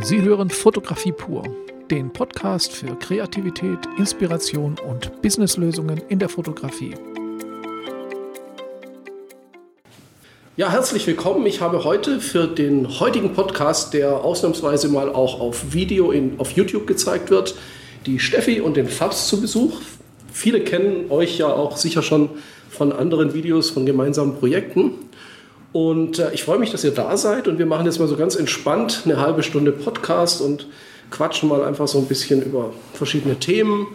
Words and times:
Sie 0.00 0.20
hören 0.22 0.50
Fotografie 0.50 1.12
pur, 1.12 1.44
den 1.88 2.12
Podcast 2.12 2.72
für 2.72 2.98
Kreativität, 2.98 3.78
Inspiration 3.96 4.76
und 4.88 5.22
Businesslösungen 5.22 6.02
in 6.08 6.18
der 6.18 6.28
Fotografie. 6.28 6.94
Ja, 10.56 10.70
herzlich 10.70 11.06
willkommen. 11.06 11.46
Ich 11.46 11.60
habe 11.60 11.84
heute 11.84 12.20
für 12.20 12.48
den 12.48 12.98
heutigen 12.98 13.34
Podcast, 13.34 13.94
der 13.94 14.24
ausnahmsweise 14.24 14.88
mal 14.88 15.08
auch 15.10 15.38
auf 15.38 15.72
Video 15.72 16.10
in, 16.10 16.40
auf 16.40 16.50
YouTube 16.50 16.88
gezeigt 16.88 17.30
wird, 17.30 17.54
die 18.04 18.18
Steffi 18.18 18.60
und 18.60 18.76
den 18.76 18.88
Fabs 18.88 19.28
zu 19.28 19.40
Besuch. 19.40 19.80
Viele 20.32 20.60
kennen 20.60 21.10
euch 21.10 21.38
ja 21.38 21.46
auch 21.46 21.76
sicher 21.76 22.02
schon 22.02 22.30
von 22.68 22.92
anderen 22.92 23.32
Videos, 23.32 23.70
von 23.70 23.86
gemeinsamen 23.86 24.34
Projekten. 24.34 24.94
Und 25.74 26.20
äh, 26.20 26.30
ich 26.32 26.44
freue 26.44 26.60
mich, 26.60 26.70
dass 26.70 26.84
ihr 26.84 26.92
da 26.92 27.16
seid 27.16 27.48
und 27.48 27.58
wir 27.58 27.66
machen 27.66 27.84
jetzt 27.84 27.98
mal 27.98 28.06
so 28.06 28.16
ganz 28.16 28.36
entspannt 28.36 29.02
eine 29.06 29.20
halbe 29.20 29.42
Stunde 29.42 29.72
Podcast 29.72 30.40
und 30.40 30.68
quatschen 31.10 31.48
mal 31.48 31.64
einfach 31.64 31.88
so 31.88 31.98
ein 31.98 32.06
bisschen 32.06 32.42
über 32.42 32.72
verschiedene 32.92 33.40
Themen. 33.40 33.88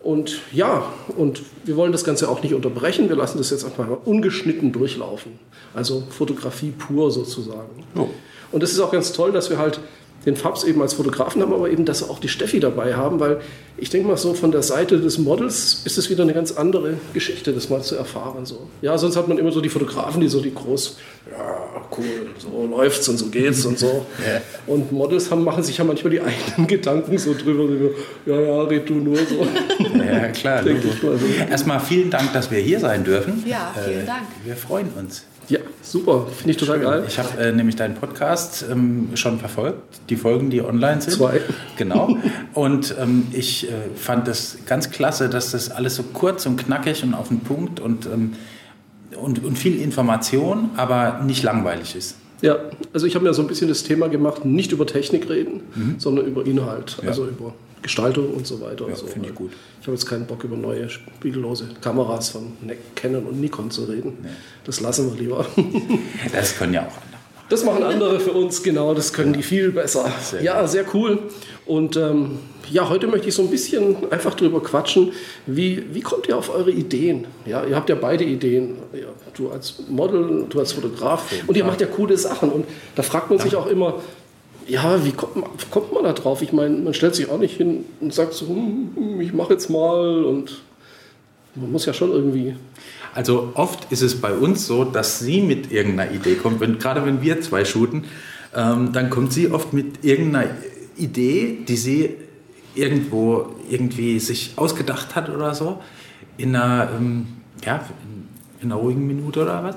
Und 0.00 0.40
ja, 0.52 0.84
und 1.16 1.40
wir 1.64 1.76
wollen 1.76 1.90
das 1.90 2.04
Ganze 2.04 2.28
auch 2.28 2.42
nicht 2.42 2.52
unterbrechen. 2.52 3.08
Wir 3.08 3.16
lassen 3.16 3.38
das 3.38 3.48
jetzt 3.48 3.64
einfach 3.64 3.88
mal 3.88 3.96
ungeschnitten 4.04 4.72
durchlaufen. 4.72 5.38
Also 5.72 6.02
Fotografie 6.10 6.70
pur 6.70 7.10
sozusagen. 7.10 7.82
Oh. 7.96 8.08
Und 8.50 8.62
es 8.62 8.72
ist 8.72 8.80
auch 8.80 8.92
ganz 8.92 9.14
toll, 9.14 9.32
dass 9.32 9.48
wir 9.48 9.56
halt 9.56 9.80
den 10.26 10.36
Fabs 10.36 10.64
eben 10.64 10.80
als 10.82 10.94
Fotografen 10.94 11.42
haben, 11.42 11.52
aber 11.52 11.70
eben, 11.70 11.84
dass 11.84 12.02
wir 12.02 12.10
auch 12.10 12.18
die 12.18 12.28
Steffi 12.28 12.60
dabei 12.60 12.94
haben, 12.94 13.20
weil 13.20 13.40
ich 13.76 13.90
denke 13.90 14.06
mal 14.08 14.16
so 14.16 14.34
von 14.34 14.52
der 14.52 14.62
Seite 14.62 15.00
des 15.00 15.18
Models 15.18 15.82
ist 15.84 15.98
es 15.98 16.10
wieder 16.10 16.22
eine 16.22 16.34
ganz 16.34 16.52
andere 16.52 16.94
Geschichte, 17.14 17.52
das 17.52 17.68
mal 17.68 17.82
zu 17.82 17.96
erfahren. 17.96 18.46
So. 18.46 18.68
Ja, 18.80 18.96
sonst 18.98 19.16
hat 19.16 19.28
man 19.28 19.38
immer 19.38 19.50
so 19.50 19.60
die 19.60 19.68
Fotografen, 19.68 20.20
die 20.20 20.28
so 20.28 20.40
die 20.40 20.54
groß, 20.54 20.98
ja, 21.30 21.82
cool, 21.96 22.04
so 22.38 22.66
läuft's 22.66 23.08
und 23.08 23.18
so 23.18 23.26
geht's 23.26 23.64
und 23.64 23.78
so. 23.78 24.06
Und 24.66 24.92
Models 24.92 25.30
haben, 25.30 25.42
machen 25.44 25.62
sich 25.62 25.78
ja 25.78 25.84
manchmal 25.84 26.12
die 26.12 26.20
eigenen 26.20 26.66
Gedanken 26.68 27.18
so 27.18 27.34
drüber, 27.34 27.90
ja, 28.26 28.40
ja, 28.40 28.62
red 28.62 28.88
du 28.88 28.94
nur 28.94 29.16
so. 29.16 29.46
Ja, 30.02 30.28
klar. 30.28 30.62
Mal 30.62 30.80
so. 30.82 31.26
Erstmal 31.50 31.80
vielen 31.80 32.10
Dank, 32.10 32.32
dass 32.32 32.50
wir 32.50 32.58
hier 32.58 32.80
sein 32.80 33.04
dürfen. 33.04 33.44
Ja, 33.46 33.74
vielen 33.84 34.02
äh, 34.02 34.06
Dank. 34.06 34.26
Wir 34.44 34.56
freuen 34.56 34.88
uns. 34.98 35.24
Ja, 35.48 35.58
super. 35.82 36.26
Finde 36.26 36.52
ich 36.52 36.56
total 36.56 36.76
Schön. 36.76 36.84
geil. 36.84 37.04
Ich 37.06 37.18
habe 37.18 37.38
äh, 37.38 37.52
nämlich 37.52 37.76
deinen 37.76 37.94
Podcast 37.94 38.64
ähm, 38.70 39.10
schon 39.14 39.38
verfolgt, 39.38 40.00
die 40.08 40.16
Folgen, 40.16 40.50
die 40.50 40.62
online 40.62 41.00
sind. 41.00 41.14
Zwei. 41.14 41.40
Genau. 41.76 42.16
Und 42.54 42.94
ähm, 43.00 43.26
ich 43.32 43.68
äh, 43.68 43.72
fand 43.96 44.28
es 44.28 44.58
ganz 44.66 44.90
klasse, 44.90 45.28
dass 45.28 45.50
das 45.50 45.70
alles 45.70 45.96
so 45.96 46.04
kurz 46.12 46.46
und 46.46 46.56
knackig 46.56 47.02
und 47.02 47.14
auf 47.14 47.28
den 47.28 47.40
Punkt 47.40 47.80
und, 47.80 48.06
ähm, 48.06 48.34
und, 49.16 49.44
und 49.44 49.58
viel 49.58 49.80
Information, 49.80 50.70
aber 50.76 51.20
nicht 51.24 51.42
langweilig 51.42 51.94
ist. 51.96 52.16
Ja, 52.40 52.56
also 52.92 53.06
ich 53.06 53.14
habe 53.14 53.24
mir 53.24 53.34
so 53.34 53.42
ein 53.42 53.48
bisschen 53.48 53.68
das 53.68 53.84
Thema 53.84 54.08
gemacht, 54.08 54.44
nicht 54.44 54.72
über 54.72 54.86
Technik 54.86 55.28
reden, 55.30 55.60
mhm. 55.74 55.94
sondern 55.98 56.26
über 56.26 56.44
Inhalt, 56.44 56.98
ja. 57.02 57.08
also 57.08 57.26
über 57.26 57.54
Gestaltung 57.82 58.32
und 58.32 58.46
so 58.46 58.60
weiter. 58.60 58.88
Ja, 58.88 58.96
so. 58.96 59.06
finde 59.06 59.28
ich 59.28 59.34
gut. 59.34 59.52
Ich 59.80 59.86
habe 59.86 59.96
jetzt 59.96 60.06
keinen 60.06 60.26
Bock 60.26 60.44
über 60.44 60.56
neue 60.56 60.88
spiegellose 60.88 61.68
Kameras 61.80 62.30
von 62.30 62.52
Canon 62.94 63.26
und 63.26 63.40
Nikon 63.40 63.70
zu 63.70 63.84
reden. 63.84 64.18
Nee. 64.22 64.28
Das 64.64 64.80
lassen 64.80 65.12
wir 65.12 65.20
lieber. 65.20 65.44
Das 66.32 66.56
können 66.56 66.74
ja 66.74 66.82
auch 66.82 66.96
andere. 66.96 67.12
Das 67.48 67.64
machen 67.64 67.82
andere 67.82 68.18
für 68.18 68.32
uns, 68.32 68.62
genau, 68.62 68.94
das 68.94 69.12
können 69.12 69.34
die 69.34 69.42
viel 69.42 69.72
besser. 69.72 70.10
Sehr 70.22 70.42
ja, 70.42 70.66
sehr 70.66 70.86
cool. 70.94 71.18
Und 71.66 71.96
ähm, 71.96 72.38
ja, 72.70 72.88
heute 72.88 73.06
möchte 73.06 73.28
ich 73.28 73.34
so 73.34 73.42
ein 73.42 73.50
bisschen 73.50 74.10
einfach 74.10 74.34
drüber 74.34 74.62
quatschen. 74.62 75.12
Wie, 75.46 75.84
wie 75.92 76.00
kommt 76.00 76.28
ihr 76.28 76.38
auf 76.38 76.48
eure 76.48 76.70
Ideen? 76.70 77.26
Ja, 77.44 77.64
ihr 77.64 77.76
habt 77.76 77.90
ja 77.90 77.94
beide 77.94 78.24
Ideen. 78.24 78.76
Ja, 78.94 79.08
du 79.34 79.50
als 79.50 79.82
Model, 79.88 80.46
du 80.48 80.58
als 80.58 80.72
Fotograf. 80.72 81.30
Und 81.46 81.56
ihr 81.56 81.64
macht 81.64 81.80
ja 81.82 81.86
coole 81.86 82.16
Sachen. 82.16 82.50
Und 82.50 82.64
da 82.94 83.02
fragt 83.02 83.28
man 83.28 83.38
sich 83.38 83.54
auch 83.54 83.66
immer, 83.66 84.00
ja, 84.66 85.04
wie 85.04 85.12
kommt 85.12 85.36
man, 85.36 85.50
kommt 85.70 85.92
man 85.92 86.04
da 86.04 86.12
drauf? 86.12 86.42
Ich 86.42 86.52
meine, 86.52 86.76
man 86.76 86.94
stellt 86.94 87.14
sich 87.14 87.28
auch 87.30 87.38
nicht 87.38 87.56
hin 87.56 87.84
und 88.00 88.12
sagt 88.12 88.34
so, 88.34 88.48
hm, 88.48 89.20
ich 89.20 89.32
mache 89.32 89.54
jetzt 89.54 89.68
mal 89.70 90.24
und 90.24 90.62
man 91.54 91.70
muss 91.70 91.86
ja 91.86 91.92
schon 91.92 92.10
irgendwie. 92.10 92.54
Also 93.14 93.52
oft 93.54 93.92
ist 93.92 94.02
es 94.02 94.20
bei 94.20 94.32
uns 94.32 94.66
so, 94.66 94.84
dass 94.84 95.18
sie 95.18 95.42
mit 95.42 95.70
irgendeiner 95.70 96.10
Idee 96.10 96.34
kommt. 96.36 96.60
Wenn, 96.60 96.78
gerade 96.78 97.04
wenn 97.04 97.20
wir 97.22 97.40
zwei 97.42 97.64
shooten, 97.64 98.04
ähm, 98.54 98.92
dann 98.92 99.10
kommt 99.10 99.32
sie 99.32 99.50
oft 99.50 99.72
mit 99.72 100.04
irgendeiner 100.04 100.50
Idee, 100.96 101.58
die 101.66 101.76
sie 101.76 102.10
irgendwo 102.74 103.54
irgendwie 103.68 104.18
sich 104.18 104.52
ausgedacht 104.56 105.14
hat 105.14 105.28
oder 105.28 105.54
so, 105.54 105.80
in 106.38 106.56
einer, 106.56 106.90
ähm, 106.96 107.26
ja, 107.64 107.84
in 108.60 108.72
einer 108.72 108.80
ruhigen 108.80 109.06
Minute 109.06 109.42
oder 109.42 109.62
was. 109.62 109.76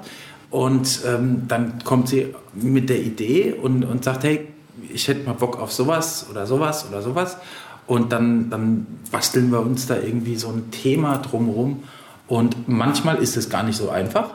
Und 0.49 1.01
ähm, 1.05 1.43
dann 1.49 1.83
kommt 1.83 2.07
sie 2.07 2.27
mit 2.53 2.89
der 2.89 3.01
Idee 3.01 3.53
und, 3.53 3.83
und 3.83 4.05
sagt, 4.05 4.23
hey, 4.23 4.47
ich 4.95 5.07
hätte 5.07 5.25
mal 5.25 5.33
Bock 5.33 5.59
auf 5.59 5.71
sowas 5.71 6.25
oder 6.31 6.47
sowas 6.47 6.87
oder 6.89 7.01
sowas. 7.01 7.37
Und 7.85 8.11
dann, 8.11 8.49
dann 8.49 8.87
basteln 9.11 9.51
wir 9.51 9.59
uns 9.59 9.85
da 9.85 9.95
irgendwie 9.97 10.37
so 10.37 10.49
ein 10.49 10.71
Thema 10.71 11.17
drumherum. 11.17 11.83
Und 12.27 12.67
manchmal 12.67 13.17
ist 13.17 13.37
es 13.37 13.49
gar 13.49 13.61
nicht 13.61 13.75
so 13.75 13.89
einfach, 13.89 14.31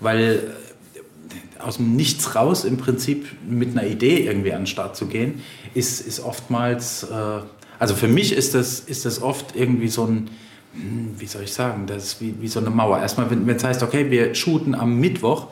weil 0.00 0.54
äh, 0.94 1.60
aus 1.60 1.78
dem 1.78 1.96
Nichts 1.96 2.36
raus 2.36 2.64
im 2.64 2.76
Prinzip 2.76 3.26
mit 3.48 3.76
einer 3.76 3.88
Idee 3.88 4.24
irgendwie 4.24 4.52
an 4.52 4.60
den 4.60 4.66
Start 4.68 4.94
zu 4.94 5.06
gehen, 5.06 5.42
ist, 5.74 6.06
ist 6.06 6.20
oftmals, 6.20 7.04
äh, 7.04 7.40
also 7.80 7.96
für 7.96 8.06
mich 8.06 8.32
ist 8.32 8.54
das, 8.54 8.78
ist 8.78 9.04
das 9.04 9.20
oft 9.20 9.56
irgendwie 9.56 9.88
so 9.88 10.04
ein, 10.04 10.30
hm, 10.74 11.16
wie 11.18 11.26
soll 11.26 11.42
ich 11.42 11.52
sagen, 11.52 11.86
das 11.88 12.04
ist 12.04 12.20
wie, 12.20 12.34
wie 12.40 12.48
so 12.48 12.60
eine 12.60 12.70
Mauer. 12.70 13.00
Erstmal, 13.00 13.28
wenn 13.30 13.48
es 13.48 13.64
heißt, 13.64 13.82
okay, 13.82 14.10
wir 14.12 14.36
shooten 14.36 14.76
am 14.76 15.00
Mittwoch, 15.00 15.48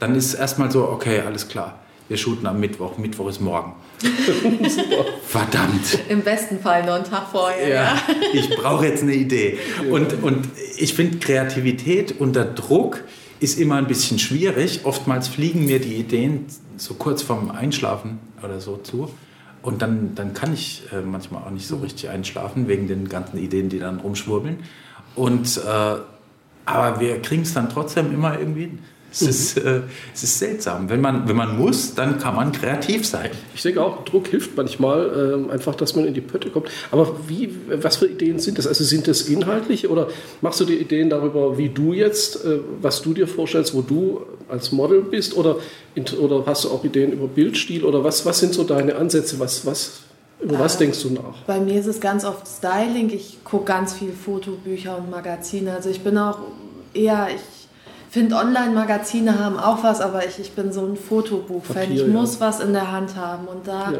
dann 0.00 0.14
ist 0.14 0.32
erstmal 0.32 0.70
so, 0.70 0.88
okay, 0.88 1.20
alles 1.20 1.48
klar 1.48 1.80
wir 2.08 2.16
shooten 2.16 2.46
am 2.46 2.58
Mittwoch. 2.58 2.98
Mittwoch 2.98 3.28
ist 3.28 3.40
morgen. 3.40 3.74
Verdammt. 5.26 5.98
Im 6.08 6.22
besten 6.22 6.60
Fall 6.60 6.84
noch 6.86 6.94
einen 6.94 7.04
Tag 7.04 7.28
vorher. 7.30 7.68
Ja, 7.68 7.74
ja. 7.74 8.02
ich 8.32 8.50
brauche 8.50 8.86
jetzt 8.86 9.02
eine 9.02 9.14
Idee. 9.14 9.58
Und, 9.90 10.22
und 10.22 10.48
ich 10.76 10.94
finde, 10.94 11.18
Kreativität 11.18 12.20
unter 12.20 12.44
Druck 12.44 13.04
ist 13.40 13.58
immer 13.58 13.76
ein 13.76 13.86
bisschen 13.86 14.18
schwierig. 14.18 14.80
Oftmals 14.84 15.28
fliegen 15.28 15.66
mir 15.66 15.80
die 15.80 15.94
Ideen 15.94 16.46
so 16.76 16.94
kurz 16.94 17.22
vorm 17.22 17.50
Einschlafen 17.50 18.18
oder 18.42 18.60
so 18.60 18.76
zu. 18.76 19.10
Und 19.62 19.82
dann, 19.82 20.14
dann 20.14 20.34
kann 20.34 20.54
ich 20.54 20.84
äh, 20.92 21.00
manchmal 21.00 21.42
auch 21.42 21.50
nicht 21.50 21.66
so 21.66 21.78
richtig 21.78 22.08
einschlafen, 22.08 22.68
wegen 22.68 22.86
den 22.86 23.08
ganzen 23.08 23.38
Ideen, 23.38 23.68
die 23.68 23.80
dann 23.80 24.00
rumschwurbeln. 24.00 24.58
Und, 25.14 25.56
äh, 25.56 25.96
aber 26.64 27.00
wir 27.00 27.20
kriegen 27.22 27.42
es 27.42 27.54
dann 27.54 27.68
trotzdem 27.68 28.12
immer 28.12 28.38
irgendwie 28.38 28.62
hin. 28.62 28.78
Es, 29.10 29.22
mhm. 29.22 29.28
ist, 29.28 29.58
äh, 29.58 29.80
es 30.14 30.22
ist 30.22 30.38
seltsam. 30.38 30.90
Wenn 30.90 31.00
man, 31.00 31.26
wenn 31.28 31.36
man 31.36 31.56
muss, 31.56 31.94
dann 31.94 32.18
kann 32.18 32.36
man 32.36 32.52
kreativ 32.52 33.06
sein. 33.06 33.30
Ich 33.54 33.62
denke 33.62 33.82
auch, 33.82 34.04
Druck 34.04 34.28
hilft 34.28 34.56
manchmal, 34.56 35.46
äh, 35.48 35.52
einfach, 35.52 35.74
dass 35.74 35.96
man 35.96 36.04
in 36.04 36.14
die 36.14 36.20
Pötte 36.20 36.50
kommt. 36.50 36.68
Aber 36.90 37.16
wie, 37.26 37.54
was 37.68 37.96
für 37.96 38.06
Ideen 38.06 38.38
sind 38.38 38.58
das? 38.58 38.66
Also 38.66 38.84
sind 38.84 39.08
das 39.08 39.22
inhaltliche 39.22 39.88
oder 39.88 40.08
machst 40.42 40.60
du 40.60 40.66
dir 40.66 40.78
Ideen 40.78 41.08
darüber, 41.08 41.56
wie 41.56 41.70
du 41.70 41.94
jetzt, 41.94 42.44
äh, 42.44 42.58
was 42.82 43.00
du 43.00 43.14
dir 43.14 43.26
vorstellst, 43.26 43.74
wo 43.74 43.80
du 43.80 44.22
als 44.48 44.72
Model 44.72 45.00
bist? 45.02 45.36
Oder, 45.36 45.56
oder 46.20 46.44
hast 46.44 46.64
du 46.64 46.70
auch 46.70 46.84
Ideen 46.84 47.12
über 47.12 47.28
Bildstil? 47.28 47.84
Oder 47.84 48.04
was, 48.04 48.26
was 48.26 48.38
sind 48.40 48.52
so 48.52 48.64
deine 48.64 48.96
Ansätze? 48.96 49.40
Was, 49.40 49.64
was, 49.64 50.00
über 50.40 50.58
was 50.58 50.76
äh, 50.76 50.78
denkst 50.80 51.02
du 51.02 51.10
nach? 51.10 51.42
Bei 51.46 51.60
mir 51.60 51.80
ist 51.80 51.86
es 51.86 52.00
ganz 52.00 52.26
oft 52.26 52.46
Styling. 52.46 53.10
Ich 53.10 53.38
gucke 53.42 53.64
ganz 53.64 53.94
viel 53.94 54.12
Fotobücher 54.12 54.98
und 54.98 55.10
Magazine. 55.10 55.72
Also 55.72 55.88
ich 55.88 56.00
bin 56.00 56.18
auch 56.18 56.38
eher, 56.92 57.28
ich 57.34 57.57
finde, 58.10 58.36
Online-Magazine 58.36 59.38
haben 59.38 59.58
auch 59.58 59.82
was, 59.82 60.00
aber 60.00 60.26
ich, 60.26 60.38
ich 60.38 60.52
bin 60.52 60.72
so 60.72 60.84
ein 60.84 60.96
Fotobuch-Fan. 60.96 61.92
Ich 61.92 62.00
ja. 62.00 62.06
muss 62.06 62.40
was 62.40 62.60
in 62.60 62.72
der 62.72 62.90
Hand 62.90 63.16
haben. 63.16 63.46
Und 63.46 63.68
da 63.68 63.92
ja. 63.92 63.98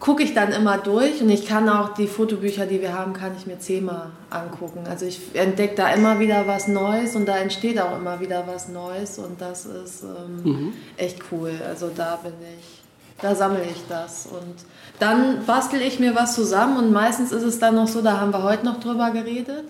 gucke 0.00 0.22
ich 0.22 0.32
dann 0.32 0.52
immer 0.52 0.78
durch 0.78 1.20
und 1.20 1.28
ich 1.28 1.46
kann 1.46 1.68
auch 1.68 1.94
die 1.94 2.06
Fotobücher, 2.06 2.64
die 2.64 2.80
wir 2.80 2.94
haben, 2.94 3.12
kann 3.12 3.32
ich 3.36 3.46
mir 3.46 3.58
zehnmal 3.58 4.10
angucken. 4.30 4.84
Also 4.88 5.04
ich 5.04 5.20
entdecke 5.34 5.74
da 5.74 5.92
immer 5.92 6.18
wieder 6.20 6.46
was 6.46 6.68
Neues 6.68 7.16
und 7.16 7.26
da 7.26 7.36
entsteht 7.36 7.78
auch 7.78 7.96
immer 7.98 8.18
wieder 8.20 8.44
was 8.46 8.68
Neues 8.68 9.18
und 9.18 9.40
das 9.40 9.66
ist 9.66 10.02
ähm, 10.02 10.42
mhm. 10.42 10.72
echt 10.96 11.18
cool. 11.30 11.52
Also 11.68 11.90
da 11.94 12.16
bin 12.16 12.32
ich, 12.58 12.82
da 13.20 13.34
sammle 13.34 13.62
ich 13.62 13.82
das 13.90 14.26
und 14.26 14.54
dann 14.98 15.44
bastel 15.44 15.82
ich 15.82 16.00
mir 16.00 16.14
was 16.14 16.34
zusammen 16.34 16.78
und 16.78 16.92
meistens 16.92 17.30
ist 17.30 17.42
es 17.42 17.58
dann 17.58 17.74
noch 17.74 17.88
so, 17.88 18.00
da 18.00 18.20
haben 18.20 18.32
wir 18.32 18.42
heute 18.42 18.64
noch 18.64 18.80
drüber 18.80 19.10
geredet 19.10 19.64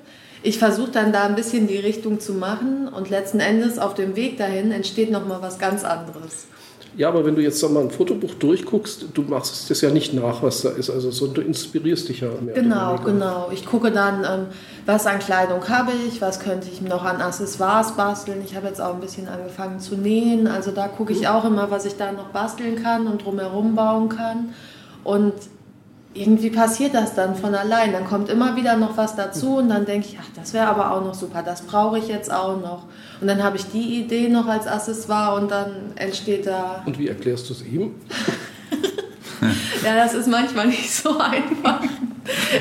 ich 0.46 0.58
versuche 0.58 0.92
dann 0.92 1.12
da 1.12 1.24
ein 1.24 1.34
bisschen 1.34 1.66
die 1.66 1.78
Richtung 1.78 2.20
zu 2.20 2.32
machen 2.32 2.86
und 2.86 3.10
letzten 3.10 3.40
Endes 3.40 3.80
auf 3.80 3.94
dem 3.94 4.14
Weg 4.14 4.38
dahin 4.38 4.70
entsteht 4.70 5.10
nochmal 5.10 5.42
was 5.42 5.58
ganz 5.58 5.82
anderes. 5.82 6.46
Ja, 6.96 7.08
aber 7.08 7.26
wenn 7.26 7.34
du 7.34 7.42
jetzt 7.42 7.60
mal 7.68 7.82
ein 7.82 7.90
Fotobuch 7.90 8.32
durchguckst, 8.34 9.06
du 9.12 9.22
machst 9.22 9.68
das 9.68 9.80
ja 9.80 9.90
nicht 9.90 10.14
nach, 10.14 10.44
was 10.44 10.62
da 10.62 10.70
ist, 10.70 10.88
also 10.88 11.10
so, 11.10 11.26
du 11.26 11.40
inspirierst 11.40 12.08
dich 12.08 12.20
ja 12.20 12.28
mehr. 12.40 12.54
Genau, 12.54 12.96
genau. 13.04 13.50
Ich 13.52 13.66
gucke 13.66 13.90
dann, 13.90 14.24
ähm, 14.24 14.46
was 14.86 15.06
an 15.06 15.18
Kleidung 15.18 15.68
habe 15.68 15.90
ich, 16.08 16.22
was 16.22 16.38
könnte 16.38 16.68
ich 16.72 16.80
noch 16.80 17.04
an 17.04 17.20
Accessoires 17.20 17.96
basteln. 17.96 18.40
Ich 18.44 18.54
habe 18.54 18.68
jetzt 18.68 18.80
auch 18.80 18.94
ein 18.94 19.00
bisschen 19.00 19.28
angefangen 19.28 19.80
zu 19.80 19.96
nähen, 19.96 20.46
also 20.46 20.70
da 20.70 20.86
gucke 20.86 21.12
ich 21.12 21.26
auch 21.26 21.44
immer, 21.44 21.72
was 21.72 21.84
ich 21.86 21.96
da 21.96 22.12
noch 22.12 22.28
basteln 22.28 22.80
kann 22.80 23.08
und 23.08 23.24
drumherum 23.24 23.74
bauen 23.74 24.08
kann. 24.08 24.54
Und 25.02 25.34
irgendwie 26.20 26.50
passiert 26.50 26.94
das 26.94 27.14
dann 27.14 27.36
von 27.36 27.54
allein. 27.54 27.92
Dann 27.92 28.04
kommt 28.04 28.28
immer 28.28 28.56
wieder 28.56 28.76
noch 28.76 28.96
was 28.96 29.16
dazu 29.16 29.56
und 29.56 29.68
dann 29.68 29.84
denke 29.86 30.08
ich, 30.08 30.18
ach, 30.20 30.28
das 30.34 30.52
wäre 30.52 30.66
aber 30.66 30.92
auch 30.92 31.04
noch 31.04 31.14
super, 31.14 31.42
das 31.42 31.62
brauche 31.62 31.98
ich 31.98 32.08
jetzt 32.08 32.32
auch 32.32 32.60
noch. 32.60 32.84
Und 33.20 33.28
dann 33.28 33.42
habe 33.42 33.56
ich 33.56 33.66
die 33.66 34.00
Idee 34.00 34.28
noch 34.28 34.46
als 34.46 34.66
Accessoire 34.66 35.40
und 35.40 35.50
dann 35.50 35.92
entsteht 35.96 36.46
da. 36.46 36.82
Und 36.84 36.98
wie 36.98 37.08
erklärst 37.08 37.48
du 37.48 37.54
es 37.54 37.62
ihm? 37.62 37.94
Ja, 39.84 39.94
das 39.94 40.14
ist 40.14 40.26
manchmal 40.26 40.66
nicht 40.66 40.92
so 40.92 41.16
einfach. 41.18 41.80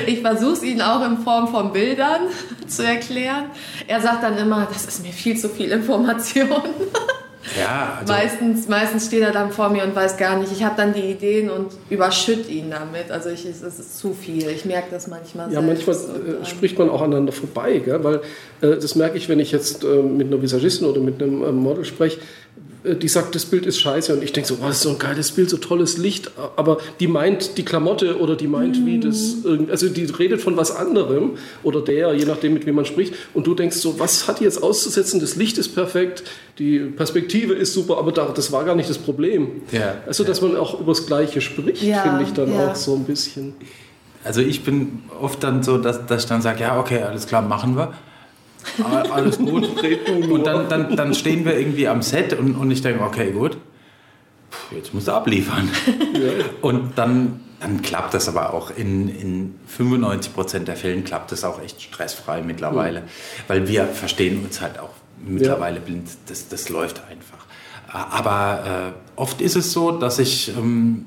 Ich 0.06 0.20
versuche 0.20 0.52
es 0.52 0.62
ihnen 0.62 0.80
auch 0.80 1.04
in 1.04 1.18
Form 1.18 1.48
von 1.48 1.72
Bildern 1.72 2.22
zu 2.68 2.84
erklären. 2.84 3.46
Er 3.88 4.00
sagt 4.00 4.22
dann 4.22 4.38
immer, 4.38 4.68
das 4.72 4.84
ist 4.84 5.02
mir 5.02 5.12
viel 5.12 5.36
zu 5.36 5.48
viel 5.48 5.72
Information. 5.72 6.48
Ja, 7.58 7.98
also 8.00 8.12
meistens, 8.12 8.68
meistens 8.68 9.06
steht 9.06 9.22
er 9.22 9.32
dann 9.32 9.50
vor 9.50 9.68
mir 9.70 9.84
und 9.84 9.94
weiß 9.94 10.16
gar 10.16 10.38
nicht. 10.38 10.52
Ich 10.52 10.62
habe 10.64 10.74
dann 10.76 10.92
die 10.92 11.10
Ideen 11.10 11.50
und 11.50 11.72
überschütte 11.90 12.50
ihn 12.50 12.70
damit. 12.70 13.10
Also 13.10 13.30
ich, 13.30 13.44
es 13.44 13.62
ist 13.62 13.98
zu 13.98 14.12
viel. 14.12 14.48
Ich 14.48 14.64
merke 14.64 14.88
das 14.90 15.06
manchmal. 15.06 15.52
Ja, 15.52 15.60
manchmal 15.60 15.96
äh, 15.96 16.44
spricht 16.44 16.78
man 16.78 16.90
auch 16.90 17.02
aneinander 17.02 17.32
vorbei, 17.32 17.78
gell? 17.78 18.02
weil 18.04 18.16
äh, 18.60 18.76
das 18.76 18.94
merke 18.94 19.16
ich, 19.16 19.28
wenn 19.28 19.40
ich 19.40 19.52
jetzt 19.52 19.84
äh, 19.84 20.02
mit 20.02 20.28
einer 20.28 20.42
Visagistin 20.42 20.86
oder 20.86 21.00
mit 21.00 21.22
einem 21.22 21.42
äh, 21.42 21.52
Model 21.52 21.84
spreche 21.84 22.20
die 22.94 23.08
sagt, 23.08 23.34
das 23.34 23.44
Bild 23.46 23.66
ist 23.66 23.80
scheiße 23.80 24.14
und 24.14 24.22
ich 24.22 24.32
denke 24.32 24.48
so, 24.48 24.56
das 24.56 24.76
ist 24.76 24.82
so 24.82 24.90
ein 24.90 24.98
geiles 24.98 25.32
Bild, 25.32 25.50
so 25.50 25.56
tolles 25.56 25.98
Licht, 25.98 26.30
aber 26.56 26.78
die 27.00 27.08
meint 27.08 27.58
die 27.58 27.64
Klamotte 27.64 28.18
oder 28.20 28.36
die 28.36 28.46
meint, 28.46 28.82
mm. 28.82 28.86
wie 28.86 29.00
das, 29.00 29.36
also 29.70 29.88
die 29.88 30.04
redet 30.04 30.40
von 30.40 30.56
was 30.56 30.70
anderem 30.70 31.32
oder 31.62 31.80
der, 31.82 32.14
je 32.14 32.24
nachdem, 32.24 32.54
mit 32.54 32.66
wem 32.66 32.76
man 32.76 32.84
spricht 32.84 33.14
und 33.34 33.46
du 33.46 33.54
denkst 33.54 33.76
so, 33.76 33.98
was 33.98 34.28
hat 34.28 34.40
die 34.40 34.44
jetzt 34.44 34.62
auszusetzen, 34.62 35.20
das 35.20 35.36
Licht 35.36 35.58
ist 35.58 35.74
perfekt, 35.74 36.22
die 36.58 36.78
Perspektive 36.78 37.54
ist 37.54 37.74
super, 37.74 37.98
aber 37.98 38.12
das 38.12 38.52
war 38.52 38.64
gar 38.64 38.74
nicht 38.74 38.88
das 38.88 38.98
Problem. 38.98 39.62
Ja, 39.72 39.96
also, 40.06 40.24
dass 40.24 40.40
man 40.40 40.56
auch 40.56 40.80
über 40.80 40.92
das 40.92 41.06
Gleiche 41.06 41.40
spricht, 41.40 41.82
ja, 41.82 42.02
finde 42.02 42.22
ich 42.22 42.32
dann 42.32 42.52
ja. 42.52 42.70
auch 42.70 42.76
so 42.76 42.94
ein 42.94 43.04
bisschen. 43.04 43.54
Also 44.24 44.40
ich 44.40 44.64
bin 44.64 45.04
oft 45.20 45.42
dann 45.44 45.62
so, 45.62 45.78
dass, 45.78 46.04
dass 46.06 46.24
ich 46.24 46.28
dann 46.28 46.42
sage, 46.42 46.62
ja, 46.62 46.80
okay, 46.80 47.02
alles 47.02 47.26
klar, 47.26 47.42
machen 47.42 47.76
wir. 47.76 47.92
Alles 49.10 49.38
gut. 49.38 49.68
und 50.30 50.44
dann, 50.44 50.68
dann, 50.68 50.96
dann 50.96 51.14
stehen 51.14 51.44
wir 51.44 51.58
irgendwie 51.58 51.88
am 51.88 52.02
Set 52.02 52.32
und, 52.32 52.56
und 52.56 52.70
ich 52.70 52.82
denke, 52.82 53.02
okay, 53.02 53.30
gut, 53.30 53.56
jetzt 54.70 54.94
musst 54.94 55.08
du 55.08 55.12
abliefern. 55.12 55.70
Und 56.60 56.96
dann, 56.96 57.40
dann 57.60 57.82
klappt 57.82 58.14
das 58.14 58.28
aber 58.28 58.52
auch. 58.52 58.70
In, 58.76 59.08
in 59.08 59.54
95 59.66 60.34
Prozent 60.34 60.68
der 60.68 60.76
Fällen 60.76 61.04
klappt 61.04 61.32
das 61.32 61.44
auch 61.44 61.62
echt 61.62 61.82
stressfrei 61.82 62.42
mittlerweile. 62.42 63.00
Mhm. 63.02 63.04
Weil 63.48 63.68
wir 63.68 63.86
verstehen 63.86 64.44
uns 64.44 64.60
halt 64.60 64.78
auch 64.78 64.90
mittlerweile 65.24 65.76
ja. 65.76 65.82
blind. 65.82 66.08
Das, 66.26 66.48
das 66.48 66.68
läuft 66.68 67.02
einfach. 67.10 67.46
Aber 67.88 68.92
äh, 68.96 69.20
oft 69.20 69.40
ist 69.40 69.56
es 69.56 69.72
so, 69.72 69.92
dass 69.92 70.18
ich, 70.18 70.48
ähm, 70.56 71.06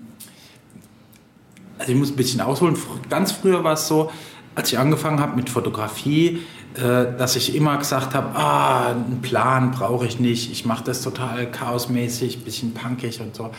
also 1.78 1.92
ich 1.92 1.98
muss 1.98 2.10
ein 2.10 2.16
bisschen 2.16 2.42
ausholen, 2.42 2.78
ganz 3.10 3.32
früher 3.32 3.64
war 3.64 3.74
es 3.74 3.88
so, 3.88 4.10
als 4.56 4.72
ich 4.72 4.80
angefangen 4.80 5.20
habe 5.20 5.36
mit 5.36 5.50
Fotografie, 5.50 6.42
dass 6.76 7.36
ich 7.36 7.56
immer 7.56 7.78
gesagt 7.78 8.14
habe, 8.14 8.36
ah, 8.36 8.92
einen 8.92 9.22
Plan 9.22 9.72
brauche 9.72 10.06
ich 10.06 10.20
nicht, 10.20 10.52
ich 10.52 10.66
mache 10.66 10.84
das 10.84 11.02
total 11.02 11.50
chaosmäßig, 11.50 12.44
bisschen 12.44 12.74
punkig 12.74 13.20
und 13.22 13.36
so. 13.36 13.50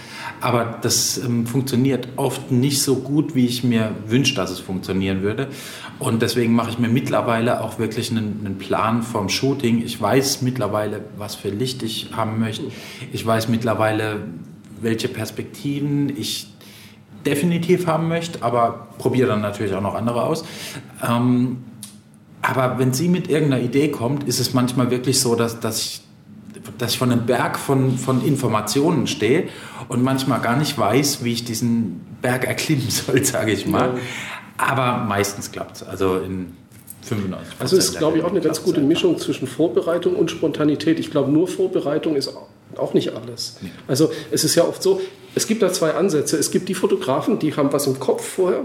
Aber 0.40 0.78
das 0.80 1.18
ähm, 1.18 1.46
funktioniert 1.46 2.08
oft 2.16 2.52
nicht 2.52 2.82
so 2.82 2.96
gut, 2.96 3.34
wie 3.34 3.46
ich 3.46 3.64
mir 3.64 3.92
wünsche, 4.06 4.34
dass 4.34 4.50
es 4.50 4.60
funktionieren 4.60 5.22
würde. 5.22 5.48
Und 5.98 6.22
deswegen 6.22 6.54
mache 6.54 6.70
ich 6.70 6.78
mir 6.78 6.88
mittlerweile 6.88 7.62
auch 7.62 7.78
wirklich 7.78 8.10
einen, 8.10 8.42
einen 8.44 8.58
Plan 8.58 9.02
vom 9.02 9.28
Shooting. 9.28 9.82
Ich 9.84 10.00
weiß 10.00 10.42
mittlerweile, 10.42 11.04
was 11.16 11.34
für 11.34 11.50
Licht 11.50 11.82
ich 11.82 12.10
haben 12.12 12.38
möchte. 12.38 12.66
Ich 13.12 13.26
weiß 13.26 13.48
mittlerweile, 13.48 14.20
welche 14.80 15.08
Perspektiven 15.08 16.16
ich 16.16 16.46
definitiv 17.26 17.86
haben 17.86 18.08
möchte, 18.08 18.42
aber 18.42 18.88
probiere 18.98 19.28
dann 19.28 19.40
natürlich 19.40 19.74
auch 19.74 19.82
noch 19.82 19.94
andere 19.94 20.22
aus. 20.22 20.44
Ähm, 21.06 21.64
aber 22.42 22.78
wenn 22.78 22.92
sie 22.92 23.08
mit 23.08 23.28
irgendeiner 23.28 23.62
Idee 23.62 23.88
kommt, 23.88 24.24
ist 24.24 24.40
es 24.40 24.54
manchmal 24.54 24.90
wirklich 24.90 25.20
so, 25.20 25.34
dass, 25.34 25.60
dass, 25.60 25.80
ich, 25.80 26.00
dass 26.78 26.92
ich 26.92 26.98
von 26.98 27.12
einem 27.12 27.26
Berg 27.26 27.58
von, 27.58 27.98
von 27.98 28.24
Informationen 28.24 29.06
stehe 29.06 29.48
und 29.88 30.02
manchmal 30.02 30.40
gar 30.40 30.56
nicht 30.56 30.78
weiß, 30.78 31.22
wie 31.24 31.32
ich 31.32 31.44
diesen 31.44 32.00
Berg 32.22 32.46
erklimmen 32.46 32.88
soll, 32.90 33.24
sage 33.24 33.52
ich 33.52 33.66
mal. 33.66 33.88
Ja. 33.88 34.00
Aber 34.56 35.04
meistens 35.04 35.52
klappt 35.52 35.76
es. 35.76 35.82
Also 35.82 36.18
in 36.18 36.54
95 37.02 37.60
Also 37.60 37.76
ist, 37.76 37.98
glaube 37.98 38.18
ich, 38.18 38.24
auch 38.24 38.30
eine 38.30 38.40
ganz 38.40 38.62
gute 38.62 38.80
Mischung 38.80 39.18
zwischen 39.18 39.46
Vorbereitung 39.46 40.16
und 40.16 40.30
Spontanität. 40.30 40.98
Ich 40.98 41.10
glaube, 41.10 41.30
nur 41.30 41.48
Vorbereitung 41.48 42.14
ist 42.16 42.32
auch 42.76 42.94
nicht 42.94 43.14
alles. 43.14 43.56
Nee. 43.62 43.70
Also 43.88 44.12
es 44.30 44.44
ist 44.44 44.54
ja 44.54 44.64
oft 44.64 44.82
so, 44.82 45.00
es 45.34 45.46
gibt 45.46 45.62
da 45.62 45.72
zwei 45.72 45.94
Ansätze. 45.94 46.36
Es 46.36 46.50
gibt 46.50 46.68
die 46.68 46.74
Fotografen, 46.74 47.38
die 47.38 47.54
haben 47.54 47.72
was 47.72 47.86
im 47.86 47.98
Kopf 47.98 48.24
vorher 48.24 48.64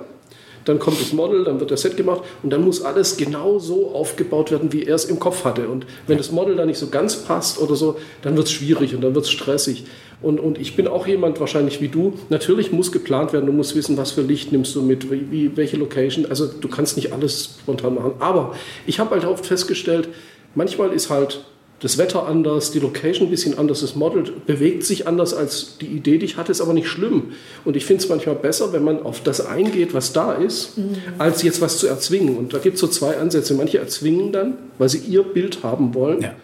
dann 0.65 0.79
kommt 0.79 1.00
das 1.00 1.13
Model, 1.13 1.44
dann 1.44 1.59
wird 1.59 1.69
der 1.69 1.77
Set 1.77 1.95
gemacht 1.95 2.21
und 2.44 2.51
dann 2.51 2.63
muss 2.63 2.81
alles 2.81 3.17
genau 3.17 3.59
so 3.59 3.91
aufgebaut 3.94 4.51
werden, 4.51 4.73
wie 4.73 4.83
er 4.83 4.95
es 4.95 5.06
im 5.06 5.19
Kopf 5.19 5.45
hatte. 5.45 5.67
Und 5.69 5.85
wenn 6.07 6.17
das 6.17 6.31
Model 6.31 6.56
da 6.56 6.65
nicht 6.65 6.79
so 6.79 6.88
ganz 6.88 7.15
passt 7.15 7.59
oder 7.59 7.75
so, 7.75 7.97
dann 8.23 8.35
wird 8.35 8.47
es 8.47 8.51
schwierig 8.51 8.94
und 8.95 9.01
dann 9.01 9.15
wird 9.15 9.25
es 9.25 9.31
stressig. 9.31 9.85
Und, 10.21 10.39
und 10.39 10.57
ich 10.57 10.75
bin 10.75 10.88
auch 10.88 11.07
jemand 11.07 11.39
wahrscheinlich 11.39 11.81
wie 11.81 11.88
du. 11.88 12.13
Natürlich 12.29 12.71
muss 12.71 12.91
geplant 12.91 13.31
werden, 13.31 13.45
du 13.45 13.51
musst 13.51 13.75
wissen, 13.75 13.97
was 13.97 14.12
für 14.12 14.21
Licht 14.21 14.51
nimmst 14.51 14.75
du 14.75 14.81
mit, 14.81 15.12
wie, 15.12 15.31
wie 15.31 15.57
welche 15.57 15.77
Location. 15.77 16.25
Also 16.25 16.47
du 16.47 16.68
kannst 16.68 16.95
nicht 16.95 17.13
alles 17.13 17.57
spontan 17.61 17.95
machen. 17.95 18.13
Aber 18.19 18.56
ich 18.88 19.00
habe 19.00 19.11
halt 19.11 19.25
oft 19.25 19.45
festgestellt, 19.45 20.09
manchmal 20.56 20.91
ist 20.94 21.09
halt 21.09 21.41
das 21.81 21.98
Wetter 21.98 22.25
anders, 22.25 22.72
die 22.72 22.80
Location 22.80 23.27
ein 23.27 23.31
bisschen 23.31 23.57
anders, 23.57 23.81
das 23.81 23.95
Model 23.95 24.24
bewegt 24.45 24.83
sich 24.86 25.07
anders 25.07 25.33
als 25.33 25.77
die 25.77 25.88
Idee, 25.88 26.18
die 26.18 26.25
ich 26.25 26.38
hatte, 26.38 26.51
ist 26.51 26.62
aber 26.62 26.74
nicht 26.74 26.88
schlimm. 26.88 27.33
Und 27.66 27.75
ich 27.75 27.86
finde 27.86 28.01
es 28.01 28.10
manchmal 28.10 28.36
besser, 28.36 28.72
wenn 28.72 28.83
man 28.83 29.04
auf 29.04 29.22
das 29.22 29.45
eingeht, 29.45 29.94
was 29.94 30.13
da 30.13 30.33
ist, 30.33 30.77
mhm. 30.77 30.95
als 31.18 31.44
jetzt 31.44 31.60
was 31.62 31.77
zu 31.77 31.88
erzwingen. 31.88 32.38
Und 32.38 32.54
da 32.54 32.60
gibt 32.60 32.75
es 32.75 32.81
so 32.81 32.88
zwei 32.88 33.18
Ansätze. 33.18 33.54
Manche 33.56 33.77
erzwingen 33.80 34.31
dann, 34.31 34.54
weil 34.77 34.88
sie 34.88 35.00
ihr 35.00 35.24
Bild 35.24 35.63
haben 35.63 35.94
wollen. 35.94 36.22
Ja. 36.22 36.36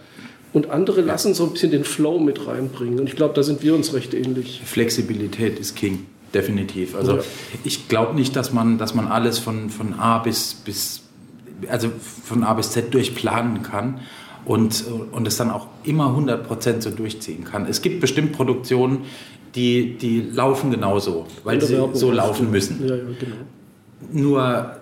Und 0.54 0.69
andere 0.69 1.00
lassen 1.00 1.34
so 1.34 1.45
ein 1.45 1.51
bisschen 1.51 1.72
den 1.72 1.86
Flow 1.86 2.19
mit 2.19 2.45
reinbringen. 2.45 3.00
Und 3.00 3.07
ich 3.07 3.16
glaube, 3.16 3.34
da 3.34 3.42
sind 3.42 3.63
wir 3.63 3.74
uns 3.74 3.94
recht 3.94 4.13
ähnlich. 4.13 4.62
Flexibilität 4.66 5.57
ist 5.60 5.77
King, 5.77 6.07
definitiv. 6.34 6.94
Also 6.94 7.18
ja. 7.18 7.24
ich 7.63 7.88
glaube 7.88 8.16
nicht, 8.16 8.36
dass 8.36 8.51
man, 8.51 8.77
dass 8.77 8.94
man 8.94 9.07
alles 9.07 9.39
von, 9.39 9.69
von 9.69 9.94
A 9.94 10.18
bis, 10.18 10.56
bis, 10.56 11.04
also 11.69 11.88
von 12.25 12.44
A 12.44 12.54
bis 12.54 12.72
Z 12.72 12.94
durchplanen 12.94 13.63
kann 13.63 14.01
und, 14.45 14.85
und 15.11 15.27
es 15.27 15.38
dann 15.38 15.51
auch 15.51 15.67
immer 15.83 16.15
100% 16.17 16.81
so 16.81 16.89
durchziehen 16.89 17.43
kann. 17.43 17.65
Es 17.65 17.81
gibt 17.81 18.01
bestimmt 18.01 18.33
Produktionen, 18.33 19.05
die, 19.55 19.97
die 19.97 20.21
laufen 20.21 20.71
genauso, 20.71 21.27
weil 21.43 21.61
sie 21.61 21.77
so 21.93 22.11
laufen 22.11 22.51
müssen. 22.51 22.88
Ja, 22.88 22.95
ja, 22.95 23.03
genau. 23.19 23.35
Nur, 24.11 24.77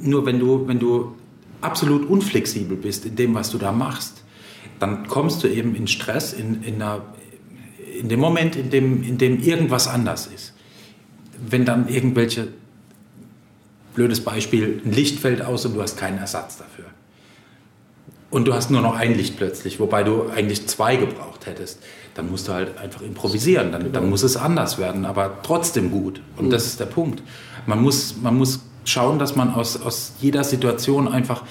nur 0.00 0.26
wenn, 0.26 0.38
du, 0.38 0.66
wenn 0.66 0.78
du 0.78 1.14
absolut 1.60 2.08
unflexibel 2.08 2.76
bist 2.76 3.04
in 3.04 3.16
dem, 3.16 3.34
was 3.34 3.50
du 3.50 3.58
da 3.58 3.72
machst, 3.72 4.22
dann 4.78 5.08
kommst 5.08 5.42
du 5.42 5.48
eben 5.48 5.74
in 5.74 5.88
Stress, 5.88 6.32
in, 6.32 6.62
in, 6.62 6.76
einer, 6.76 7.02
in 8.00 8.08
dem 8.08 8.20
Moment, 8.20 8.54
in 8.54 8.70
dem, 8.70 9.02
in 9.02 9.18
dem 9.18 9.42
irgendwas 9.42 9.88
anders 9.88 10.28
ist. 10.28 10.54
Wenn 11.48 11.64
dann 11.64 11.88
irgendwelche, 11.88 12.48
blödes 13.94 14.20
Beispiel, 14.20 14.80
ein 14.84 14.92
Licht 14.92 15.18
fällt 15.18 15.42
aus 15.42 15.66
und 15.66 15.74
du 15.74 15.82
hast 15.82 15.96
keinen 15.96 16.18
Ersatz 16.18 16.58
dafür 16.58 16.84
und 18.30 18.46
du 18.46 18.54
hast 18.54 18.70
nur 18.70 18.82
noch 18.82 18.94
ein 18.94 19.14
Licht 19.14 19.36
plötzlich, 19.36 19.80
wobei 19.80 20.02
du 20.02 20.28
eigentlich 20.28 20.66
zwei 20.66 20.96
gebraucht 20.96 21.46
hättest, 21.46 21.80
dann 22.14 22.30
musst 22.30 22.48
du 22.48 22.52
halt 22.52 22.76
einfach 22.76 23.00
improvisieren. 23.00 23.72
Dann, 23.72 23.92
dann 23.92 24.10
muss 24.10 24.22
es 24.22 24.36
anders 24.36 24.78
werden, 24.78 25.06
aber 25.06 25.38
trotzdem 25.42 25.90
gut. 25.90 26.20
Und 26.36 26.46
mhm. 26.46 26.50
das 26.50 26.66
ist 26.66 26.80
der 26.80 26.86
Punkt. 26.86 27.22
Man 27.66 27.80
muss, 27.80 28.16
man 28.20 28.36
muss 28.36 28.60
schauen, 28.84 29.18
dass 29.18 29.36
man 29.36 29.54
aus, 29.54 29.80
aus 29.80 30.14
jeder 30.20 30.44
Situation 30.44 31.08
einfach 31.08 31.44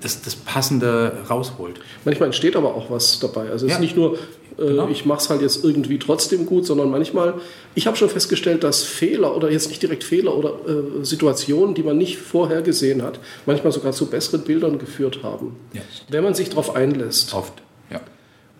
das, 0.00 0.22
das 0.22 0.36
Passende 0.36 1.12
rausholt. 1.28 1.80
Manchmal 2.04 2.28
entsteht 2.28 2.56
aber 2.56 2.74
auch 2.74 2.90
was 2.90 3.18
dabei. 3.20 3.50
Also 3.50 3.66
es 3.66 3.70
ja. 3.70 3.76
ist 3.76 3.80
nicht 3.80 3.96
nur, 3.96 4.18
äh, 4.58 4.66
genau. 4.66 4.88
ich 4.88 5.04
mache 5.06 5.20
es 5.20 5.30
halt 5.30 5.42
jetzt 5.42 5.64
irgendwie 5.64 5.98
trotzdem 5.98 6.46
gut, 6.46 6.66
sondern 6.66 6.90
manchmal, 6.90 7.34
ich 7.74 7.86
habe 7.86 7.96
schon 7.96 8.08
festgestellt, 8.08 8.62
dass 8.62 8.82
Fehler 8.82 9.36
oder 9.36 9.50
jetzt 9.50 9.68
nicht 9.68 9.82
direkt 9.82 10.04
Fehler 10.04 10.36
oder 10.36 10.52
äh, 10.66 11.04
Situationen, 11.04 11.74
die 11.74 11.82
man 11.82 11.96
nicht 11.96 12.18
vorher 12.18 12.62
gesehen 12.62 13.02
hat, 13.02 13.20
manchmal 13.46 13.72
sogar 13.72 13.92
zu 13.92 14.06
besseren 14.06 14.42
Bildern 14.42 14.78
geführt 14.78 15.20
haben, 15.22 15.56
ja. 15.72 15.82
wenn 16.08 16.24
man 16.24 16.34
sich 16.34 16.50
darauf 16.50 16.74
einlässt. 16.74 17.34
Oft, 17.34 17.54
ja. 17.90 18.00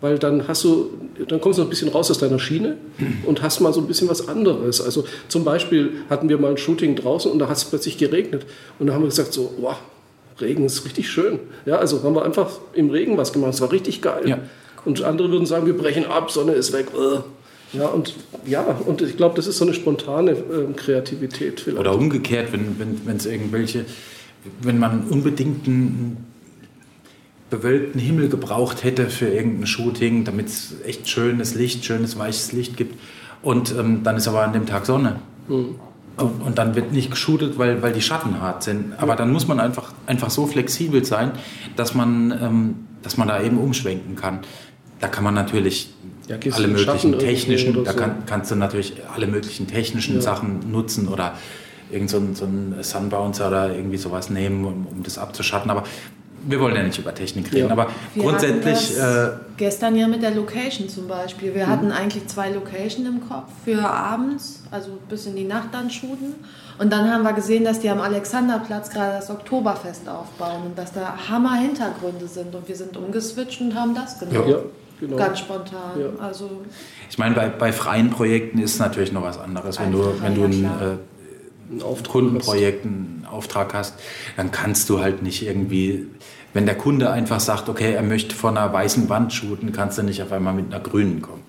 Weil 0.01 0.17
dann 0.17 0.47
hast 0.47 0.63
du, 0.63 0.89
dann 1.27 1.39
kommst 1.39 1.59
du 1.59 1.63
ein 1.63 1.69
bisschen 1.69 1.89
raus 1.89 2.09
aus 2.09 2.17
deiner 2.17 2.39
Schiene 2.39 2.77
und 3.25 3.41
hast 3.43 3.59
mal 3.59 3.73
so 3.73 3.79
ein 3.79 3.87
bisschen 3.87 4.09
was 4.09 4.27
anderes. 4.27 4.81
Also 4.81 5.05
zum 5.27 5.43
Beispiel 5.43 5.91
hatten 6.09 6.29
wir 6.29 6.39
mal 6.39 6.51
ein 6.51 6.57
Shooting 6.57 6.95
draußen 6.95 7.31
und 7.31 7.39
da 7.39 7.47
hat 7.47 7.57
es 7.57 7.65
plötzlich 7.65 7.97
geregnet 7.97 8.45
und 8.79 8.87
da 8.87 8.93
haben 8.93 9.01
wir 9.01 9.09
gesagt 9.09 9.33
so, 9.33 9.53
wow, 9.59 9.77
Regen 10.41 10.65
ist 10.65 10.85
richtig 10.85 11.09
schön. 11.09 11.39
Ja, 11.65 11.77
also 11.77 12.03
haben 12.03 12.15
wir 12.15 12.25
einfach 12.25 12.49
im 12.73 12.89
Regen 12.89 13.17
was 13.17 13.33
gemacht. 13.33 13.53
Es 13.53 13.61
war 13.61 13.71
richtig 13.71 14.01
geil. 14.01 14.27
Ja. 14.27 14.39
Und 14.85 15.03
andere 15.03 15.31
würden 15.31 15.45
sagen, 15.45 15.65
wir 15.65 15.77
brechen 15.77 16.05
ab, 16.05 16.31
Sonne 16.31 16.53
ist 16.53 16.73
weg. 16.73 16.87
Ja, 17.73 17.87
und, 17.87 18.15
ja, 18.45 18.63
und 18.85 19.01
ich 19.01 19.15
glaube, 19.15 19.35
das 19.35 19.47
ist 19.47 19.57
so 19.57 19.65
eine 19.65 19.73
spontane 19.73 20.31
äh, 20.31 20.73
Kreativität 20.75 21.61
vielleicht. 21.61 21.79
Oder 21.79 21.95
umgekehrt, 21.95 22.51
wenn 22.51 22.75
es 23.15 23.25
wenn, 23.25 23.31
irgendwelche, 23.31 23.85
wenn 24.61 24.77
man 24.77 25.05
unbedingt 25.09 25.67
einen 25.67 26.25
bewölkten 27.49 28.01
Himmel 28.01 28.29
gebraucht 28.29 28.83
hätte 28.83 29.09
für 29.09 29.27
irgendein 29.27 29.67
Shooting, 29.67 30.23
damit 30.25 30.47
es 30.47 30.73
echt 30.85 31.07
schönes 31.07 31.55
Licht, 31.55 31.85
schönes 31.85 32.17
weiches 32.17 32.51
Licht 32.51 32.75
gibt. 32.75 32.99
Und 33.41 33.73
ähm, 33.77 34.01
dann 34.03 34.17
ist 34.17 34.27
aber 34.27 34.43
an 34.43 34.53
dem 34.53 34.65
Tag 34.65 34.85
Sonne. 34.85 35.21
Mhm. 35.47 35.75
Und, 36.17 36.57
dann 36.57 36.75
wird 36.75 36.91
nicht 36.91 37.09
geshootet, 37.09 37.57
weil, 37.57 37.81
weil 37.81 37.93
die 37.93 38.01
Schatten 38.01 38.41
hart 38.41 38.63
sind. 38.63 38.93
Aber 38.97 39.15
dann 39.15 39.31
muss 39.31 39.47
man 39.47 39.59
einfach, 39.59 39.93
einfach 40.05 40.29
so 40.29 40.45
flexibel 40.45 41.03
sein, 41.03 41.31
dass 41.75 41.95
man, 41.95 42.31
ähm, 42.31 42.75
dass 43.01 43.17
man 43.17 43.27
da 43.27 43.41
eben 43.41 43.57
umschwenken 43.57 44.15
kann. 44.15 44.41
da 44.99 45.07
kann 45.07 45.23
man 45.23 45.33
natürlich 45.33 45.89
ja, 46.27 46.37
alle 46.51 46.67
möglichen 46.67 47.17
technischen, 47.17 47.83
da 47.83 47.93
kann, 47.93 48.23
kannst 48.25 48.51
du 48.51 48.55
natürlich 48.55 48.93
alle 49.13 49.25
möglichen 49.25 49.67
technischen 49.67 50.15
ja. 50.15 50.21
Sachen 50.21 50.71
nutzen 50.71 51.07
oder 51.07 51.33
irgend 51.91 52.09
so 52.09 52.17
ein, 52.17 52.35
so 52.35 52.45
ein 52.45 52.75
Sunbouncer 52.81 53.47
oder 53.47 53.73
irgendwie 53.75 53.97
sowas 53.97 54.29
nehmen, 54.29 54.65
um, 54.65 54.87
um 54.87 55.03
das 55.03 55.17
abzuschatten. 55.17 55.71
Aber 55.71 55.83
wir 56.43 56.59
wollen 56.59 56.75
ja 56.75 56.83
nicht 56.83 56.97
über 56.97 57.13
Technik 57.13 57.51
reden, 57.51 57.67
ja. 57.67 57.71
aber 57.71 57.87
wir 58.13 58.23
grundsätzlich. 58.23 58.97
Äh, 58.97 59.29
gestern 59.57 59.95
ja 59.95 60.07
mit 60.07 60.23
der 60.23 60.31
Location 60.31 60.89
zum 60.89 61.07
Beispiel. 61.07 61.53
Wir 61.53 61.67
mhm. 61.67 61.69
hatten 61.69 61.91
eigentlich 61.91 62.27
zwei 62.27 62.49
Locations 62.49 63.07
im 63.07 63.27
Kopf 63.27 63.49
für 63.63 63.83
abends, 63.87 64.63
also 64.71 64.91
bis 65.09 65.25
in 65.25 65.35
die 65.35 65.43
Nacht 65.43 65.69
dann 65.71 65.89
shooten. 65.89 66.35
Und 66.79 66.91
dann 66.91 67.11
haben 67.11 67.23
wir 67.23 67.33
gesehen, 67.33 67.63
dass 67.63 67.79
die 67.79 67.89
am 67.89 68.01
Alexanderplatz 68.01 68.89
gerade 68.89 69.17
das 69.17 69.29
Oktoberfest 69.29 70.09
aufbauen 70.09 70.63
und 70.65 70.77
dass 70.77 70.91
da 70.93 71.15
Hammer-Hintergründe 71.29 72.27
sind. 72.27 72.55
Und 72.55 72.67
wir 72.67 72.75
sind 72.75 72.97
umgeswitcht 72.97 73.61
und 73.61 73.75
haben 73.75 73.93
das 73.93 74.19
genommen. 74.19 74.49
Ja, 74.49 74.57
genau. 74.99 75.17
Ganz 75.17 75.39
spontan. 75.39 75.99
Ja. 75.99 76.07
Also 76.19 76.49
ich 77.09 77.19
meine, 77.19 77.35
bei, 77.35 77.49
bei 77.49 77.71
freien 77.71 78.09
Projekten 78.09 78.57
ist 78.57 78.73
es 78.73 78.79
natürlich 78.79 79.11
noch 79.11 79.21
was 79.21 79.37
anderes. 79.37 79.79
Wenn 79.79 79.91
du, 79.91 79.99
wenn 80.21 80.33
du 80.33 80.45
ein, 80.45 80.63
äh, 80.63 81.83
ein 81.83 82.03
Kundenprojekt, 82.09 82.85
einen 82.85 83.20
Auftrag 83.31 83.73
hast, 83.73 83.95
dann 84.37 84.51
kannst 84.51 84.89
du 84.89 84.99
halt 84.99 85.23
nicht 85.23 85.41
irgendwie 85.45 86.07
wenn 86.53 86.65
der 86.65 86.75
Kunde 86.75 87.09
einfach 87.09 87.39
sagt, 87.39 87.69
okay, 87.69 87.93
er 87.93 88.03
möchte 88.03 88.35
von 88.35 88.57
einer 88.57 88.71
weißen 88.71 89.07
Wand 89.09 89.33
shooten, 89.33 89.71
kannst 89.71 89.97
du 89.97 90.03
nicht 90.03 90.21
auf 90.21 90.31
einmal 90.31 90.53
mit 90.53 90.73
einer 90.73 90.83
grünen 90.83 91.21
kommen. 91.21 91.43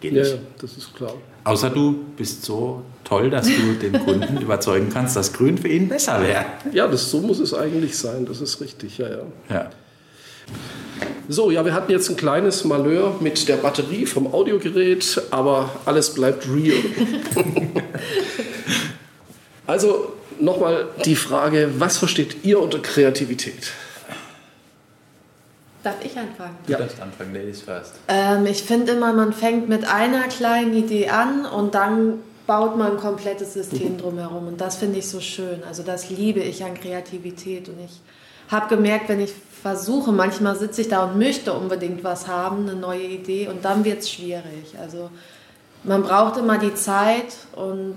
Geht 0.00 0.12
nicht. 0.12 0.30
Ja, 0.30 0.38
das 0.60 0.76
ist 0.76 0.94
klar. 0.94 1.14
Außer 1.44 1.70
du 1.70 2.04
bist 2.16 2.44
so 2.44 2.82
toll, 3.04 3.30
dass 3.30 3.46
du 3.46 3.74
den 3.80 4.04
Kunden 4.04 4.36
überzeugen 4.42 4.90
kannst, 4.92 5.16
dass 5.16 5.32
grün 5.32 5.58
für 5.58 5.68
ihn 5.68 5.88
besser 5.88 6.20
wäre. 6.20 6.44
Ja, 6.72 6.86
das, 6.86 7.10
so 7.10 7.20
muss 7.20 7.40
es 7.40 7.54
eigentlich 7.54 7.96
sein, 7.96 8.26
das 8.26 8.40
ist 8.40 8.60
richtig, 8.60 8.98
ja, 8.98 9.08
ja. 9.08 9.22
ja. 9.48 9.70
So, 11.28 11.50
ja, 11.50 11.64
wir 11.64 11.74
hatten 11.74 11.92
jetzt 11.92 12.08
ein 12.08 12.16
kleines 12.16 12.64
Malheur 12.64 13.16
mit 13.20 13.48
der 13.48 13.56
Batterie 13.56 14.06
vom 14.06 14.32
Audiogerät, 14.32 15.20
aber 15.30 15.70
alles 15.84 16.14
bleibt 16.14 16.48
real. 16.48 16.78
also 19.66 20.14
nochmal 20.40 20.88
die 21.04 21.16
Frage, 21.16 21.70
was 21.78 21.98
versteht 21.98 22.44
ihr 22.44 22.60
unter 22.60 22.80
Kreativität? 22.80 23.72
Darf 25.82 25.96
ich 26.04 26.16
anfangen? 26.18 26.56
Du 26.66 26.72
ja. 26.72 26.78
darfst 26.78 27.00
anfangen, 27.00 27.34
Ladies 27.34 27.62
first. 27.62 27.94
Ähm, 28.08 28.46
ich 28.46 28.62
finde 28.62 28.92
immer, 28.92 29.12
man 29.12 29.32
fängt 29.32 29.68
mit 29.68 29.86
einer 29.86 30.24
kleinen 30.24 30.74
Idee 30.74 31.08
an 31.08 31.46
und 31.46 31.74
dann 31.74 32.18
baut 32.46 32.76
man 32.76 32.92
ein 32.92 32.96
komplettes 32.98 33.52
System 33.52 33.92
mhm. 33.92 33.98
drumherum. 33.98 34.48
Und 34.48 34.60
das 34.60 34.76
finde 34.76 34.98
ich 34.98 35.08
so 35.08 35.20
schön. 35.20 35.62
Also 35.68 35.82
das 35.82 36.10
liebe 36.10 36.40
ich 36.40 36.64
an 36.64 36.74
Kreativität. 36.74 37.68
Und 37.68 37.76
ich 37.84 38.00
habe 38.50 38.74
gemerkt, 38.74 39.08
wenn 39.08 39.20
ich 39.20 39.32
versuche, 39.62 40.12
manchmal 40.12 40.56
sitze 40.56 40.80
ich 40.80 40.88
da 40.88 41.04
und 41.04 41.18
möchte 41.18 41.52
unbedingt 41.52 42.02
was 42.04 42.26
haben, 42.26 42.68
eine 42.68 42.78
neue 42.78 43.04
Idee, 43.04 43.48
und 43.48 43.64
dann 43.64 43.84
wird 43.84 44.00
es 44.00 44.10
schwierig. 44.10 44.74
Also 44.80 45.10
man 45.84 46.02
braucht 46.02 46.38
immer 46.38 46.58
die 46.58 46.74
Zeit 46.74 47.36
und 47.54 47.96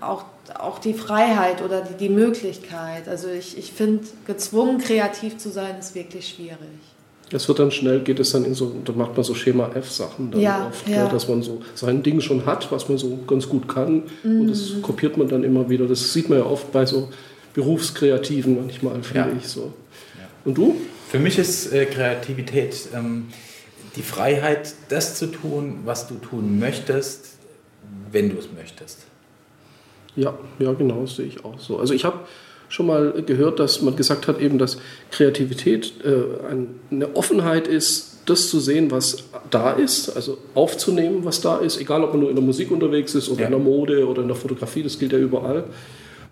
auch, 0.00 0.24
auch 0.58 0.78
die 0.78 0.94
Freiheit 0.94 1.62
oder 1.62 1.82
die, 1.82 1.94
die 1.94 2.08
Möglichkeit. 2.08 3.08
Also 3.08 3.28
ich, 3.28 3.56
ich 3.58 3.72
finde, 3.72 4.04
gezwungen 4.26 4.78
kreativ 4.78 5.38
zu 5.38 5.50
sein, 5.50 5.78
ist 5.78 5.94
wirklich 5.94 6.28
schwierig. 6.28 6.58
Es 7.32 7.46
wird 7.46 7.60
dann 7.60 7.70
schnell, 7.70 8.00
geht 8.00 8.18
es 8.18 8.32
dann 8.32 8.44
in 8.44 8.54
so, 8.54 8.74
da 8.84 8.92
macht 8.92 9.14
man 9.14 9.22
so 9.22 9.34
Schema 9.34 9.70
F-Sachen 9.74 10.32
dann 10.32 10.40
ja, 10.40 10.66
oft, 10.66 10.88
ja. 10.88 11.06
dass 11.08 11.28
man 11.28 11.42
so 11.42 11.62
sein 11.74 12.02
Ding 12.02 12.20
schon 12.20 12.44
hat, 12.44 12.72
was 12.72 12.88
man 12.88 12.98
so 12.98 13.20
ganz 13.26 13.48
gut 13.48 13.68
kann 13.68 14.02
mhm. 14.24 14.40
und 14.40 14.48
das 14.48 14.70
mhm. 14.70 14.82
kopiert 14.82 15.16
man 15.16 15.28
dann 15.28 15.44
immer 15.44 15.68
wieder. 15.68 15.86
Das 15.86 16.12
sieht 16.12 16.28
man 16.28 16.38
ja 16.38 16.44
oft 16.44 16.72
bei 16.72 16.84
so 16.86 17.08
Berufskreativen 17.54 18.56
manchmal, 18.56 19.00
finde 19.02 19.30
ja. 19.30 19.36
ich 19.38 19.46
so. 19.46 19.72
Und 20.44 20.58
du? 20.58 20.76
Für 21.08 21.18
mich 21.18 21.38
ist 21.38 21.72
äh, 21.72 21.86
Kreativität 21.86 22.88
ähm, 22.94 23.28
die 23.96 24.02
Freiheit, 24.02 24.74
das 24.88 25.16
zu 25.16 25.26
tun, 25.26 25.80
was 25.84 26.08
du 26.08 26.14
tun 26.14 26.58
möchtest, 26.58 27.36
wenn 28.10 28.30
du 28.30 28.38
es 28.38 28.48
möchtest. 28.52 28.98
Ja, 30.16 30.38
ja, 30.58 30.72
genau, 30.72 31.02
das 31.02 31.16
sehe 31.16 31.26
ich 31.26 31.44
auch 31.44 31.58
so. 31.58 31.78
Also 31.78 31.94
ich 31.94 32.04
habe 32.04 32.20
schon 32.68 32.86
mal 32.86 33.22
gehört, 33.26 33.58
dass 33.58 33.82
man 33.82 33.96
gesagt 33.96 34.28
hat, 34.28 34.40
eben, 34.40 34.58
dass 34.58 34.78
Kreativität 35.10 35.92
äh, 36.04 36.54
eine 36.90 37.16
Offenheit 37.16 37.66
ist, 37.66 38.18
das 38.26 38.48
zu 38.48 38.60
sehen, 38.60 38.90
was 38.90 39.24
da 39.50 39.72
ist, 39.72 40.10
also 40.10 40.38
aufzunehmen, 40.54 41.24
was 41.24 41.40
da 41.40 41.58
ist, 41.58 41.80
egal 41.80 42.04
ob 42.04 42.12
man 42.12 42.20
nur 42.20 42.30
in 42.30 42.36
der 42.36 42.44
Musik 42.44 42.70
unterwegs 42.70 43.14
ist 43.14 43.28
oder 43.28 43.40
ja. 43.40 43.46
in 43.46 43.52
der 43.52 43.60
Mode 43.60 44.06
oder 44.06 44.22
in 44.22 44.28
der 44.28 44.36
Fotografie, 44.36 44.82
das 44.82 44.98
gilt 44.98 45.12
ja 45.12 45.18
überall. 45.18 45.64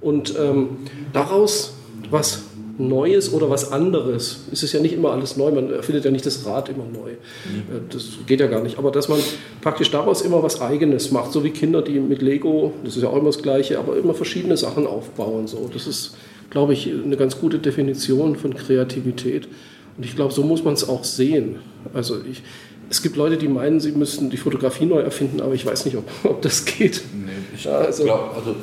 Und 0.01 0.35
ähm, 0.39 0.79
daraus 1.13 1.75
was 2.11 2.45
Neues 2.79 3.33
oder 3.33 3.51
was 3.51 3.73
anderes. 3.73 4.39
Es 4.53 4.63
ist 4.63 4.73
ja 4.73 4.81
nicht 4.81 4.95
immer 4.95 5.11
alles 5.11 5.37
neu, 5.37 5.51
man 5.51 5.73
erfindet 5.73 6.05
ja 6.05 6.11
nicht 6.13 6.25
das 6.25 6.47
Rad 6.47 6.69
immer 6.69 6.85
neu. 6.85 7.11
Mhm. 7.11 7.89
Das 7.91 8.05
geht 8.27 8.41
ja 8.41 8.47
gar 8.47 8.63
nicht. 8.63 8.79
Aber 8.79 8.93
dass 8.93 9.09
man 9.09 9.19
praktisch 9.61 9.91
daraus 9.91 10.23
immer 10.23 10.43
was 10.43 10.61
Eigenes 10.61 11.11
macht, 11.11 11.33
so 11.33 11.43
wie 11.43 11.51
Kinder, 11.51 11.83
die 11.83 11.99
mit 11.99 12.23
Lego, 12.23 12.73
das 12.85 12.97
ist 12.97 13.03
ja 13.03 13.09
auch 13.09 13.17
immer 13.17 13.27
das 13.27 13.43
Gleiche, 13.43 13.79
aber 13.79 13.97
immer 13.97 14.15
verschiedene 14.15 14.57
Sachen 14.57 14.87
aufbauen. 14.87 15.49
So. 15.49 15.69
Das 15.73 15.89
ist, 15.89 16.17
glaube 16.51 16.73
ich, 16.73 16.89
eine 16.89 17.17
ganz 17.17 17.41
gute 17.41 17.59
Definition 17.59 18.37
von 18.37 18.55
Kreativität. 18.55 19.49
Und 19.97 20.05
ich 20.05 20.15
glaube, 20.15 20.33
so 20.33 20.45
muss 20.45 20.63
man 20.63 20.75
es 20.75 20.89
auch 20.89 21.03
sehen. 21.03 21.57
Also 21.93 22.19
ich, 22.31 22.43
es 22.91 23.03
gibt 23.03 23.17
Leute, 23.17 23.37
die 23.37 23.49
meinen, 23.49 23.81
sie 23.81 23.91
müssten 23.91 24.31
die 24.31 24.37
Fotografie 24.37 24.87
neu 24.87 25.01
erfinden, 25.01 25.41
aber 25.41 25.55
ich 25.55 25.67
weiß 25.67 25.85
nicht, 25.85 25.97
ob, 25.97 26.05
ob 26.23 26.43
das 26.43 26.65
geht. 26.65 27.03
Nee, 27.13 27.33
ich 27.57 27.69
also, 27.69 28.05
glaube, 28.05 28.35
also 28.37 28.55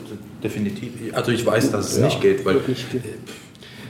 definitiv. 0.42 0.94
Also 1.12 1.32
ich 1.32 1.46
weiß, 1.46 1.72
dass 1.72 1.92
es 1.92 1.98
ja, 1.98 2.06
nicht 2.06 2.22
geht, 2.22 2.46
weil 2.46 2.62
nicht 2.68 2.90
geht. 2.92 3.04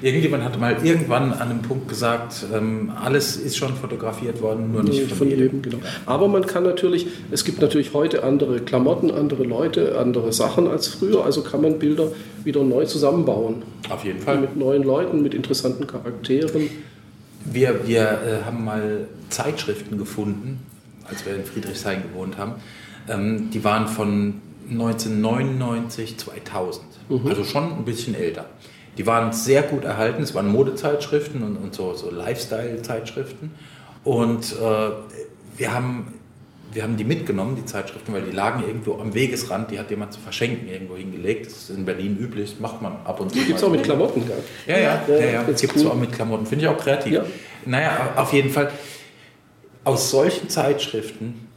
Irgendjemand 0.05 0.43
hat 0.43 0.59
mal 0.59 0.85
irgendwann 0.85 1.33
an 1.33 1.49
einem 1.49 1.63
Punkt 1.63 1.89
gesagt, 1.89 2.45
ähm, 2.53 2.91
alles 3.03 3.37
ist 3.37 3.57
schon 3.57 3.73
fotografiert 3.75 4.39
worden, 4.39 4.71
nur 4.71 4.83
nicht 4.83 5.07
von, 5.07 5.17
von 5.17 5.29
jedem. 5.31 5.63
Genau. 5.63 5.79
Aber 6.05 6.27
man 6.27 6.45
kann 6.45 6.61
natürlich, 6.61 7.07
es 7.31 7.43
gibt 7.43 7.59
natürlich 7.59 7.91
heute 7.95 8.23
andere 8.23 8.59
Klamotten, 8.59 9.09
andere 9.09 9.43
Leute, 9.43 9.97
andere 9.97 10.31
Sachen 10.31 10.67
als 10.67 10.87
früher, 10.87 11.25
also 11.25 11.41
kann 11.41 11.63
man 11.63 11.79
Bilder 11.79 12.11
wieder 12.43 12.63
neu 12.63 12.85
zusammenbauen. 12.85 13.63
Auf 13.89 14.05
jeden 14.05 14.19
Fall. 14.19 14.41
Mit 14.41 14.55
neuen 14.55 14.83
Leuten, 14.83 15.23
mit 15.23 15.33
interessanten 15.33 15.87
Charakteren. 15.87 16.69
Wir, 17.43 17.87
wir 17.87 18.01
äh, 18.01 18.45
haben 18.45 18.63
mal 18.63 19.07
Zeitschriften 19.29 19.97
gefunden, 19.97 20.59
als 21.09 21.25
wir 21.25 21.35
in 21.35 21.45
Friedrichshain 21.45 22.03
gewohnt 22.03 22.37
haben. 22.37 22.53
Ähm, 23.09 23.49
die 23.49 23.63
waren 23.63 23.87
von 23.87 24.35
1999, 24.69 26.17
2000, 26.19 26.85
mhm. 27.09 27.27
also 27.27 27.43
schon 27.43 27.73
ein 27.73 27.85
bisschen 27.85 28.13
älter. 28.13 28.45
Die 28.97 29.05
waren 29.05 29.33
sehr 29.33 29.61
gut 29.63 29.83
erhalten. 29.83 30.23
Es 30.23 30.33
waren 30.33 30.47
Modezeitschriften 30.47 31.43
und, 31.43 31.57
und 31.57 31.75
so, 31.75 31.93
so 31.93 32.09
Lifestyle-Zeitschriften. 32.11 33.51
Und 34.03 34.53
äh, 34.53 34.89
wir, 35.57 35.73
haben, 35.73 36.13
wir 36.71 36.83
haben 36.83 36.95
die 36.95 37.03
mitgenommen, 37.03 37.55
die 37.55 37.65
Zeitschriften, 37.65 38.13
weil 38.13 38.21
die 38.21 38.31
lagen 38.31 38.63
irgendwo 38.65 38.99
am 38.99 39.13
Wegesrand. 39.13 39.71
Die 39.71 39.79
hat 39.79 39.89
jemand 39.89 40.13
zu 40.13 40.19
verschenken 40.19 40.69
irgendwo 40.69 40.95
hingelegt. 40.95 41.47
Das 41.47 41.53
ist 41.53 41.69
in 41.71 41.85
Berlin 41.85 42.17
üblich, 42.17 42.51
das 42.51 42.59
macht 42.59 42.81
man 42.81 42.93
ab 43.03 43.19
und 43.19 43.33
zu. 43.33 43.39
Gibt 43.39 43.57
es 43.57 43.63
auch 43.63 43.71
mit 43.71 43.83
Klamotten, 43.83 44.25
gell? 44.25 44.43
Ja, 44.67 44.77
ja, 44.77 45.03
ja, 45.07 45.15
ja, 45.15 45.31
ja. 45.31 45.43
gibt 45.43 45.59
es 45.75 45.83
cool. 45.83 45.91
auch 45.91 45.95
mit 45.95 46.11
Klamotten. 46.11 46.45
Finde 46.45 46.65
ich 46.65 46.71
auch 46.71 46.77
kreativ. 46.77 47.13
Ja. 47.13 47.25
Naja, 47.65 48.13
auf 48.15 48.31
jeden 48.31 48.49
Fall. 48.49 48.71
Aus 49.83 50.09
solchen 50.09 50.49
Zeitschriften 50.49 51.47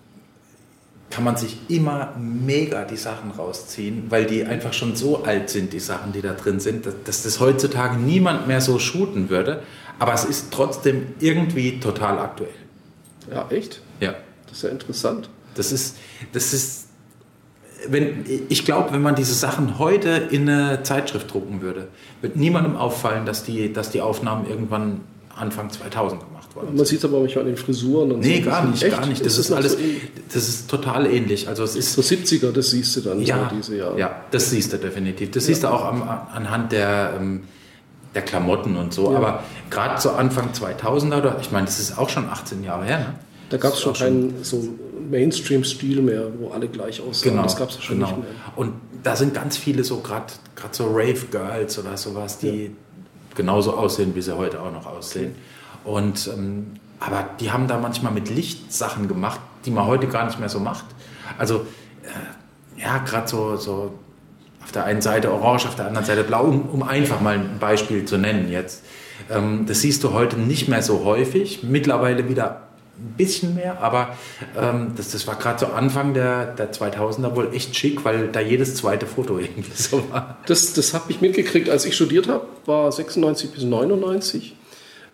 kann 1.19 1.25
man 1.25 1.37
sich 1.37 1.57
immer 1.67 2.15
mega 2.17 2.85
die 2.85 2.97
Sachen 2.97 3.33
rausziehen, 3.33 4.05
weil 4.09 4.25
die 4.25 4.45
einfach 4.45 4.73
schon 4.73 4.95
so 4.95 5.25
alt 5.25 5.51
sind, 5.51 5.73
die 5.73 5.81
Sachen, 5.81 6.13
die 6.13 6.23
da 6.23 6.33
drin 6.33 6.61
sind, 6.61 6.87
dass, 6.87 6.95
dass 7.05 7.23
das 7.25 7.41
heutzutage 7.41 7.97
niemand 7.97 8.47
mehr 8.47 8.61
so 8.61 8.79
shooten 8.79 9.29
würde. 9.29 9.65
Aber 9.99 10.15
es 10.15 10.25
ist 10.25 10.53
trotzdem 10.53 11.09
irgendwie 11.19 11.81
total 11.81 12.21
aktuell. 12.21 12.55
Ja, 13.35 13.49
echt? 13.51 13.83
Ja. 13.99 14.15
Das 14.47 14.59
ist 14.59 14.63
ja 14.63 14.69
interessant. 14.69 15.29
Das 15.57 15.73
ist, 15.73 15.97
das 16.33 16.53
ist 16.53 16.87
wenn, 17.89 18.25
ich 18.49 18.65
glaube, 18.65 18.93
wenn 18.93 19.03
man 19.03 19.17
diese 19.17 19.35
Sachen 19.35 19.81
heute 19.81 20.29
in 20.31 20.49
eine 20.49 20.85
Zeitschrift 20.85 21.35
drucken 21.35 21.63
würde, 21.63 21.89
wird 22.21 22.37
niemandem 22.37 22.77
auffallen, 22.77 23.27
dass 23.27 23.43
die, 23.43 23.73
dass 23.73 23.91
die 23.91 24.03
Aufnahmen 24.03 24.49
irgendwann 24.49 25.01
Anfang 25.35 25.69
2000 25.69 26.25
gemacht 26.25 26.38
worden. 26.55 26.77
Man 26.77 26.87
sieht 26.87 26.99
es 26.99 27.05
aber 27.05 27.21
manchmal 27.21 27.45
an 27.45 27.51
den 27.51 27.57
Frisuren 27.57 28.13
und 28.13 28.21
Nee, 28.21 28.43
so. 28.43 28.51
gar 28.51 28.67
nicht, 28.67 28.83
Echt? 28.83 28.97
gar 28.97 29.07
nicht. 29.07 29.25
Das, 29.25 29.37
das 29.37 29.47
ist, 29.47 29.53
alles, 29.53 29.73
so 29.73 29.79
das 30.33 30.49
ist 30.49 30.71
total 30.71 31.07
ähnlich. 31.07 31.49
Also 31.49 31.63
es 31.65 31.77
ist 31.77 31.93
so 31.93 32.03
70er, 32.03 32.53
das 32.53 32.71
siehst 32.71 32.97
du 32.97 33.01
dann 33.01 33.21
ja, 33.23 33.49
so 33.49 33.57
diese 33.57 33.77
Jahre. 33.77 33.99
Ja, 33.99 34.23
das 34.31 34.51
siehst 34.51 34.73
du 34.73 34.79
definitiv. 34.79 35.31
Das 35.31 35.45
ja. 35.45 35.49
siehst 35.49 35.65
du 35.65 35.69
auch 35.69 35.85
am, 35.85 36.03
anhand 36.03 36.73
der, 36.73 37.15
ähm, 37.19 37.43
der 38.15 38.23
Klamotten 38.23 38.77
und 38.77 38.93
so. 38.93 39.13
Ja. 39.13 39.19
Aber 39.19 39.45
gerade 39.71 40.01
so 40.01 40.11
Anfang 40.11 40.51
2000er, 40.53 41.41
ich 41.41 41.51
meine, 41.51 41.67
das 41.67 41.79
ist 41.79 41.99
auch 41.99 42.09
schon 42.09 42.29
18 42.29 42.65
Jahre 42.65 42.85
her. 42.85 42.99
Ne? 42.99 43.15
Da 43.51 43.57
gab 43.57 43.73
es 43.73 43.81
schon 43.81 43.95
keinen 43.95 44.45
so 44.45 44.69
Mainstream-Stil 45.11 46.03
mehr, 46.03 46.29
wo 46.39 46.51
alle 46.51 46.69
gleich 46.69 47.01
aussehen. 47.01 47.33
Genau, 47.33 47.45
das 47.45 47.57
gab 47.57 47.71
es 47.71 47.83
schon 47.83 47.97
genau. 47.97 48.09
nicht 48.09 48.19
mehr. 48.19 48.29
Und 48.57 48.75
da 49.03 49.17
sind 49.17 49.35
ganz 49.35 49.57
viele 49.57 49.85
so 49.85 50.01
gerade 50.01 50.27
so 50.73 50.87
Rave-Girls 50.89 51.79
oder 51.79 51.97
sowas, 51.97 52.39
die 52.39 52.65
ja. 52.65 52.71
genauso 53.35 53.73
aussehen, 53.75 54.15
wie 54.15 54.23
sie 54.23 54.37
heute 54.37 54.61
auch 54.61 54.73
noch 54.73 54.87
aussehen. 54.87 55.33
Okay. 55.33 55.35
Und, 55.89 56.29
ähm, 56.29 56.67
aber 57.01 57.27
die 57.41 57.51
haben 57.51 57.67
da 57.67 57.79
manchmal 57.79 58.13
mit 58.13 58.29
Licht 58.29 58.73
Sachen 58.73 59.09
gemacht, 59.09 59.41
die 59.65 59.71
man 59.71 59.87
heute 59.87 60.07
gar 60.07 60.27
nicht 60.27 60.39
mehr 60.39 60.51
so 60.51 60.61
macht. 60.61 60.85
Also, 61.39 61.67
äh, 62.03 62.83
ja, 62.83 62.99
gerade 62.99 63.27
so, 63.27 63.57
so 63.57 63.95
auf 64.63 64.71
der 64.71 64.85
einen 64.85 65.01
Seite 65.01 65.33
orange, 65.33 65.67
auf 65.67 65.77
der 65.77 65.87
anderen 65.87 66.07
Seite 66.07 66.25
blau, 66.25 66.45
um, 66.45 66.69
um 66.69 66.83
einfach 66.83 67.23
mal 67.23 67.37
ein 67.37 67.59
Beispiel 67.59 68.05
zu 68.05 68.19
nennen 68.19 68.51
jetzt. 68.51 68.85
Ähm, 69.31 69.65
das 69.67 69.81
siehst 69.81 70.05
du 70.05 70.13
heute 70.13 70.37
nicht 70.37 70.69
mehr 70.69 70.83
so 70.83 71.05
häufig, 71.05 71.63
mittlerweile 71.63 72.29
wieder 72.29 72.69
ein 72.99 73.15
bisschen 73.17 73.55
mehr, 73.55 73.81
aber 73.81 74.15
ähm, 74.61 74.93
das, 74.95 75.13
das 75.13 75.27
war 75.27 75.37
gerade 75.37 75.59
so 75.59 75.67
Anfang 75.73 76.13
der, 76.13 76.47
der 76.47 76.71
2000er 76.71 77.35
wohl 77.35 77.55
echt 77.55 77.75
schick, 77.75 78.05
weil 78.05 78.29
da 78.29 78.41
jedes 78.41 78.75
zweite 78.75 79.07
Foto 79.07 79.39
irgendwie 79.39 79.73
so 79.75 80.03
war. 80.11 80.37
Das, 80.45 80.75
das 80.75 80.93
habe 80.93 81.11
ich 81.11 81.23
mitgekriegt, 81.23 81.71
als 81.71 81.87
ich 81.87 81.95
studiert 81.95 82.29
habe, 82.29 82.47
war 82.67 82.93
96 82.93 83.53
bis 83.53 83.63
99 83.63 84.55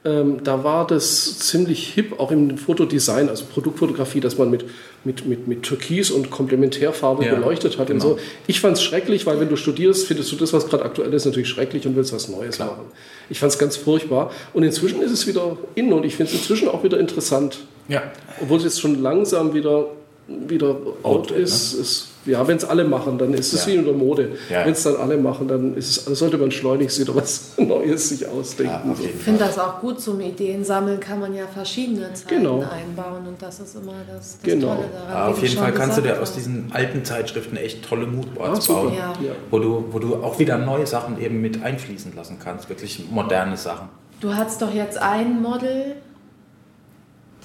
ähm, 0.07 0.45
da 0.45 0.65
war 0.65 0.87
das 0.87 1.39
ziemlich 1.39 1.89
hip, 1.95 2.21
auch 2.21 2.31
im 2.31 2.59
Fotodesign, 2.59 3.31
also 3.31 3.47
Produktfotografie, 3.47 4.21
dass 4.21 4.37
man 4.37 4.51
mit, 4.51 4.67
mit, 5.03 5.27
mit, 5.27 5.49
mit 5.49 5.63
Türkis 5.63 6.11
und 6.11 6.31
Komplementärfarbe 6.31 7.25
ja, 7.25 7.35
beleuchtet 7.35 7.79
hat 7.79 7.87
genau. 7.87 8.09
und 8.09 8.19
so. 8.19 8.23
Ich 8.47 8.61
fand 8.61 8.77
es 8.77 8.83
schrecklich, 8.83 9.25
weil 9.25 9.41
wenn 9.41 9.49
du 9.49 9.57
studierst, 9.57 10.07
findest 10.07 10.31
du 10.31 10.37
das, 10.37 10.53
was 10.53 10.69
gerade 10.69 10.85
aktuell 10.85 11.13
ist, 11.15 11.25
natürlich 11.25 11.49
schrecklich 11.49 11.87
und 11.87 11.97
willst 11.97 12.13
was 12.13 12.29
Neues 12.29 12.57
Klar. 12.57 12.73
machen. 12.73 12.85
Ich 13.31 13.39
fand 13.39 13.53
es 13.53 13.59
ganz 13.59 13.79
furchtbar. 13.79 14.31
Und 14.53 14.63
inzwischen 14.63 15.01
ist 15.01 15.11
es 15.11 15.27
wieder 15.27 15.57
in 15.75 15.91
und 15.91 16.05
ich 16.05 16.17
finde 16.17 16.33
es 16.33 16.39
inzwischen 16.39 16.69
auch 16.69 16.85
wieder 16.85 17.01
interessant. 17.01 17.61
Ja. 17.89 18.03
Obwohl 18.43 18.59
es 18.59 18.65
jetzt 18.65 18.81
schon 18.83 19.03
langsam 19.03 19.55
wieder, 19.55 19.87
wieder 20.29 20.77
out, 21.03 21.31
out 21.31 21.31
ist, 21.31 21.75
ne? 21.75 21.81
ist 21.81 22.09
ja, 22.27 22.47
wenn 22.47 22.57
es 22.57 22.65
alle 22.65 22.85
machen, 22.85 23.19
dann 23.19 23.35
ist 23.35 23.53
es 23.53 23.67
ja. 23.67 23.73
wie 23.73 23.77
in 23.77 23.85
der 23.85 23.95
Mode. 23.95 24.33
Ja. 24.49 24.65
Wenn 24.65 24.73
es 24.73 24.83
dann 24.83 24.97
alle 24.97 25.17
machen, 25.17 25.49
dann 25.49 25.77
ist 25.77 26.07
es, 26.07 26.19
sollte 26.19 26.39
man 26.39 26.51
schleunigst 26.51 26.99
wieder 27.01 27.15
was 27.15 27.53
Neues 27.59 28.09
sich 28.09 28.27
ausdenken. 28.27 28.95
Ja, 28.99 29.05
ich 29.05 29.23
finde 29.23 29.41
das 29.41 29.59
auch 29.59 29.81
gut 29.81 30.01
zum 30.01 30.21
Ideen 30.21 30.65
sammeln, 30.65 31.01
kann 31.01 31.21
man 31.21 31.35
ja 31.35 31.47
verschiedene 31.47 32.13
Zeiten 32.13 32.43
genau. 32.43 32.61
einbauen 32.61 33.27
und 33.27 33.41
das 33.41 33.61
ist 33.61 33.77
immer 33.77 33.95
das, 34.07 34.39
das 34.41 34.43
genau. 34.43 34.75
Tolle 34.75 34.89
daran. 34.93 35.33
auf 35.33 35.43
jeden 35.43 35.57
Fall 35.57 35.73
kannst 35.73 35.99
du 35.99 36.03
dir 36.03 36.21
aus 36.21 36.35
diesen 36.35 36.71
alten 36.73 37.05
Zeitschriften 37.05 37.57
echt 37.57 37.85
tolle 37.85 38.07
Moodboards 38.07 38.69
bauen, 38.69 38.93
Wo, 39.51 39.59
du, 39.59 39.85
wo 39.91 39.99
du 39.99 40.17
auch 40.17 40.39
wieder 40.39 40.59
neue 40.59 40.87
Sachen 40.87 41.21
eben 41.21 41.41
mit 41.41 41.63
einfließen 41.63 42.15
lassen 42.17 42.39
kannst, 42.43 42.69
wirklich 42.69 43.05
moderne 43.11 43.57
Sachen. 43.57 43.89
Du 44.21 44.35
hast 44.35 44.63
doch 44.63 44.73
jetzt 44.73 44.97
ein 44.97 45.43
Model, 45.43 45.97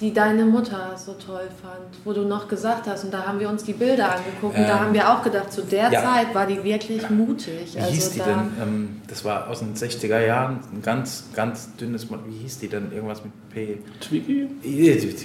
die 0.00 0.14
deine 0.14 0.44
Mutter 0.44 0.96
so 0.96 1.12
toll 1.12 1.48
fand, 1.60 2.04
wo 2.04 2.12
du 2.12 2.22
noch 2.22 2.48
gesagt 2.48 2.86
hast, 2.86 3.04
und 3.04 3.12
da 3.12 3.26
haben 3.26 3.38
wir 3.38 3.50
uns 3.50 3.64
die 3.64 3.74
Bilder 3.74 4.16
angeguckt 4.16 4.56
ähm, 4.56 4.62
und 4.62 4.68
da 4.68 4.76
ähm, 4.76 4.80
haben 4.80 4.94
wir 4.94 5.12
auch 5.12 5.22
gedacht, 5.22 5.52
zu 5.52 5.62
der 5.62 5.92
ja. 5.92 6.02
Zeit 6.02 6.34
war 6.34 6.46
die 6.46 6.62
wirklich 6.64 7.08
mutig. 7.10 7.74
Wie 7.74 7.78
also 7.78 7.92
hieß 7.92 8.10
die 8.12 8.18
da 8.20 8.24
denn? 8.24 8.38
Ähm, 8.62 9.02
das 9.08 9.24
war 9.24 9.48
aus 9.48 9.58
den 9.58 9.74
60er 9.74 10.24
Jahren, 10.24 10.60
ein 10.72 10.80
ganz, 10.82 11.24
ganz 11.34 11.76
dünnes, 11.76 12.08
wie 12.10 12.38
hieß 12.38 12.60
die 12.60 12.68
denn? 12.68 12.92
Irgendwas 12.92 13.22
mit 13.22 13.32
P? 13.50 13.78
Twiggy? 14.00 14.48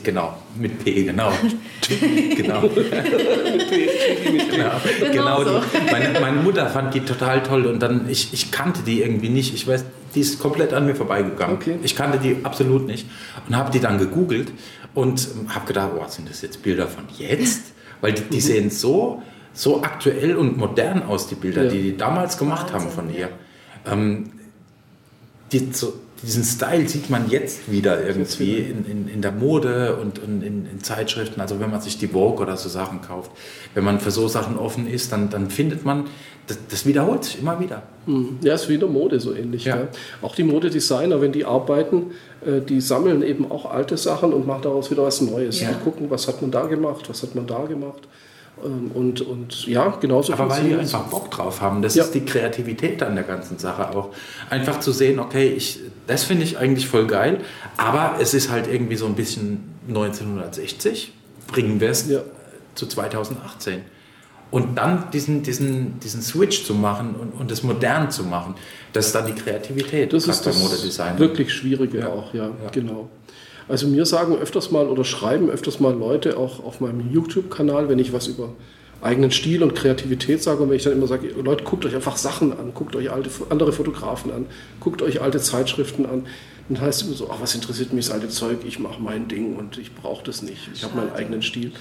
Genau, 0.03 0.35
mit 0.57 0.83
P, 0.83 1.03
genau. 1.03 1.31
genau. 2.35 2.61
mit 2.61 2.73
P, 3.69 4.31
mit 4.31 4.51
genau. 4.51 4.71
genau, 5.11 5.11
genau 5.11 5.43
so. 5.43 5.59
die, 5.59 5.91
meine, 5.91 6.19
meine, 6.19 6.41
Mutter 6.41 6.67
fand 6.67 6.93
die 6.93 6.99
total 6.99 7.41
toll 7.43 7.65
und 7.65 7.79
dann, 7.79 8.09
ich, 8.09 8.33
ich 8.33 8.51
kannte 8.51 8.81
die 8.81 9.01
irgendwie 9.01 9.29
nicht. 9.29 9.53
Ich 9.53 9.65
weiß, 9.67 9.85
die 10.15 10.21
ist 10.21 10.39
komplett 10.39 10.73
an 10.73 10.85
mir 10.85 10.95
vorbeigegangen. 10.95 11.55
Okay. 11.55 11.77
Ich 11.83 11.95
kannte 11.95 12.17
die 12.17 12.37
absolut 12.43 12.87
nicht 12.87 13.07
und 13.47 13.55
habe 13.55 13.71
die 13.71 13.79
dann 13.79 13.97
gegoogelt 13.97 14.51
und 14.93 15.27
habe 15.49 15.67
gedacht, 15.67 15.91
oh, 15.95 16.05
sind 16.07 16.29
das 16.29 16.41
jetzt 16.41 16.63
Bilder 16.63 16.87
von 16.87 17.03
jetzt? 17.17 17.73
Weil 18.01 18.13
die, 18.13 18.23
die 18.23 18.41
sehen 18.41 18.69
so, 18.69 19.21
so 19.53 19.83
aktuell 19.83 20.35
und 20.35 20.57
modern 20.57 21.03
aus, 21.03 21.27
die 21.27 21.35
Bilder, 21.35 21.65
ja. 21.65 21.69
die 21.69 21.81
die 21.81 21.97
damals 21.97 22.37
gemacht 22.37 22.73
Wahnsinn, 22.73 22.89
haben 22.89 22.95
von 22.95 23.13
ihr. 23.13 23.29
Ähm, 23.85 24.31
die, 25.51 25.69
so, 25.71 25.93
diesen 26.25 26.43
Style 26.43 26.87
sieht 26.89 27.09
man 27.09 27.29
jetzt 27.29 27.71
wieder 27.71 28.03
irgendwie 28.03 28.57
in, 28.57 28.85
in, 28.85 29.07
in 29.07 29.21
der 29.21 29.31
Mode 29.31 29.95
und, 29.97 30.19
und 30.19 30.41
in, 30.41 30.65
in, 30.65 30.81
Zeitschriften. 30.81 31.39
Also 31.39 31.59
wenn 31.59 31.69
man 31.69 31.81
sich 31.81 31.97
die 31.97 32.07
Vogue 32.07 32.41
oder 32.41 32.57
so 32.57 32.67
Sachen 32.67 33.01
kauft, 33.01 33.31
wenn 33.73 33.83
man 33.83 33.99
für 33.99 34.11
so 34.11 34.27
Sachen 34.27 34.57
offen 34.57 34.87
ist, 34.87 35.11
dann, 35.11 35.29
dann 35.29 35.49
findet 35.49 35.85
man, 35.85 36.05
das, 36.47 36.57
das 36.69 36.85
wiederholt 36.85 37.23
sich 37.23 37.39
immer 37.39 37.59
wieder. 37.59 37.83
Hm. 38.05 38.39
Ja, 38.41 38.53
es 38.53 38.63
ist 38.63 38.69
wieder 38.69 38.87
Mode 38.87 39.19
so 39.19 39.33
ähnlich. 39.33 39.65
Ja. 39.65 39.77
Ja. 39.77 39.87
Auch 40.21 40.35
die 40.35 40.43
Modedesigner, 40.43 41.21
wenn 41.21 41.31
die 41.31 41.45
arbeiten, 41.45 42.11
äh, 42.45 42.61
die 42.61 42.81
sammeln 42.81 43.21
eben 43.21 43.51
auch 43.51 43.69
alte 43.69 43.97
Sachen 43.97 44.33
und 44.33 44.47
machen 44.47 44.63
daraus 44.63 44.89
wieder 44.89 45.03
was 45.03 45.21
Neues. 45.21 45.61
Ja. 45.61 45.69
Die 45.69 45.83
gucken, 45.83 46.09
was 46.09 46.27
hat 46.27 46.41
man 46.41 46.51
da 46.51 46.65
gemacht, 46.65 47.07
was 47.07 47.21
hat 47.21 47.35
man 47.35 47.45
da 47.45 47.65
gemacht. 47.65 48.07
Ähm, 48.63 48.91
und, 48.93 49.21
und 49.21 49.67
ja, 49.67 49.89
genauso 49.99 50.33
Aber 50.33 50.49
weil 50.49 50.63
die 50.63 50.75
einfach 50.75 51.03
Bock 51.03 51.31
drauf 51.31 51.61
haben. 51.61 51.81
Das 51.81 51.95
ja. 51.95 52.03
ist 52.03 52.11
die 52.11 52.25
Kreativität 52.25 53.01
an 53.03 53.15
der 53.15 53.23
ganzen 53.23 53.57
Sache 53.57 53.95
auch. 53.95 54.09
Einfach 54.49 54.79
zu 54.79 54.91
sehen, 54.91 55.19
okay, 55.19 55.49
ich, 55.49 55.79
das 56.07 56.23
finde 56.23 56.43
ich 56.43 56.57
eigentlich 56.57 56.87
voll 56.87 57.07
geil, 57.07 57.39
aber 57.77 58.15
es 58.19 58.33
ist 58.33 58.49
halt 58.49 58.67
irgendwie 58.67 58.95
so 58.95 59.05
ein 59.05 59.15
bisschen 59.15 59.75
1960, 59.87 61.13
bringen 61.47 61.79
wir 61.79 61.89
es 61.89 62.09
ja. 62.09 62.21
zu 62.75 62.87
2018. 62.87 63.81
Und 64.51 64.77
dann 64.77 65.09
diesen, 65.11 65.43
diesen, 65.43 65.99
diesen 65.99 66.21
Switch 66.21 66.63
zu 66.65 66.75
machen 66.75 67.15
und, 67.15 67.33
und 67.33 67.51
das 67.51 67.63
modern 67.63 68.09
zu 68.11 68.23
machen, 68.23 68.55
das 68.93 69.07
ist 69.07 69.15
dann 69.15 69.25
die 69.25 69.33
Kreativität. 69.33 70.13
Das 70.13 70.27
ist 70.27 70.45
das 70.45 70.57
Modedesign. 70.57 71.19
wirklich 71.19 71.51
Schwierige 71.51 71.99
ja. 71.99 72.07
auch, 72.07 72.33
ja, 72.33 72.51
genau. 72.71 73.09
Also 73.67 73.87
mir 73.87 74.05
sagen 74.05 74.35
öfters 74.35 74.71
mal 74.71 74.87
oder 74.87 75.03
schreiben 75.03 75.49
öfters 75.49 75.79
mal 75.79 75.93
Leute 75.93 76.37
auch 76.37 76.63
auf 76.63 76.81
meinem 76.81 77.11
YouTube-Kanal, 77.11 77.89
wenn 77.89 77.99
ich 77.99 78.13
was 78.13 78.27
über 78.27 78.49
eigenen 79.01 79.31
Stil 79.31 79.63
und 79.63 79.75
Kreativität 79.75 80.41
sage 80.41 80.63
und 80.63 80.69
wenn 80.69 80.77
ich 80.77 80.83
dann 80.83 80.93
immer 80.93 81.07
sage, 81.07 81.29
Leute, 81.29 81.63
guckt 81.63 81.85
euch 81.85 81.95
einfach 81.95 82.17
Sachen 82.17 82.51
an, 82.51 82.73
guckt 82.73 82.95
euch 82.95 83.11
alte, 83.11 83.29
andere 83.49 83.71
Fotografen 83.71 84.31
an, 84.31 84.45
guckt 84.79 85.01
euch 85.01 85.21
alte 85.21 85.39
Zeitschriften 85.39 86.05
an, 86.05 86.25
dann 86.69 86.81
heißt 86.81 87.01
es 87.01 87.07
immer 87.07 87.15
so, 87.15 87.29
ach, 87.31 87.37
was 87.41 87.53
interessiert 87.53 87.93
mich 87.93 88.05
das 88.05 88.13
alte 88.13 88.29
Zeug, 88.29 88.59
ich 88.65 88.79
mache 88.79 89.01
mein 89.01 89.27
Ding 89.27 89.55
und 89.57 89.77
ich 89.77 89.93
brauche 89.93 90.23
das 90.23 90.41
nicht, 90.41 90.69
ich 90.73 90.83
habe 90.83 90.95
meinen 90.97 91.13
eigenen 91.13 91.41
Stil. 91.41 91.71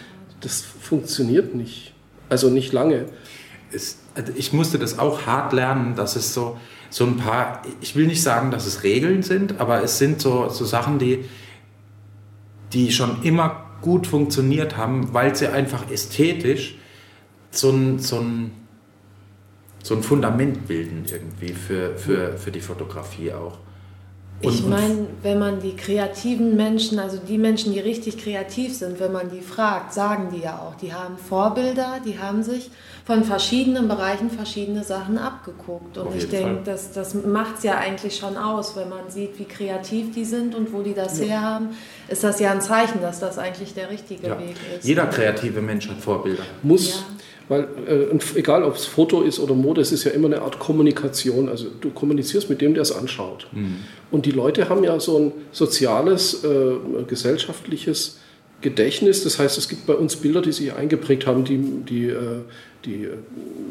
Das 0.41 0.61
funktioniert 0.61 1.55
nicht, 1.55 1.95
also 2.29 2.51
nicht 2.51 2.73
lange. 2.73 3.07
Es, 3.73 3.99
also 4.15 4.33
ich 4.37 4.53
musste 4.53 4.79
das 4.79 4.99
auch 4.99 5.25
hart 5.25 5.53
lernen, 5.53 5.97
dass 5.97 6.17
es 6.17 6.35
so, 6.35 6.59
so 6.91 7.05
ein 7.05 7.17
paar, 7.17 7.63
ich 7.81 7.97
will 7.97 8.07
nicht 8.07 8.23
sagen, 8.23 8.51
dass 8.51 8.67
es 8.67 8.83
Regeln 8.83 9.23
sind, 9.23 9.61
aber 9.61 9.83
es 9.83 9.99
sind 9.99 10.21
so, 10.21 10.51
so 10.51 10.65
Sachen, 10.65 10.99
die, 10.99 11.25
die 12.75 12.91
schon 12.93 13.23
immer 13.23 13.65
gut 13.81 14.07
funktioniert 14.07 14.77
haben, 14.77 15.15
weil 15.15 15.35
sie 15.35 15.47
einfach 15.47 15.91
ästhetisch 15.91 16.77
so 17.51 17.71
ein, 17.71 17.99
so 17.99 18.19
ein, 18.21 18.51
so 19.83 19.95
ein 19.95 20.03
Fundament 20.03 20.67
bilden 20.67 21.05
irgendwie 21.11 21.53
für, 21.53 21.97
für, 21.97 22.37
für 22.37 22.51
die 22.51 22.61
Fotografie 22.61 23.33
auch. 23.33 23.59
Und, 24.43 24.53
ich 24.53 24.67
meine, 24.67 25.07
wenn 25.23 25.39
man 25.39 25.61
die 25.61 25.77
kreativen 25.77 26.57
Menschen, 26.57 26.99
also 26.99 27.19
die 27.19 27.39
Menschen, 27.39 27.73
die 27.73 27.81
richtig 27.81 28.19
kreativ 28.19 28.75
sind, 28.75 28.99
wenn 28.99 29.13
man 29.13 29.31
die 29.31 29.41
fragt, 29.41 29.95
sagen 29.95 30.29
die 30.35 30.41
ja 30.41 30.59
auch, 30.59 30.75
die 30.75 30.93
haben 30.93 31.17
Vorbilder, 31.17 32.01
die 32.05 32.19
haben 32.19 32.43
sich 32.43 32.71
von 33.05 33.23
verschiedenen 33.23 33.87
Bereichen 33.87 34.31
verschiedene 34.31 34.83
Sachen 34.83 35.19
abgeguckt. 35.19 35.99
Und 35.99 36.17
ich 36.17 36.29
denke, 36.29 36.63
das, 36.65 36.93
das 36.93 37.13
macht 37.13 37.59
es 37.59 37.65
ja 37.65 37.77
eigentlich 37.77 38.17
schon 38.17 38.39
aus, 38.39 38.77
wenn 38.77 38.89
man 38.89 39.11
sieht, 39.11 39.39
wie 39.39 39.45
kreativ 39.45 40.15
die 40.15 40.25
sind 40.25 40.55
und 40.55 40.73
wo 40.73 40.81
die 40.81 40.95
das 40.95 41.19
ja. 41.19 41.27
herhaben, 41.27 41.69
ist 42.09 42.25
das 42.25 42.41
ja 42.41 42.51
ein 42.51 42.63
Zeichen, 42.63 43.03
dass 43.03 43.21
das 43.21 43.37
eigentlich 43.37 43.75
der 43.75 43.91
richtige 43.91 44.29
ja. 44.29 44.39
Weg 44.39 44.57
ist. 44.79 44.87
Jeder 44.87 45.07
kreative 45.07 45.61
Mensch 45.61 45.87
hat 45.89 45.99
Vorbilder. 45.99 46.45
Muss. 46.63 46.89
Ja. 46.89 46.95
Weil 47.47 47.69
äh, 47.87 48.39
egal 48.39 48.63
ob 48.65 48.75
es 48.75 48.87
Foto 48.87 49.21
ist 49.21 49.39
oder 49.39 49.55
Mode, 49.55 49.83
es 49.83 49.93
ist 49.93 50.05
ja 50.05 50.13
immer 50.13 50.29
eine 50.29 50.41
Art 50.41 50.59
Kommunikation. 50.59 51.51
Also 51.51 51.67
du 51.79 51.91
kommunizierst 51.91 52.49
mit 52.49 52.63
dem, 52.63 52.73
der 52.73 52.83
es 52.83 52.93
anschaut. 52.93 53.49
Mhm. 53.53 53.81
Und 54.11 54.25
die 54.25 54.31
Leute 54.31 54.71
haben 54.71 54.83
ja 54.83 54.99
so 54.99 55.19
ein 55.19 55.33
soziales, 55.53 56.43
äh, 56.43 56.77
gesellschaftliches 57.07 58.19
Gedächtnis. 58.65 59.23
Das 59.23 59.39
heißt, 59.39 59.57
es 59.57 59.69
gibt 59.69 59.87
bei 59.87 59.95
uns 59.95 60.17
Bilder, 60.17 60.43
die 60.43 60.51
sich 60.51 60.73
eingeprägt 60.73 61.27
haben, 61.27 61.45
die, 61.45 61.59
die 61.59 62.09
äh, 62.09 62.41
die 62.85 63.05
äh, 63.05 63.17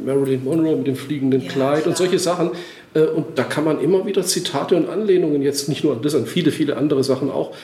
Marilyn 0.05 0.43
Monroe 0.43 0.75
mit 0.75 0.87
dem 0.87 0.95
fliegenden 0.95 1.41
ja, 1.41 1.49
Kleid 1.49 1.81
klar. 1.81 1.87
und 1.87 1.97
solche 1.97 2.19
Sachen. 2.19 2.51
Äh, 2.93 3.01
und 3.01 3.37
da 3.37 3.43
kann 3.43 3.63
man 3.63 3.81
immer 3.81 4.05
wieder 4.05 4.23
Zitate 4.23 4.75
und 4.75 4.89
Anlehnungen, 4.89 5.41
jetzt 5.41 5.69
nicht 5.69 5.83
nur 5.83 5.93
an 5.93 6.01
das, 6.01 6.15
an 6.15 6.25
viele, 6.25 6.51
viele 6.51 6.77
andere 6.77 7.03
Sachen 7.03 7.29
auch. 7.29 7.55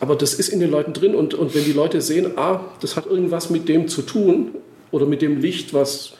Aber 0.00 0.14
das 0.14 0.34
ist 0.34 0.48
in 0.48 0.60
den 0.60 0.70
Leuten 0.70 0.92
drin. 0.92 1.14
Und, 1.14 1.34
und 1.34 1.54
wenn 1.54 1.64
die 1.64 1.72
Leute 1.72 2.00
sehen, 2.00 2.32
ah, 2.36 2.60
das 2.80 2.96
hat 2.96 3.06
irgendwas 3.06 3.50
mit 3.50 3.68
dem 3.68 3.88
zu 3.88 4.02
tun 4.02 4.52
oder 4.90 5.06
mit 5.06 5.22
dem 5.22 5.40
Licht, 5.40 5.74
was, 5.74 6.14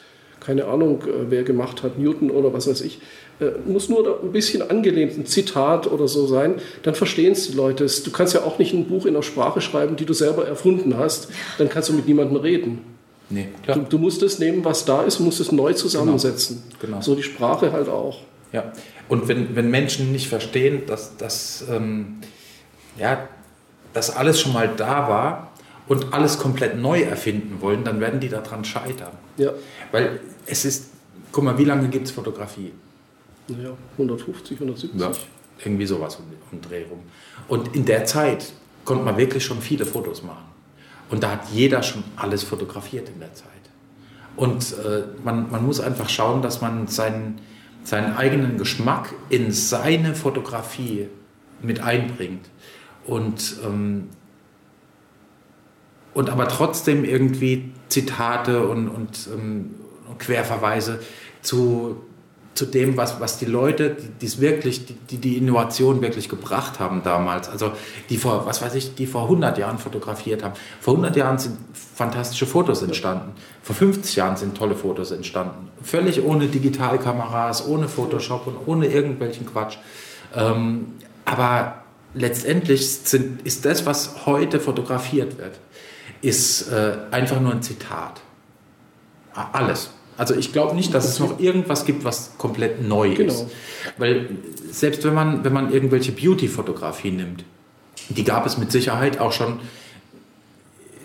keine 0.49 0.65
Ahnung, 0.65 1.03
äh, 1.03 1.29
wer 1.29 1.43
gemacht 1.43 1.83
hat, 1.83 1.99
Newton 1.99 2.31
oder 2.31 2.51
was 2.51 2.67
weiß 2.67 2.81
ich, 2.81 2.99
muss 3.67 3.87
nur 3.87 4.19
ein 4.23 4.31
bisschen 4.31 4.67
angelehnt, 4.67 5.15
ein 5.15 5.27
Zitat 5.27 5.89
oder 5.89 6.07
so 6.07 6.25
sein, 6.25 6.55
dann 6.81 6.95
verstehen 6.95 7.33
es 7.33 7.47
die 7.47 7.55
Leute. 7.55 7.85
Du 7.85 8.11
kannst 8.11 8.33
ja 8.33 8.41
auch 8.41 8.57
nicht 8.57 8.73
ein 8.73 8.85
Buch 8.85 9.05
in 9.05 9.15
einer 9.15 9.23
Sprache 9.23 9.61
schreiben, 9.61 9.95
die 9.95 10.05
du 10.05 10.13
selber 10.13 10.47
erfunden 10.47 10.97
hast, 10.97 11.29
dann 11.59 11.69
kannst 11.69 11.89
du 11.89 11.93
mit 11.93 12.07
niemandem 12.07 12.37
reden. 12.37 12.81
Nee, 13.29 13.49
klar. 13.63 13.77
Du, 13.77 13.83
du, 13.83 13.97
musst 13.99 14.23
es 14.23 14.39
nehmen, 14.39 14.65
was 14.65 14.85
da 14.85 15.03
ist, 15.03 15.19
musst 15.19 15.39
es 15.39 15.51
neu 15.51 15.73
zusammensetzen. 15.73 16.63
Genau. 16.81 16.93
genau. 16.93 17.01
So 17.01 17.13
die 17.13 17.23
Sprache 17.23 17.71
halt 17.71 17.87
auch. 17.87 18.21
Ja, 18.51 18.73
und 19.07 19.27
wenn, 19.27 19.55
wenn 19.55 19.69
Menschen 19.69 20.11
nicht 20.11 20.27
verstehen, 20.27 20.81
dass, 20.87 21.15
dass, 21.17 21.63
ähm, 21.69 22.17
ja, 22.97 23.29
dass 23.93 24.15
alles 24.15 24.41
schon 24.41 24.51
mal 24.51 24.69
da 24.75 25.07
war 25.07 25.48
und 25.89 26.13
alles 26.13 26.37
komplett 26.37 26.77
neu 26.77 27.01
erfinden 27.01 27.61
wollen, 27.61 27.83
dann 27.83 27.99
werden 27.99 28.21
die 28.21 28.29
daran 28.29 28.63
scheitern. 28.63 29.11
Ja. 29.37 29.51
Weil 29.91 30.21
es 30.45 30.63
ist, 30.63 30.91
guck 31.31 31.43
mal, 31.43 31.57
wie 31.57 31.65
lange 31.65 31.89
gibt 31.89 32.05
es 32.05 32.11
Fotografie? 32.11 32.71
Naja, 33.47 33.71
150, 33.93 34.61
170. 34.61 35.01
Ja, 35.01 35.11
irgendwie 35.65 35.87
sowas 35.87 36.17
um, 36.17 36.25
um 36.51 36.61
Dreh 36.61 36.83
rum. 36.83 36.99
Und 37.47 37.75
in 37.75 37.85
der 37.85 38.05
Zeit 38.05 38.53
konnte 38.85 39.03
man 39.03 39.17
wirklich 39.17 39.43
schon 39.43 39.61
viele 39.61 39.85
Fotos 39.85 40.21
machen. 40.21 40.45
Und 41.09 41.23
da 41.23 41.31
hat 41.31 41.49
jeder 41.51 41.81
schon 41.81 42.03
alles 42.15 42.43
fotografiert 42.43 43.09
in 43.09 43.19
der 43.19 43.33
Zeit. 43.33 43.47
Und 44.35 44.75
äh, 44.85 45.05
man, 45.23 45.49
man 45.49 45.65
muss 45.65 45.79
einfach 45.79 46.07
schauen, 46.07 46.43
dass 46.43 46.61
man 46.61 46.87
seinen, 46.87 47.41
seinen 47.83 48.15
eigenen 48.15 48.59
Geschmack 48.59 49.15
in 49.29 49.51
seine 49.51 50.13
Fotografie 50.13 51.07
mit 51.63 51.79
einbringt. 51.79 52.47
Und 53.07 53.55
ähm, 53.65 54.09
und 56.19 56.29
aber 56.29 56.49
trotzdem 56.49 57.05
irgendwie 57.05 57.71
Zitate 57.87 58.67
und, 58.67 58.89
und, 58.89 59.29
ähm, 59.33 59.75
Querverweise 60.17 60.99
zu, 61.41 61.95
zu 62.55 62.65
dem, 62.65 62.97
was, 62.97 63.21
was 63.21 63.37
die 63.37 63.45
Leute, 63.45 63.95
die 64.19 64.41
wirklich, 64.41 64.85
die, 65.09 65.15
die 65.17 65.37
Innovation 65.37 66.01
wirklich 66.01 66.27
gebracht 66.27 66.81
haben 66.81 67.03
damals, 67.05 67.47
also 67.47 67.71
die 68.09 68.17
vor, 68.17 68.45
was 68.45 68.61
weiß 68.61 68.75
ich, 68.75 68.95
die 68.95 69.07
vor 69.07 69.23
100 69.23 69.57
Jahren 69.57 69.77
fotografiert 69.77 70.43
haben. 70.43 70.55
Vor 70.81 70.95
100 70.95 71.15
Jahren 71.15 71.37
sind 71.37 71.55
fantastische 71.73 72.45
Fotos 72.45 72.81
entstanden. 72.81 73.31
Vor 73.63 73.77
50 73.77 74.17
Jahren 74.17 74.35
sind 74.35 74.57
tolle 74.57 74.75
Fotos 74.75 75.11
entstanden. 75.11 75.69
Völlig 75.81 76.21
ohne 76.21 76.47
Digitalkameras, 76.47 77.65
ohne 77.65 77.87
Photoshop 77.87 78.45
und 78.45 78.57
ohne 78.65 78.87
irgendwelchen 78.87 79.45
Quatsch. 79.45 79.77
Ähm, 80.35 80.95
aber 81.23 81.85
letztendlich 82.13 82.91
sind, 82.91 83.41
ist 83.43 83.63
das, 83.63 83.85
was 83.85 84.25
heute 84.25 84.59
fotografiert 84.59 85.37
wird, 85.37 85.59
ist 86.21 86.69
äh, 86.69 86.97
einfach 87.11 87.39
nur 87.39 87.51
ein 87.51 87.61
Zitat. 87.61 88.21
Alles. 89.33 89.91
Also 90.17 90.35
ich 90.35 90.51
glaube 90.51 90.75
nicht, 90.75 90.93
dass 90.93 91.05
es 91.05 91.19
noch 91.19 91.39
irgendwas 91.39 91.85
gibt, 91.85 92.03
was 92.03 92.37
komplett 92.37 92.85
neu 92.85 93.15
genau. 93.15 93.31
ist. 93.31 93.45
Weil 93.97 94.29
selbst 94.69 95.05
wenn 95.05 95.13
man, 95.13 95.45
wenn 95.45 95.53
man 95.53 95.71
irgendwelche 95.71 96.11
Beauty-Fotografie 96.11 97.11
nimmt, 97.11 97.45
die 98.09 98.25
gab 98.25 98.45
es 98.45 98.57
mit 98.57 98.71
Sicherheit 98.71 99.19
auch 99.19 99.31
schon, 99.31 99.59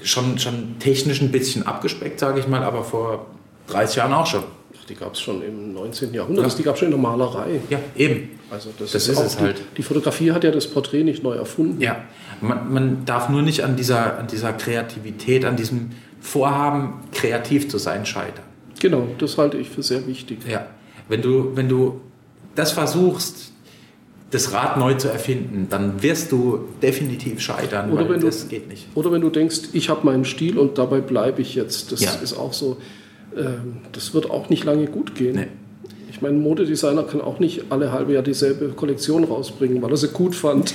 schon, 0.03 0.39
schon 0.39 0.81
technisch 0.81 1.21
ein 1.21 1.31
bisschen 1.31 1.65
abgespeckt, 1.65 2.19
sage 2.19 2.41
ich 2.41 2.49
mal, 2.49 2.65
aber 2.65 2.83
vor 2.83 3.27
30 3.69 3.97
Jahren 3.97 4.13
auch 4.13 4.27
schon. 4.27 4.43
Die 4.89 4.95
gab 4.95 5.15
es 5.15 5.21
schon 5.21 5.43
im 5.43 5.73
19. 5.73 6.13
Jahrhundert, 6.13 6.47
ja. 6.47 6.55
die 6.57 6.63
gab 6.63 6.75
es 6.75 6.81
schon 6.81 6.87
in 6.87 6.93
der 6.93 7.01
Malerei. 7.01 7.61
Ja, 7.71 7.79
eben. 7.97 8.39
Also 8.51 8.71
das, 8.79 8.93
das 8.93 9.09
ist, 9.09 9.19
ist 9.19 9.25
es 9.25 9.41
halt. 9.41 9.63
Die, 9.77 9.83
Fotografie 9.83 10.33
hat 10.33 10.45
ja 10.45 10.51
das 10.51 10.67
Porträt 10.67 11.05
nicht 11.05 11.23
neu 11.23 11.35
erfunden. 11.35 11.81
Ja, 11.81 12.05
man, 12.41 12.73
man 12.73 13.05
darf 13.05 13.29
nur 13.29 13.43
nicht 13.43 13.65
an 13.65 13.77
dieser, 13.77 14.19
an 14.19 14.27
dieser 14.27 14.53
Kreativität, 14.53 15.45
an 15.45 15.57
diesem 15.57 15.91
Vorhaben, 16.21 17.01
kreativ 17.13 17.69
zu 17.69 17.79
sein, 17.79 18.05
scheitern. 18.07 18.45
Genau, 18.81 19.07
das 19.19 19.39
halte 19.39 19.57
ich 19.57 19.71
für 19.71 19.83
sehr 19.83 20.07
wichtig. 20.07 20.39
Ja, 20.49 20.67
wenn 21.09 21.23
du, 21.23 21.57
wenn 21.57 21.69
du 21.69 22.01
das 22.55 22.73
versuchst, 22.73 23.53
das 24.31 24.53
Rad 24.53 24.77
neu 24.79 24.95
zu 24.95 25.09
erfinden, 25.09 25.69
dann 25.71 26.03
wirst 26.03 26.33
du 26.33 26.61
definitiv 26.83 27.41
scheitern, 27.41 27.93
oder 27.93 28.09
weil 28.09 28.19
das 28.19 28.43
du, 28.43 28.49
geht 28.49 28.69
nicht. 28.69 28.89
Oder 28.95 29.13
wenn 29.13 29.21
du 29.21 29.31
denkst, 29.31 29.61
ich 29.73 29.89
habe 29.89 30.05
meinen 30.05 30.25
Stil 30.25 30.59
und 30.59 30.77
dabei 30.77 31.01
bleibe 31.01 31.41
ich 31.41 31.55
jetzt. 31.55 31.93
Das 31.93 32.01
ja. 32.01 32.11
ist 32.15 32.37
auch 32.37 32.53
so, 32.53 32.79
das 33.93 34.15
wird 34.15 34.31
auch 34.31 34.49
nicht 34.49 34.65
lange 34.65 34.87
gut 34.87 35.15
gehen. 35.15 35.37
Nee. 35.37 35.49
Ich 36.11 36.23
meine, 36.23 36.37
ein 36.37 36.43
Modedesigner 36.43 37.03
kann 37.03 37.21
auch 37.21 37.41
nicht 37.41 37.65
alle 37.71 37.91
halbe 37.91 38.13
Jahr 38.13 38.23
dieselbe 38.23 38.69
Kollektion 38.69 39.25
rausbringen, 39.25 39.83
weil 39.83 39.91
er 39.91 39.97
sie 39.97 40.09
gut 40.09 40.35
fand. 40.35 40.75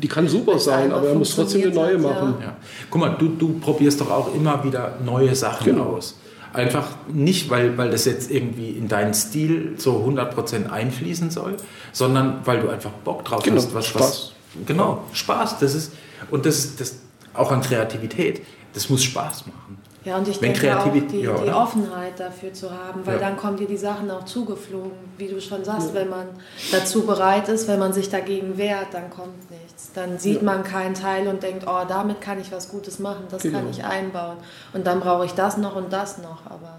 Die 0.00 0.08
kann 0.08 0.28
super 0.28 0.58
sein, 0.58 0.92
aber 0.92 1.08
er 1.08 1.14
muss 1.14 1.34
trotzdem 1.34 1.62
eine 1.62 1.72
neue 1.72 1.98
machen. 1.98 2.34
Ja. 2.40 2.56
Guck 2.88 3.00
mal, 3.00 3.16
du, 3.18 3.28
du 3.28 3.58
probierst 3.58 4.00
doch 4.00 4.10
auch 4.10 4.34
immer 4.34 4.64
wieder 4.64 4.98
neue 5.04 5.34
Sachen 5.34 5.64
genau. 5.66 5.96
aus. 5.96 6.18
Einfach 6.52 6.88
nicht, 7.12 7.50
weil, 7.50 7.76
weil 7.76 7.90
das 7.90 8.06
jetzt 8.06 8.30
irgendwie 8.30 8.70
in 8.70 8.88
deinen 8.88 9.12
Stil 9.12 9.74
so 9.76 10.06
100% 10.08 10.70
einfließen 10.70 11.30
soll, 11.30 11.56
sondern 11.92 12.40
weil 12.44 12.60
du 12.60 12.68
einfach 12.68 12.92
Bock 13.04 13.24
drauf 13.24 13.42
genau, 13.42 13.56
hast. 13.56 13.74
Was, 13.74 13.86
Spaß. 13.86 14.02
Was, 14.02 14.32
genau, 14.66 15.04
Spaß. 15.12 15.58
Das 15.58 15.74
ist, 15.74 15.92
und 16.30 16.46
das, 16.46 16.76
das 16.76 16.96
auch 17.34 17.52
an 17.52 17.60
Kreativität. 17.60 18.42
Das 18.72 18.88
muss 18.88 19.02
Spaß 19.02 19.46
machen. 19.46 19.78
Ja, 20.08 20.16
und 20.16 20.26
ich 20.26 20.40
Wenn 20.40 20.54
denke 20.54 20.78
auch, 20.78 20.90
die, 20.90 21.20
ja, 21.20 21.36
die, 21.36 21.50
Offenheit 21.50 22.18
dafür 22.18 22.50
zu 22.54 22.70
haben, 22.70 23.04
weil 23.04 23.16
ja. 23.16 23.20
dann 23.20 23.36
kommen 23.36 23.58
dir 23.58 23.66
die 23.66 23.76
Sachen 23.76 24.10
auch 24.10 24.24
zugeflogen. 24.24 24.92
Wie 25.18 25.28
du 25.28 25.38
schon 25.38 25.64
sagst, 25.64 25.88
ja. 25.88 26.00
wenn 26.00 26.08
man 26.08 26.28
dazu 26.72 27.04
bereit 27.04 27.50
ist, 27.50 27.68
wenn 27.68 27.78
man 27.78 27.92
sich 27.92 28.08
dagegen 28.08 28.56
wehrt, 28.56 28.86
dann 28.92 29.10
kommt 29.10 29.50
nichts. 29.50 29.92
Dann 29.92 30.18
sieht 30.18 30.42
man 30.42 30.64
keinen 30.64 30.94
Teil 30.94 31.28
und 31.28 31.42
denkt, 31.42 31.64
oh, 31.66 31.84
damit 31.86 32.22
kann 32.22 32.40
ich 32.40 32.50
was 32.50 32.70
Gutes 32.70 33.00
machen, 33.00 33.24
das 33.30 33.42
genau. 33.42 33.58
kann 33.58 33.68
ich 33.68 33.84
einbauen. 33.84 34.38
Und 34.72 34.86
dann 34.86 35.00
brauche 35.00 35.26
ich 35.26 35.32
das 35.32 35.58
noch 35.58 35.76
und 35.76 35.92
das 35.92 36.16
noch, 36.16 36.46
aber... 36.46 36.78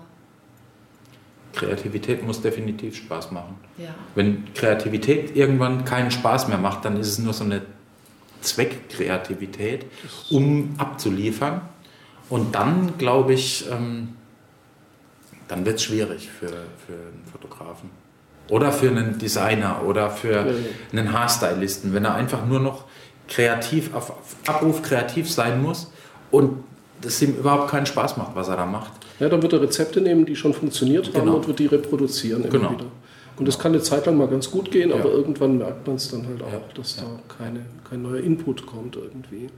Kreativität 1.54 2.26
muss 2.26 2.42
definitiv 2.42 2.96
Spaß 2.96 3.30
machen. 3.30 3.58
Ja. 3.78 3.90
Wenn 4.16 4.52
Kreativität 4.56 5.36
irgendwann 5.36 5.86
keinen 5.86 6.10
Spaß 6.10 6.48
mehr 6.48 6.58
macht, 6.58 6.84
dann 6.84 6.98
ist 6.98 7.10
es 7.10 7.20
nur 7.20 7.34
so 7.34 7.44
eine 7.44 7.62
Zweckkreativität, 8.42 9.86
um 10.32 10.74
abzuliefern 10.80 11.62
und 12.30 12.56
dann, 12.56 12.98
glaube 12.98 13.34
ich, 13.34 13.66
ähm, 13.72 14.10
dann 15.48 15.66
wird 15.66 15.78
es 15.78 15.84
schwierig 15.84 16.30
für, 16.30 16.48
für 16.48 16.94
einen 16.94 17.24
Fotografen. 17.32 17.90
Oder 18.50 18.72
für 18.72 18.90
einen 18.90 19.18
Designer 19.18 19.84
oder 19.86 20.10
für 20.10 20.56
einen 20.92 21.14
Haarstylisten, 21.14 21.94
wenn 21.94 22.06
er 22.06 22.16
einfach 22.16 22.46
nur 22.46 22.60
noch 22.60 22.86
kreativ, 23.28 23.94
auf, 23.94 24.12
Abruf 24.48 24.82
kreativ 24.82 25.30
sein 25.32 25.62
muss 25.62 25.92
und 26.32 26.64
das 27.02 27.22
ihm 27.22 27.36
überhaupt 27.36 27.70
keinen 27.70 27.86
Spaß 27.86 28.18
macht, 28.18 28.36
was 28.36 28.48
er 28.48 28.58
da 28.58 28.66
macht. 28.66 28.92
Ja, 29.20 29.30
dann 29.30 29.42
wird 29.42 29.54
er 29.54 29.62
Rezepte 29.62 30.02
nehmen, 30.02 30.26
die 30.26 30.36
schon 30.36 30.54
funktioniert 30.54 31.08
haben 31.14 31.26
genau. 31.26 31.36
und 31.36 31.48
wird 31.48 31.60
die 31.60 31.68
reproduzieren 31.68 32.44
immer 32.44 32.52
genau. 32.52 32.72
wieder. 32.72 32.86
Und 33.38 33.48
das 33.48 33.58
kann 33.58 33.72
eine 33.72 33.82
Zeit 33.82 34.06
lang 34.06 34.18
mal 34.18 34.28
ganz 34.28 34.52
gut 34.52 34.70
gehen, 34.72 34.92
aber 34.92 35.10
ja. 35.10 35.16
irgendwann 35.16 35.58
merkt 35.58 35.88
man 35.88 35.96
es 35.96 36.10
dann 36.10 36.28
halt 36.28 36.42
auch, 36.44 36.52
ja. 36.52 36.62
dass 36.74 36.98
ja. 36.98 37.04
da 37.04 37.36
keine, 37.38 37.66
kein 37.90 38.02
neuer 38.02 38.22
Input 38.22 38.66
kommt 38.66 38.98
irgendwie. 38.98 39.50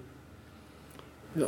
Ja 1.35 1.47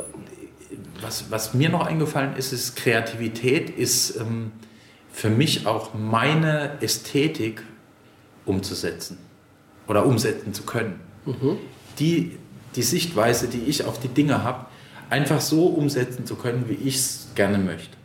was, 1.00 1.30
was 1.30 1.54
mir 1.54 1.68
noch 1.68 1.86
eingefallen 1.86 2.36
ist, 2.36 2.52
ist 2.52 2.76
Kreativität 2.76 3.70
ist 3.70 4.16
ähm, 4.16 4.52
für 5.12 5.30
mich 5.30 5.66
auch 5.66 5.94
meine 5.94 6.78
Ästhetik 6.80 7.62
umzusetzen 8.44 9.18
oder 9.86 10.06
umsetzen 10.06 10.52
zu 10.52 10.64
können. 10.64 11.00
Mhm. 11.24 11.58
Die, 11.98 12.38
die 12.74 12.82
Sichtweise, 12.82 13.48
die 13.48 13.64
ich 13.64 13.84
auf 13.84 14.00
die 14.00 14.08
Dinge 14.08 14.42
habe, 14.42 14.66
einfach 15.10 15.40
so 15.40 15.66
umsetzen 15.66 16.26
zu 16.26 16.34
können, 16.36 16.68
wie 16.68 16.74
ich 16.74 16.96
es 16.96 17.28
gerne 17.34 17.58
möchte. 17.58 17.96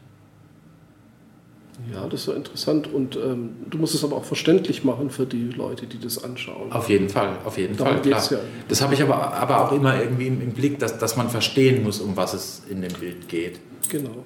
Ja, 1.91 2.07
das 2.07 2.27
ist 2.27 2.35
interessant 2.35 2.91
und 2.93 3.15
ähm, 3.15 3.55
du 3.69 3.77
musst 3.77 3.95
es 3.95 4.03
aber 4.03 4.15
auch 4.15 4.25
verständlich 4.25 4.83
machen 4.83 5.09
für 5.09 5.25
die 5.25 5.49
Leute, 5.49 5.87
die 5.87 5.99
das 5.99 6.23
anschauen. 6.23 6.71
Auf 6.71 6.89
jeden 6.89 7.09
Fall, 7.09 7.37
auf 7.45 7.57
jeden 7.57 7.75
Darum 7.77 7.93
Fall. 7.93 8.01
Klar. 8.01 8.31
Ja. 8.31 8.39
Das 8.67 8.81
habe 8.81 8.93
ich 8.93 9.01
aber, 9.01 9.33
aber 9.33 9.65
auch 9.65 9.71
immer 9.71 9.99
irgendwie 9.99 10.27
im, 10.27 10.41
im, 10.41 10.51
Blick, 10.51 10.77
dass, 10.79 10.99
dass 10.99 11.15
man 11.15 11.29
verstehen 11.29 11.83
muss, 11.83 11.99
um 11.99 12.15
was 12.15 12.33
es 12.33 12.61
in 12.69 12.81
dem 12.81 12.93
Bild 12.93 13.27
geht. 13.27 13.59
Genau. 13.89 14.25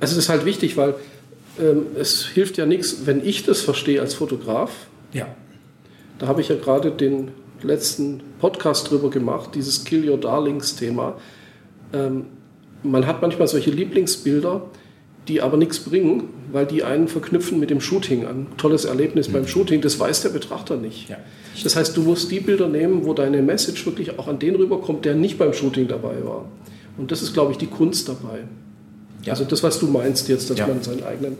Also 0.00 0.14
das 0.14 0.16
ist 0.16 0.28
halt 0.28 0.46
wichtig, 0.46 0.76
weil 0.76 0.94
ähm, 1.58 1.86
es 1.98 2.24
hilft 2.26 2.56
ja 2.56 2.66
nichts, 2.66 3.04
wenn 3.04 3.24
ich 3.24 3.44
das 3.44 3.60
verstehe 3.60 4.00
als 4.00 4.14
Fotograf. 4.14 4.70
Ja. 5.12 5.26
Da 6.18 6.28
habe 6.28 6.40
ich 6.40 6.48
ja 6.48 6.56
gerade 6.56 6.90
den 6.90 7.32
letzten 7.62 8.22
Podcast 8.38 8.90
drüber 8.90 9.10
gemacht, 9.10 9.54
dieses 9.54 9.84
Kill 9.84 10.08
Your 10.08 10.18
Darlings 10.18 10.76
Thema. 10.76 11.18
Ähm, 11.92 12.26
man 12.82 13.06
hat 13.06 13.20
manchmal 13.20 13.48
solche 13.48 13.70
Lieblingsbilder, 13.70 14.62
die 15.30 15.40
aber 15.40 15.56
nichts 15.56 15.78
bringen, 15.78 16.24
weil 16.50 16.66
die 16.66 16.82
einen 16.82 17.06
verknüpfen 17.06 17.60
mit 17.60 17.70
dem 17.70 17.80
Shooting. 17.80 18.26
Ein 18.26 18.48
tolles 18.56 18.84
Erlebnis 18.84 19.28
mhm. 19.28 19.34
beim 19.34 19.46
Shooting, 19.46 19.80
das 19.80 19.98
weiß 19.98 20.22
der 20.22 20.30
Betrachter 20.30 20.76
nicht. 20.76 21.08
Ja. 21.08 21.16
Das 21.62 21.76
heißt, 21.76 21.96
du 21.96 22.02
musst 22.02 22.30
die 22.30 22.40
Bilder 22.40 22.68
nehmen, 22.68 23.04
wo 23.04 23.14
deine 23.14 23.40
Message 23.40 23.86
wirklich 23.86 24.18
auch 24.18 24.26
an 24.26 24.38
den 24.40 24.56
rüberkommt, 24.56 25.04
der 25.04 25.14
nicht 25.14 25.38
beim 25.38 25.52
Shooting 25.52 25.86
dabei 25.86 26.24
war. 26.24 26.46
Und 26.98 27.12
das 27.12 27.22
ist, 27.22 27.32
glaube 27.32 27.52
ich, 27.52 27.58
die 27.58 27.68
Kunst 27.68 28.08
dabei. 28.08 28.40
Ja. 29.22 29.32
Also 29.32 29.44
das, 29.44 29.62
was 29.62 29.78
du 29.78 29.86
meinst 29.86 30.28
jetzt, 30.28 30.50
dass 30.50 30.58
ja. 30.58 30.66
man 30.66 30.82
seinen 30.82 31.04
eigenen... 31.04 31.38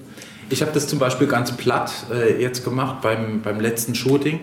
Ich 0.50 0.62
habe 0.62 0.70
das 0.72 0.86
zum 0.86 0.98
Beispiel 0.98 1.26
ganz 1.26 1.52
platt 1.52 1.92
äh, 2.12 2.40
jetzt 2.40 2.64
gemacht 2.64 3.02
beim, 3.02 3.40
beim 3.42 3.60
letzten 3.60 3.94
Shooting. 3.94 4.40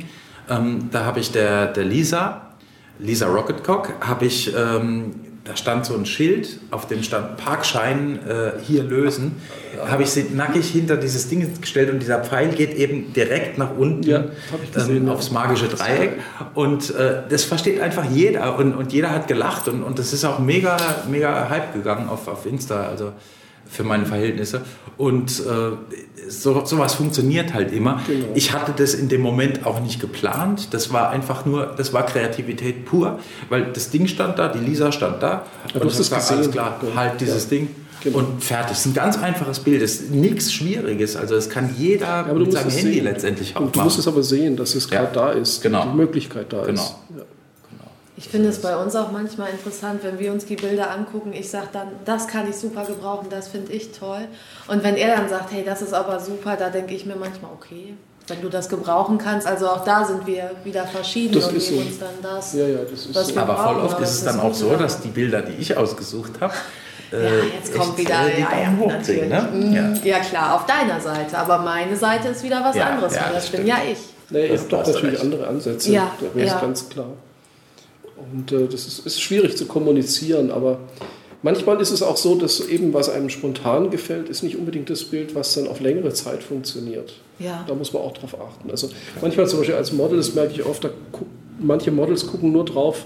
Ähm, 0.50 0.90
da 0.92 1.06
habe 1.06 1.20
ich 1.20 1.32
der, 1.32 1.68
der 1.68 1.86
Lisa, 1.86 2.54
Lisa 3.00 3.28
Rocketcock, 3.28 3.94
habe 4.02 4.26
ich 4.26 4.54
ähm, 4.56 5.12
da 5.48 5.56
stand 5.56 5.86
so 5.86 5.96
ein 5.96 6.06
Schild, 6.06 6.60
auf 6.72 6.88
dem 6.88 7.04
stand 7.04 7.38
Parkschein 7.38 8.20
äh, 8.28 8.52
hier 8.66 8.84
lösen. 8.84 9.38
Habe 9.88 10.04
ich 10.04 10.10
sie 10.10 10.26
nackig 10.34 10.68
hinter 10.68 10.98
dieses 10.98 11.30
Ding 11.30 11.62
gestellt 11.62 11.90
und 11.90 12.00
dieser 12.00 12.24
Pfeil 12.24 12.50
geht 12.50 12.74
eben 12.74 13.14
direkt 13.14 13.58
nach 13.58 13.78
unten 13.78 14.04
ja, 14.04 14.26
ähm, 14.76 15.08
aufs 15.08 15.32
magische 15.32 15.68
Dreieck. 15.68 16.20
Und 16.54 16.94
äh, 16.96 17.22
das 17.30 17.46
versteht 17.46 17.80
einfach 17.80 18.04
jeder 18.10 18.58
und, 18.58 18.74
und 18.74 18.92
jeder 18.92 19.12
hat 19.12 19.28
gelacht 19.28 19.70
und, 19.70 19.84
und 19.84 20.00
das 20.00 20.12
ist 20.12 20.26
auch 20.26 20.40
mega, 20.40 20.78
mega 21.10 21.50
Hype 21.50 21.74
gegangen 21.74 22.10
auf, 22.10 22.28
auf 22.28 22.46
Insta. 22.46 22.88
Also 22.88 23.14
für 23.70 23.84
meine 23.84 24.06
Verhältnisse. 24.06 24.62
Und 24.98 25.40
äh, 25.40 26.17
so, 26.30 26.66
sowas 26.66 26.96
funktioniert 26.96 27.54
halt 27.54 27.72
immer. 27.72 28.02
Genau. 28.08 28.28
Ich 28.36 28.54
hatte 28.54 28.74
das 28.76 28.94
in 28.94 29.10
dem 29.10 29.22
Moment 29.22 29.66
auch 29.66 29.80
nicht 29.80 30.00
geplant. 30.00 30.74
Das 30.74 30.92
war 30.92 31.10
einfach 31.10 31.46
nur, 31.46 31.74
das 31.78 31.94
war 31.94 32.06
Kreativität 32.06 32.86
pur, 32.86 33.20
weil 33.50 33.72
das 33.74 33.90
Ding 33.90 34.08
stand 34.08 34.40
da, 34.40 34.48
die 34.50 34.60
Lisa 34.60 34.92
stand 34.92 35.22
da. 35.24 35.28
Ja, 35.30 35.76
und 35.76 35.84
du 35.84 35.90
hast 35.90 36.00
es 36.00 36.10
gesehen. 36.10 36.38
Alles 36.38 36.52
klar, 36.52 36.78
genau. 36.80 36.96
halt 36.96 37.22
dieses 37.22 37.44
ja. 37.46 37.50
Ding. 37.50 37.70
Genau. 38.04 38.20
Und 38.20 38.44
fertig. 38.44 38.74
Es 38.74 38.80
ist 38.80 38.86
ein 38.88 38.94
ganz 38.94 39.18
einfaches 39.18 39.60
Bild. 39.60 39.82
Es 39.82 40.02
ist 40.02 40.12
nichts 40.12 40.54
Schwieriges. 40.54 41.16
Also 41.16 41.36
es 41.36 41.50
kann 41.50 41.74
jeder 41.78 42.28
ja, 42.28 42.34
mit 42.34 42.52
seinem 42.52 42.70
Handy 42.70 42.94
sehen. 42.94 43.04
letztendlich 43.04 43.56
auch 43.56 43.62
und 43.62 43.76
Du 43.76 43.82
musst 43.82 43.98
es 43.98 44.08
aber 44.08 44.22
sehen, 44.22 44.56
dass 44.56 44.76
es 44.76 44.88
gerade 44.88 45.10
da 45.14 45.32
ist. 45.32 45.62
Genau. 45.64 45.84
Die 45.84 45.98
Möglichkeit 45.98 46.54
da 46.54 46.64
genau. 46.64 46.82
ist. 46.82 46.96
Ich 48.18 48.30
finde 48.30 48.50
es 48.50 48.62
bei 48.62 48.76
uns 48.76 48.96
auch 48.96 49.12
manchmal 49.12 49.52
interessant, 49.52 50.04
wenn 50.04 50.18
wir 50.18 50.32
uns 50.32 50.46
die 50.46 50.56
Bilder 50.56 50.90
angucken. 50.90 51.34
Ich 51.34 51.52
sage 51.52 51.68
dann, 51.72 51.90
das 52.04 52.28
kann 52.28 52.50
ich 52.50 52.56
super 52.56 52.84
gebrauchen, 52.84 53.28
das 53.30 53.48
finde 53.48 53.72
ich 53.74 53.92
toll. 53.92 54.28
Und 54.68 54.84
wenn 54.84 54.96
er 54.96 55.16
dann 55.16 55.30
sagt, 55.30 55.52
hey, 55.52 55.64
das 55.64 55.84
ist 55.84 55.94
aber 55.94 56.20
super, 56.20 56.56
da 56.56 56.70
denke 56.70 56.96
ich 56.96 57.06
mir 57.06 57.16
manchmal, 57.16 57.52
okay, 57.54 57.94
wenn 58.28 58.42
du 58.42 58.50
das 58.50 58.70
gebrauchen 58.70 59.20
kannst. 59.20 59.46
Also 59.46 59.68
auch 59.68 59.84
da 59.84 60.04
sind 60.04 60.26
wir 60.26 60.50
wieder 60.64 60.86
verschieden 60.86 61.36
das 61.36 61.48
und 61.48 61.62
so. 61.62 61.76
uns 61.76 62.00
dann 62.00 62.10
das, 62.24 62.54
ja, 62.54 62.68
ja, 62.68 62.80
das 62.90 63.14
was 63.14 63.28
so. 63.28 63.36
wir 63.36 63.42
Aber 63.42 63.56
voll 63.56 63.86
oft 63.86 64.02
ist 64.02 64.10
es 64.10 64.24
dann 64.24 64.40
auch 64.40 64.54
so, 64.54 64.76
dass 64.76 65.00
die 65.00 65.10
Bilder, 65.10 65.44
die 65.44 65.54
ich 65.54 65.78
ausgesucht 65.78 66.34
habe, 66.42 66.54
äh, 67.14 67.24
ja, 67.24 67.44
jetzt 67.56 67.74
kommt 67.74 67.98
wieder 67.98 68.16
die 68.36 68.42
ja, 68.42 68.50
ja, 68.52 68.78
hochziehen, 68.80 69.30
ne? 69.30 69.48
Mhm. 69.54 69.74
ja. 69.74 69.94
ja. 70.04 70.20
klar, 70.20 70.56
auf 70.56 70.66
deiner 70.66 71.00
Seite. 71.00 71.38
Aber 71.38 71.60
meine 71.60 71.96
Seite 71.96 72.30
ist 72.30 72.44
wieder 72.44 72.64
was 72.64 72.76
ja, 72.76 72.88
anderes. 72.88 73.16
Ja, 73.16 73.30
das 73.32 73.48
bin 73.50 73.66
ja 73.66 73.78
ich. 73.90 74.00
Nee, 74.30 74.48
ihr 74.48 74.60
habt 74.60 74.74
doch 74.74 74.86
natürlich 74.86 75.14
recht. 75.14 75.22
andere 75.22 75.48
Ansätze. 75.48 75.92
Ja, 75.92 76.12
das 76.20 76.44
ist 76.44 76.62
ganz 76.62 76.90
klar. 76.90 77.14
Und 78.18 78.52
äh, 78.52 78.68
das 78.68 78.88
ist, 78.88 79.06
ist 79.06 79.22
schwierig 79.22 79.58
zu 79.58 79.66
kommunizieren, 79.66 80.52
aber 80.52 80.80
manchmal 81.42 81.80
ist 81.82 81.92
es 81.92 82.02
auch 82.02 82.18
so, 82.18 82.36
dass 82.36 82.60
eben 82.60 82.94
was 82.94 83.10
einem 83.10 83.30
spontan 83.30 83.90
gefällt, 83.90 84.30
ist 84.30 84.44
nicht 84.44 84.58
unbedingt 84.58 84.90
das 84.90 85.04
Bild, 85.04 85.36
was 85.36 85.54
dann 85.54 85.68
auf 85.68 85.80
längere 85.80 86.14
Zeit 86.14 86.44
funktioniert. 86.44 87.14
Ja. 87.40 87.64
Da 87.68 87.76
muss 87.76 87.94
man 87.94 88.02
auch 88.02 88.14
drauf 88.14 88.40
achten. 88.40 88.70
Also 88.72 88.90
manchmal 89.22 89.48
zum 89.48 89.60
Beispiel 89.60 89.76
als 89.76 89.92
Model, 89.92 90.18
das 90.18 90.34
merke 90.34 90.54
ich 90.54 90.66
oft, 90.66 90.84
da 90.84 90.90
manche 91.60 91.92
Models 91.92 92.28
gucken 92.28 92.52
nur 92.52 92.66
drauf, 92.66 93.06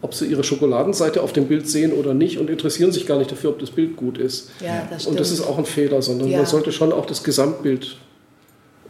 ob 0.00 0.14
sie 0.14 0.26
ihre 0.26 0.42
Schokoladenseite 0.42 1.22
auf 1.22 1.32
dem 1.32 1.46
Bild 1.46 1.68
sehen 1.68 1.92
oder 1.92 2.12
nicht 2.12 2.38
und 2.38 2.50
interessieren 2.50 2.90
sich 2.90 3.06
gar 3.06 3.18
nicht 3.18 3.30
dafür, 3.30 3.50
ob 3.50 3.60
das 3.60 3.70
Bild 3.70 3.96
gut 3.96 4.18
ist. 4.18 4.50
Ja, 4.60 4.86
das 4.90 5.02
stimmt. 5.02 5.12
Und 5.12 5.20
das 5.20 5.30
ist 5.30 5.40
auch 5.42 5.58
ein 5.58 5.64
Fehler, 5.64 6.02
sondern 6.02 6.28
ja. 6.28 6.38
man 6.38 6.46
sollte 6.46 6.72
schon 6.72 6.92
auch 6.92 7.06
das 7.06 7.22
Gesamtbild 7.22 7.96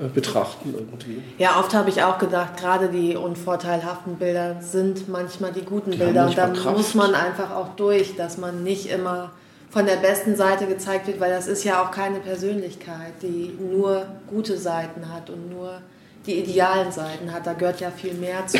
betrachten 0.08 0.74
irgendwie. 0.74 1.22
Ja, 1.38 1.58
oft 1.58 1.74
habe 1.74 1.90
ich 1.90 2.02
auch 2.02 2.18
gedacht, 2.18 2.56
gerade 2.58 2.88
die 2.88 3.16
unvorteilhaften 3.16 4.16
Bilder 4.16 4.56
sind 4.60 5.08
manchmal 5.08 5.52
die 5.52 5.62
guten 5.62 5.92
die 5.92 5.98
Bilder 5.98 6.26
und 6.26 6.36
dann 6.38 6.54
Kraft. 6.54 6.76
muss 6.76 6.94
man 6.94 7.14
einfach 7.14 7.50
auch 7.50 7.76
durch, 7.76 8.16
dass 8.16 8.38
man 8.38 8.62
nicht 8.62 8.86
immer 8.90 9.30
von 9.70 9.86
der 9.86 9.96
besten 9.96 10.36
Seite 10.36 10.66
gezeigt 10.66 11.06
wird, 11.06 11.18
weil 11.18 11.30
das 11.30 11.46
ist 11.46 11.64
ja 11.64 11.82
auch 11.82 11.90
keine 11.90 12.18
Persönlichkeit, 12.18 13.14
die 13.22 13.56
nur 13.58 14.06
gute 14.28 14.58
Seiten 14.58 15.12
hat 15.12 15.30
und 15.30 15.50
nur 15.50 15.80
die 16.26 16.34
idealen 16.34 16.92
Seiten 16.92 17.32
hat. 17.32 17.46
Da 17.46 17.52
gehört 17.52 17.80
ja 17.80 17.90
viel 17.90 18.14
mehr 18.14 18.46
zu. 18.46 18.58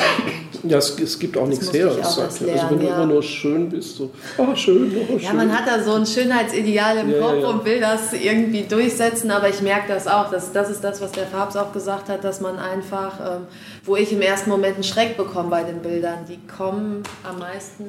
ja, 0.65 0.79
es, 0.79 0.99
es, 0.99 1.19
gibt 1.19 1.37
auch 1.37 1.47
nichts 1.47 1.73
her. 1.73 1.91
Auch 1.91 2.05
sagt, 2.05 2.41
lernen, 2.41 2.59
also 2.59 2.71
wenn 2.71 2.81
du 2.81 2.87
immer 2.87 3.07
nur 3.07 3.23
schön 3.23 3.69
bist, 3.69 3.97
so, 3.97 4.11
oh, 4.39 4.55
schön, 4.55 4.93
oh, 4.97 5.07
schön. 5.07 5.21
Ja, 5.21 5.33
man 5.33 5.57
hat 5.57 5.67
da 5.67 5.83
so 5.83 5.95
ein 5.95 6.07
Schönheitsideal 6.07 6.99
im 6.99 7.11
ja, 7.13 7.21
Kopf 7.21 7.41
ja. 7.41 7.49
und 7.49 7.65
will 7.65 7.81
das 7.81 8.13
irgendwie 8.13 8.63
durchsetzen, 8.63 9.31
aber 9.31 9.49
ich 9.49 9.61
merke 9.63 9.89
das 9.89 10.09
auch. 10.09 10.31
Das, 10.31 10.53
das 10.53 10.71
ist 10.71 10.83
das, 10.83 11.01
was 11.01 11.13
der 11.13 11.27
Farbs 11.27 11.57
auch 11.57 11.73
gesagt 11.73 12.09
hat, 12.09 12.25
dass 12.25 12.41
man 12.41 12.59
einfach, 12.59 13.21
ähm, 13.21 13.47
wo 13.85 13.97
ich 13.97 14.13
im 14.13 14.23
ersten 14.23 14.51
Moment 14.51 14.75
einen 14.75 14.85
Schreck 14.85 15.17
bekomme 15.17 15.51
bei 15.51 15.63
den 15.63 15.79
Bildern, 15.81 16.21
die 16.29 16.39
kommen 16.47 17.03
am 17.23 17.39
meisten, 17.39 17.85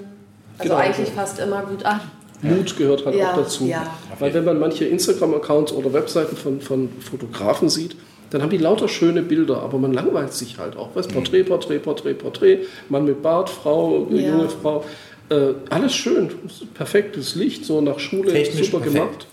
also 0.59 0.69
genau. 0.69 0.75
eigentlich 0.75 1.09
fast 1.09 1.39
immer 1.39 1.63
gut 1.63 1.83
an. 1.83 1.99
Mut 2.43 2.75
gehört 2.77 3.05
halt 3.05 3.23
auch 3.23 3.35
dazu. 3.37 3.73
Weil 4.19 4.33
wenn 4.33 4.43
man 4.43 4.59
manche 4.59 4.85
Instagram-Accounts 4.85 5.71
oder 5.71 5.93
Webseiten 5.93 6.35
von, 6.35 6.59
von 6.59 6.89
Fotografen 6.99 7.69
sieht, 7.69 7.95
dann 8.33 8.41
haben 8.41 8.49
die 8.49 8.57
lauter 8.57 8.87
schöne 8.87 9.21
Bilder, 9.21 9.61
aber 9.61 9.77
man 9.77 9.93
langweilt 9.93 10.33
sich 10.33 10.57
halt 10.57 10.75
auch. 10.75 10.95
Weißt, 10.95 11.13
Porträt, 11.13 11.43
Porträt, 11.43 11.77
Porträt, 11.77 12.15
Porträt, 12.15 12.59
Mann 12.89 13.05
mit 13.05 13.21
Bart, 13.21 13.47
Frau, 13.47 14.07
ja. 14.09 14.31
junge 14.31 14.49
Frau. 14.49 14.83
Äh, 15.29 15.53
alles 15.69 15.93
schön, 15.93 16.31
perfektes 16.73 17.35
Licht, 17.35 17.63
so 17.63 17.79
nach 17.79 17.99
Schule, 17.99 18.31
Technisch 18.31 18.71
super 18.71 18.79
perfekt. 18.79 19.05
gemacht. 19.05 19.27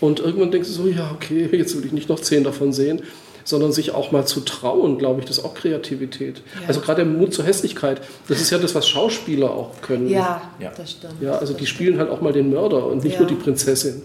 Und 0.00 0.18
irgendwann 0.18 0.50
denkst 0.50 0.68
du 0.68 0.74
so, 0.74 0.88
ja, 0.88 1.12
okay, 1.14 1.48
jetzt 1.52 1.76
will 1.76 1.86
ich 1.86 1.92
nicht 1.92 2.08
noch 2.08 2.18
zehn 2.18 2.42
davon 2.42 2.72
sehen, 2.72 3.02
sondern 3.44 3.70
sich 3.70 3.92
auch 3.92 4.10
mal 4.10 4.26
zu 4.26 4.40
trauen, 4.40 4.98
glaube 4.98 5.20
ich, 5.20 5.26
das 5.26 5.38
ist 5.38 5.44
auch 5.44 5.54
Kreativität. 5.54 6.38
Ja. 6.38 6.66
Also 6.66 6.80
gerade 6.80 7.04
der 7.04 7.12
Mut 7.12 7.32
zur 7.32 7.44
Hässlichkeit, 7.44 8.00
das 8.26 8.40
ist 8.40 8.50
ja 8.50 8.58
das, 8.58 8.74
was 8.74 8.88
Schauspieler 8.88 9.52
auch 9.52 9.80
können. 9.80 10.08
Ja, 10.08 10.50
ja. 10.58 10.72
das 10.76 10.90
stimmt. 10.90 11.14
Ja, 11.20 11.38
also 11.38 11.54
die 11.54 11.66
spielen 11.66 11.98
halt 11.98 12.10
auch 12.10 12.20
mal 12.20 12.32
den 12.32 12.50
Mörder 12.50 12.84
und 12.86 13.04
nicht 13.04 13.12
ja. 13.14 13.20
nur 13.20 13.28
die 13.28 13.36
Prinzessin. 13.36 14.02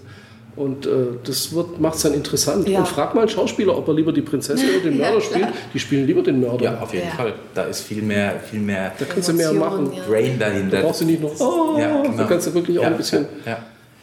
Und 0.55 0.85
äh, 0.85 0.89
das 1.23 1.51
macht 1.79 1.95
es 1.95 2.01
dann 2.01 2.13
interessant. 2.13 2.67
Ja. 2.67 2.79
Und 2.79 2.87
frag 2.87 3.15
mal 3.15 3.21
einen 3.21 3.29
Schauspieler, 3.29 3.77
ob 3.77 3.87
er 3.87 3.93
lieber 3.93 4.11
die 4.11 4.21
Prinzessin 4.21 4.69
oder 4.69 4.79
den 4.79 4.97
Mörder 4.97 5.15
ja, 5.15 5.21
spielt. 5.21 5.47
Die 5.73 5.79
spielen 5.79 6.05
lieber 6.05 6.21
den 6.21 6.41
Mörder. 6.41 6.63
Ja, 6.63 6.79
auf 6.79 6.93
jeden 6.93 7.07
ja. 7.07 7.13
Fall. 7.13 7.33
Da 7.53 7.63
ist 7.63 7.81
viel 7.81 8.01
mehr, 8.01 8.39
viel 8.39 8.59
mehr. 8.59 8.91
Da 8.97 9.05
kannst 9.05 9.29
du 9.29 9.33
mehr 9.33 9.53
machen. 9.53 9.91
Brain 10.07 10.37
dahinter. 10.37 10.77
Da 10.77 10.83
brauchst 10.83 11.01
du 11.01 11.05
nicht 11.05 11.21
noch. 11.21 11.39
Oh, 11.39 11.75
genau. 11.75 12.03
Da 12.17 12.23
kannst 12.25 12.47
du 12.47 12.53
wirklich 12.53 12.77
auch 12.79 12.83
ein 12.83 12.97
bisschen, 12.97 13.25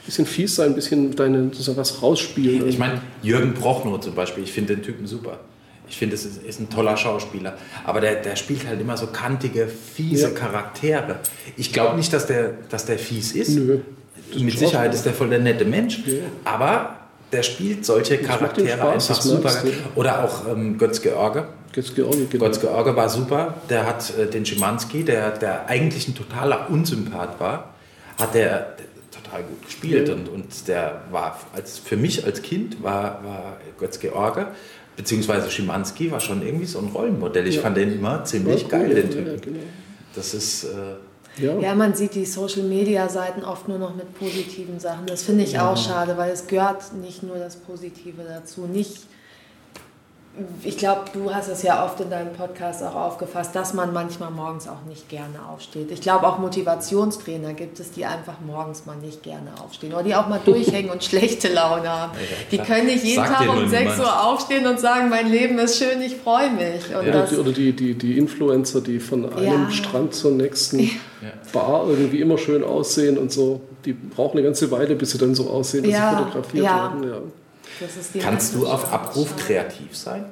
bisschen 0.05 0.27
fies 0.27 0.55
sein, 0.55 0.69
ein 0.69 0.75
bisschen 0.75 1.15
deine 1.15 1.51
was 1.53 2.03
rausspielen. 2.03 2.69
Ich 2.69 2.79
meine, 2.79 3.03
Jürgen 3.23 3.53
Prochnow 3.55 4.01
zum 4.01 4.15
Beispiel. 4.15 4.45
Ich 4.45 4.53
finde 4.53 4.77
den 4.77 4.83
Typen 4.83 5.07
super. 5.07 5.41
Ich 5.89 5.99
finde, 5.99 6.17
es 6.17 6.25
ist, 6.25 6.43
ist, 6.43 6.59
ein 6.59 6.69
toller 6.69 6.97
Schauspieler. 6.97 7.55
Aber 7.85 8.01
der, 8.01 8.17
der 8.17 8.35
spielt 8.35 8.67
halt 8.67 8.81
immer 8.81 8.97
so 8.97 9.07
kantige, 9.07 9.69
fiese 9.69 10.33
Charaktere. 10.33 11.21
Ich 11.57 11.73
glaube 11.73 11.97
nicht, 11.97 12.13
dass 12.13 12.27
der, 12.27 12.55
dass 12.71 12.87
der 12.87 12.99
fies 12.99 13.33
ist. 13.33 13.51
Nö 13.51 13.79
mit 14.39 14.59
Sicherheit 14.59 14.95
ist 14.95 15.05
der 15.05 15.13
voll 15.13 15.31
der 15.31 15.41
nette 15.41 15.65
Mensch, 15.65 16.03
ja. 16.07 16.15
aber 16.45 16.97
der 17.33 17.43
spielt 17.43 17.85
solche 17.85 18.19
Charaktere 18.19 18.89
einfach 18.89 19.21
super. 19.21 19.53
Oder 19.95 20.25
auch 20.25 20.49
ähm, 20.49 20.79
Götz 20.79 21.03
George. 21.03 21.47
Götz 21.73 21.95
George, 21.95 22.27
genau. 22.31 22.45
Götz 22.47 22.63
war 22.63 23.09
super. 23.09 23.55
Der 23.69 23.87
hat 23.87 24.17
äh, 24.17 24.27
den 24.27 24.47
Schimanski, 24.47 25.05
der, 25.05 25.33
der 25.33 25.69
eigentlich 25.69 26.09
ein 26.09 26.15
totaler 26.15 26.71
Unsympath 26.71 27.41
war, 27.41 27.75
hat 28.19 28.35
der, 28.35 28.77
total 29.11 29.43
gut 29.43 29.65
gespielt. 29.65 30.09
Ja. 30.09 30.15
Und, 30.15 30.29
und 30.29 30.69
der 30.69 31.03
war, 31.11 31.39
als, 31.53 31.79
für 31.79 31.97
mich 31.97 32.25
als 32.25 32.43
Kind 32.43 32.83
war, 32.83 33.21
war 33.25 33.57
Götz 33.79 33.99
George, 33.99 34.47
beziehungsweise 34.97 35.51
Schimanski, 35.51 36.11
war 36.11 36.21
schon 36.21 36.43
irgendwie 36.43 36.67
so 36.67 36.79
ein 36.79 36.87
Rollenmodell. 36.87 37.47
Ich 37.47 37.57
ja. 37.57 37.63
fand 37.63 37.77
den 37.77 37.93
immer 37.93 38.25
ziemlich 38.25 38.69
geil, 38.69 38.95
den 38.95 39.11
Typen. 39.11 39.41
Genau. 39.41 39.59
Das 40.15 40.35
ist... 40.35 40.65
Äh, 40.65 40.69
ja. 41.39 41.59
ja, 41.59 41.75
man 41.75 41.95
sieht 41.95 42.15
die 42.15 42.25
Social-Media-Seiten 42.25 43.45
oft 43.45 43.69
nur 43.69 43.79
noch 43.79 43.95
mit 43.95 44.19
positiven 44.19 44.81
Sachen. 44.81 45.07
Das 45.07 45.23
finde 45.23 45.45
ich 45.45 45.53
ja. 45.53 45.71
auch 45.71 45.77
schade, 45.77 46.17
weil 46.17 46.31
es 46.33 46.47
gehört 46.47 46.93
nicht 46.95 47.23
nur 47.23 47.37
das 47.37 47.57
Positive 47.57 48.23
dazu. 48.23 48.67
Nicht 48.67 49.07
ich 50.63 50.77
glaube, 50.77 51.03
du 51.13 51.33
hast 51.33 51.49
es 51.49 51.63
ja 51.63 51.85
oft 51.85 52.01
in 52.01 52.11
deinem 52.11 52.33
Podcast 52.33 52.83
auch 52.83 52.95
aufgefasst, 52.95 53.55
dass 53.55 53.73
man 53.73 53.93
manchmal 53.93 54.31
morgens 54.31 54.69
auch 54.69 54.85
nicht 54.89 55.09
gerne 55.09 55.37
aufsteht. 55.51 55.91
Ich 55.91 56.01
glaube, 56.01 56.27
auch 56.27 56.39
Motivationstrainer 56.39 57.55
gibt 57.55 57.81
es, 57.81 57.93
die 57.93 58.05
einfach 58.05 58.35
morgens 58.47 58.85
mal 58.85 58.97
nicht 58.97 59.23
gerne 59.23 59.51
aufstehen 59.63 59.95
oder 59.95 60.03
die 60.03 60.15
auch 60.15 60.29
mal 60.29 60.41
durchhängen 60.45 60.91
und 60.91 61.03
schlechte 61.03 61.53
Laune 61.53 61.89
haben. 61.89 62.13
Ja, 62.15 62.37
die 62.51 62.59
können 62.59 62.87
nicht 62.87 63.05
jeden 63.05 63.25
Sagt 63.25 63.37
Tag 63.37 63.49
um 63.49 63.69
6 63.69 63.99
Uhr 63.99 64.27
aufstehen 64.27 64.67
und 64.67 64.79
sagen, 64.79 65.09
mein 65.09 65.31
Leben 65.31 65.59
ist 65.59 65.79
schön, 65.79 66.03
ich 66.03 66.17
freue 66.17 66.51
mich. 66.51 66.91
Ja. 66.91 67.01
oder 67.01 67.53
die, 67.53 67.73
die, 67.73 67.95
die 67.95 68.19
Influencer, 68.19 68.81
die 68.81 69.01
von 69.01 69.33
einem 69.33 69.65
ja. 69.65 69.71
Strand 69.71 70.15
zur 70.15 70.33
nächsten 70.33 70.91
Bar 71.53 71.89
irgendwie 71.89 72.21
immer 72.21 72.37
schön 72.37 72.63
aussehen 72.63 73.17
und 73.17 73.33
so, 73.33 73.63
die 73.85 73.95
brauchen 73.95 74.37
eine 74.37 74.47
ganze 74.47 74.71
Weile, 74.71 74.97
bis 74.97 75.13
sie 75.13 75.19
dann 75.19 75.35
so 75.35 75.49
aussehen, 75.49 75.85
dass 75.85 75.95
sie 75.95 76.17
fotografiert 76.17 76.65
werden. 76.65 77.33
Kannst 78.21 78.55
du 78.55 78.67
auf 78.67 78.93
Abruf 78.93 79.37
kreativ 79.37 79.97
sein? 79.97 80.25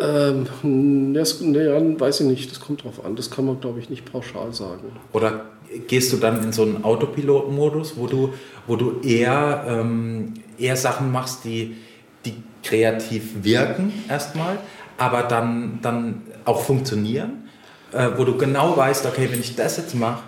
Ähm, 0.00 1.14
das, 1.14 1.40
nee, 1.40 1.58
weiß 1.58 2.20
ich 2.20 2.26
nicht, 2.26 2.50
das 2.50 2.60
kommt 2.60 2.84
drauf 2.84 3.04
an. 3.04 3.16
Das 3.16 3.30
kann 3.30 3.44
man, 3.44 3.60
glaube 3.60 3.78
ich, 3.78 3.90
nicht 3.90 4.10
pauschal 4.10 4.52
sagen. 4.52 4.92
Oder 5.12 5.46
gehst 5.86 6.12
du 6.12 6.16
dann 6.16 6.42
in 6.42 6.52
so 6.52 6.62
einen 6.62 6.84
Autopilot-Modus, 6.84 7.96
wo 7.96 8.06
du, 8.06 8.34
wo 8.66 8.76
du 8.76 9.00
eher, 9.02 9.64
ähm, 9.68 10.34
eher 10.58 10.76
Sachen 10.76 11.12
machst, 11.12 11.44
die, 11.44 11.76
die 12.24 12.34
kreativ 12.62 13.44
wirken 13.44 13.92
erstmal, 14.08 14.58
aber 14.98 15.22
dann, 15.22 15.78
dann 15.82 16.22
auch 16.44 16.62
funktionieren, 16.62 17.48
äh, 17.92 18.10
wo 18.16 18.24
du 18.24 18.36
genau 18.36 18.76
weißt, 18.76 19.06
okay, 19.06 19.28
wenn 19.30 19.40
ich 19.40 19.54
das 19.54 19.76
jetzt 19.76 19.94
mache, 19.94 20.22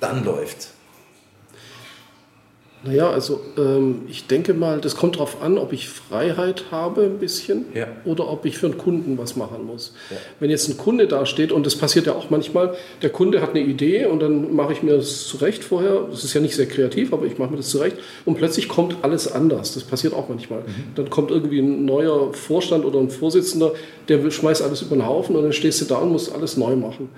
dann 0.00 0.24
läuft's. 0.24 0.74
Naja, 2.82 3.10
also 3.10 3.40
ähm, 3.58 4.02
ich 4.08 4.26
denke 4.26 4.54
mal, 4.54 4.80
das 4.80 4.96
kommt 4.96 5.16
darauf 5.16 5.42
an, 5.42 5.58
ob 5.58 5.72
ich 5.72 5.88
Freiheit 5.88 6.64
habe 6.70 7.02
ein 7.02 7.18
bisschen 7.18 7.66
ja. 7.74 7.86
oder 8.06 8.28
ob 8.28 8.46
ich 8.46 8.56
für 8.56 8.66
einen 8.66 8.78
Kunden 8.78 9.18
was 9.18 9.36
machen 9.36 9.66
muss. 9.66 9.92
Ja. 10.10 10.16
Wenn 10.40 10.48
jetzt 10.48 10.68
ein 10.68 10.78
Kunde 10.78 11.06
da 11.06 11.26
steht, 11.26 11.52
und 11.52 11.66
das 11.66 11.76
passiert 11.76 12.06
ja 12.06 12.14
auch 12.14 12.30
manchmal, 12.30 12.74
der 13.02 13.10
Kunde 13.10 13.42
hat 13.42 13.50
eine 13.50 13.60
Idee 13.60 14.06
und 14.06 14.20
dann 14.20 14.54
mache 14.54 14.72
ich 14.72 14.82
mir 14.82 14.96
das 14.96 15.26
zurecht 15.26 15.62
vorher, 15.62 16.06
das 16.10 16.24
ist 16.24 16.32
ja 16.32 16.40
nicht 16.40 16.56
sehr 16.56 16.66
kreativ, 16.66 17.12
aber 17.12 17.26
ich 17.26 17.36
mache 17.36 17.50
mir 17.50 17.58
das 17.58 17.68
zurecht 17.68 17.96
und 18.24 18.38
plötzlich 18.38 18.68
kommt 18.68 18.96
alles 19.02 19.30
anders. 19.30 19.74
Das 19.74 19.84
passiert 19.84 20.14
auch 20.14 20.30
manchmal. 20.30 20.60
Mhm. 20.60 20.94
Dann 20.94 21.10
kommt 21.10 21.30
irgendwie 21.30 21.58
ein 21.60 21.84
neuer 21.84 22.32
Vorstand 22.32 22.86
oder 22.86 22.98
ein 22.98 23.10
Vorsitzender, 23.10 23.72
der 24.08 24.30
schmeißt 24.30 24.62
alles 24.62 24.80
über 24.80 24.96
den 24.96 25.06
Haufen 25.06 25.36
und 25.36 25.42
dann 25.42 25.52
stehst 25.52 25.82
du 25.82 25.84
da 25.84 25.96
und 25.96 26.12
musst 26.12 26.34
alles 26.34 26.56
neu 26.56 26.76
machen. 26.76 27.10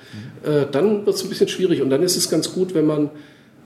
Mhm. 0.44 0.50
Äh, 0.50 0.66
dann 0.72 1.06
wird 1.06 1.14
es 1.14 1.22
ein 1.22 1.28
bisschen 1.28 1.48
schwierig 1.48 1.82
und 1.82 1.90
dann 1.90 2.02
ist 2.02 2.16
es 2.16 2.28
ganz 2.28 2.52
gut, 2.52 2.74
wenn 2.74 2.86
man 2.86 3.10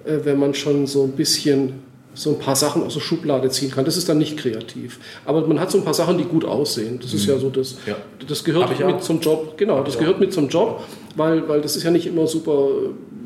äh, 0.06 0.24
wenn 0.24 0.38
man 0.38 0.54
schon 0.54 0.86
so 0.86 1.04
ein 1.04 1.12
bisschen 1.12 1.86
so 2.16 2.30
ein 2.30 2.38
paar 2.38 2.56
Sachen 2.56 2.82
aus 2.82 2.94
der 2.94 3.00
Schublade 3.00 3.50
ziehen 3.50 3.70
kann. 3.70 3.84
Das 3.84 3.96
ist 3.96 4.08
dann 4.08 4.18
nicht 4.18 4.38
kreativ. 4.38 4.98
Aber 5.26 5.46
man 5.46 5.60
hat 5.60 5.70
so 5.70 5.78
ein 5.78 5.84
paar 5.84 5.94
Sachen, 5.94 6.16
die 6.16 6.24
gut 6.24 6.46
aussehen. 6.46 6.98
Das 7.00 7.12
ist 7.12 7.26
mhm. 7.26 7.34
ja 7.34 7.38
so 7.38 7.50
das, 7.50 7.76
ja. 7.86 7.94
das 8.26 8.42
gehört 8.42 8.70
mit 8.70 8.82
auch. 8.82 9.00
zum 9.00 9.20
Job. 9.20 9.58
Genau, 9.58 9.76
Hab 9.76 9.84
das 9.84 9.98
gehört 9.98 10.16
auch. 10.16 10.20
mit 10.20 10.32
zum 10.32 10.48
Job, 10.48 10.82
weil, 11.14 11.46
weil 11.46 11.60
das 11.60 11.76
ist 11.76 11.82
ja 11.82 11.90
nicht 11.90 12.06
immer 12.06 12.26
super, 12.26 12.68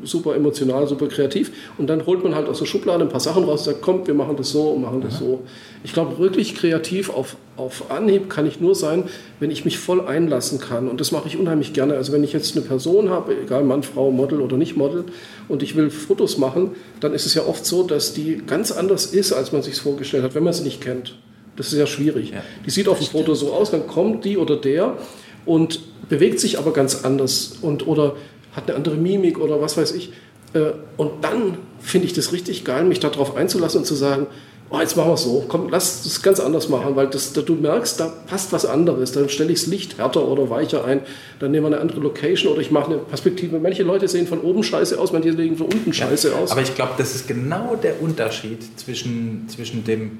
super 0.03 0.35
emotional, 0.35 0.87
super 0.87 1.07
kreativ. 1.07 1.51
Und 1.77 1.87
dann 1.87 2.05
holt 2.05 2.23
man 2.23 2.35
halt 2.35 2.47
aus 2.47 2.59
der 2.59 2.65
Schublade 2.65 3.03
ein 3.03 3.09
paar 3.09 3.19
Sachen 3.19 3.43
raus 3.43 3.61
und 3.61 3.73
sagt, 3.73 3.81
komm, 3.81 4.05
wir 4.07 4.13
machen 4.13 4.35
das 4.37 4.51
so 4.51 4.69
und 4.69 4.81
machen 4.81 5.01
das 5.01 5.15
Aha. 5.15 5.19
so. 5.19 5.41
Ich 5.83 5.93
glaube, 5.93 6.19
wirklich 6.19 6.55
kreativ 6.55 7.09
auf, 7.09 7.35
auf 7.57 7.89
Anhieb 7.89 8.29
kann 8.29 8.45
ich 8.45 8.59
nur 8.59 8.75
sein, 8.75 9.03
wenn 9.39 9.51
ich 9.51 9.65
mich 9.65 9.79
voll 9.79 10.01
einlassen 10.01 10.59
kann. 10.59 10.87
Und 10.87 11.01
das 11.01 11.11
mache 11.11 11.27
ich 11.27 11.37
unheimlich 11.37 11.73
gerne. 11.73 11.95
Also 11.95 12.11
wenn 12.11 12.23
ich 12.23 12.33
jetzt 12.33 12.55
eine 12.55 12.65
Person 12.65 13.09
habe, 13.09 13.35
egal 13.41 13.63
Mann, 13.63 13.83
Frau, 13.83 14.11
Model 14.11 14.41
oder 14.41 14.57
nicht 14.57 14.77
Model, 14.77 15.05
und 15.47 15.63
ich 15.63 15.75
will 15.75 15.89
Fotos 15.89 16.37
machen, 16.37 16.71
dann 16.99 17.13
ist 17.13 17.25
es 17.25 17.33
ja 17.33 17.45
oft 17.45 17.65
so, 17.65 17.83
dass 17.83 18.13
die 18.13 18.41
ganz 18.45 18.71
anders 18.71 19.07
ist, 19.07 19.33
als 19.33 19.51
man 19.51 19.61
sich 19.61 19.75
vorgestellt 19.75 20.23
hat, 20.23 20.35
wenn 20.35 20.43
man 20.43 20.53
sie 20.53 20.63
nicht 20.63 20.81
kennt. 20.81 21.17
Das 21.55 21.73
ist 21.73 21.77
ja 21.77 21.87
schwierig. 21.87 22.31
Ja, 22.31 22.43
die 22.65 22.69
sieht 22.69 22.87
auf 22.87 22.99
dem 22.99 23.07
Foto 23.07 23.35
so 23.35 23.53
aus, 23.53 23.71
dann 23.71 23.87
kommt 23.87 24.23
die 24.23 24.37
oder 24.37 24.55
der 24.55 24.97
und 25.45 25.81
bewegt 26.09 26.39
sich 26.39 26.57
aber 26.57 26.73
ganz 26.73 27.03
anders 27.03 27.57
und 27.61 27.87
oder 27.87 28.15
hat 28.53 28.67
eine 28.67 28.75
andere 28.75 28.95
Mimik 28.95 29.39
oder 29.39 29.61
was 29.61 29.77
weiß 29.77 29.93
ich. 29.93 30.11
Äh, 30.53 30.71
und 30.97 31.23
dann 31.23 31.57
finde 31.79 32.07
ich 32.07 32.13
das 32.13 32.31
richtig 32.33 32.65
geil, 32.65 32.83
mich 32.83 32.99
darauf 32.99 33.35
einzulassen 33.35 33.79
und 33.79 33.85
zu 33.85 33.95
sagen, 33.95 34.27
oh, 34.69 34.79
jetzt 34.79 34.95
machen 34.95 35.09
wir 35.09 35.13
es 35.15 35.23
so, 35.23 35.43
komm, 35.47 35.69
lass 35.69 36.05
es 36.05 36.21
ganz 36.21 36.39
anders 36.39 36.69
machen, 36.69 36.95
weil 36.95 37.07
das, 37.07 37.33
da, 37.33 37.41
du 37.41 37.55
merkst, 37.55 37.99
da 37.99 38.07
passt 38.27 38.53
was 38.53 38.65
anderes. 38.65 39.11
Dann 39.11 39.29
stelle 39.29 39.51
ich 39.51 39.61
das 39.61 39.67
Licht 39.67 39.97
härter 39.97 40.27
oder 40.27 40.49
weicher 40.49 40.85
ein, 40.85 41.01
dann 41.39 41.51
nehmen 41.51 41.65
wir 41.65 41.67
eine 41.67 41.81
andere 41.81 41.99
Location 41.99 42.53
oder 42.53 42.61
ich 42.61 42.71
mache 42.71 42.91
eine 42.91 42.97
Perspektive. 42.99 43.59
Manche 43.59 43.83
Leute 43.83 44.07
sehen 44.07 44.27
von 44.27 44.39
oben 44.41 44.63
scheiße 44.63 44.99
aus, 44.99 45.11
manche 45.11 45.33
sehen 45.33 45.57
von 45.57 45.67
unten 45.67 45.93
scheiße 45.93 46.29
ja, 46.29 46.35
aus. 46.35 46.51
Aber 46.51 46.61
ich 46.61 46.75
glaube, 46.75 46.93
das 46.97 47.15
ist 47.15 47.27
genau 47.27 47.75
der 47.75 48.01
Unterschied 48.01 48.79
zwischen, 48.79 49.47
zwischen 49.49 49.83
dem, 49.83 50.19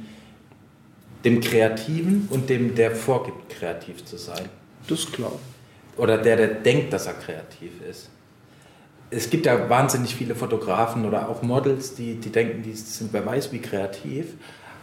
dem 1.23 1.39
Kreativen 1.39 2.27
und 2.29 2.49
dem, 2.49 2.75
der 2.75 2.91
vorgibt, 2.91 3.49
kreativ 3.49 4.03
zu 4.05 4.17
sein. 4.17 4.49
Das 4.87 4.99
ist 4.99 5.13
klar. 5.13 5.33
Oder 5.97 6.17
der, 6.17 6.35
der 6.35 6.47
denkt, 6.47 6.91
dass 6.93 7.05
er 7.05 7.13
kreativ 7.13 7.71
ist 7.89 8.09
es 9.11 9.29
gibt 9.29 9.45
ja 9.45 9.69
wahnsinnig 9.69 10.15
viele 10.15 10.35
Fotografen 10.35 11.05
oder 11.05 11.29
auch 11.29 11.41
Models, 11.41 11.95
die, 11.95 12.15
die 12.15 12.29
denken, 12.29 12.63
die 12.63 12.73
sind 12.73 13.11
wer 13.11 13.25
weiß 13.25 13.51
wie 13.51 13.59
kreativ. 13.59 14.27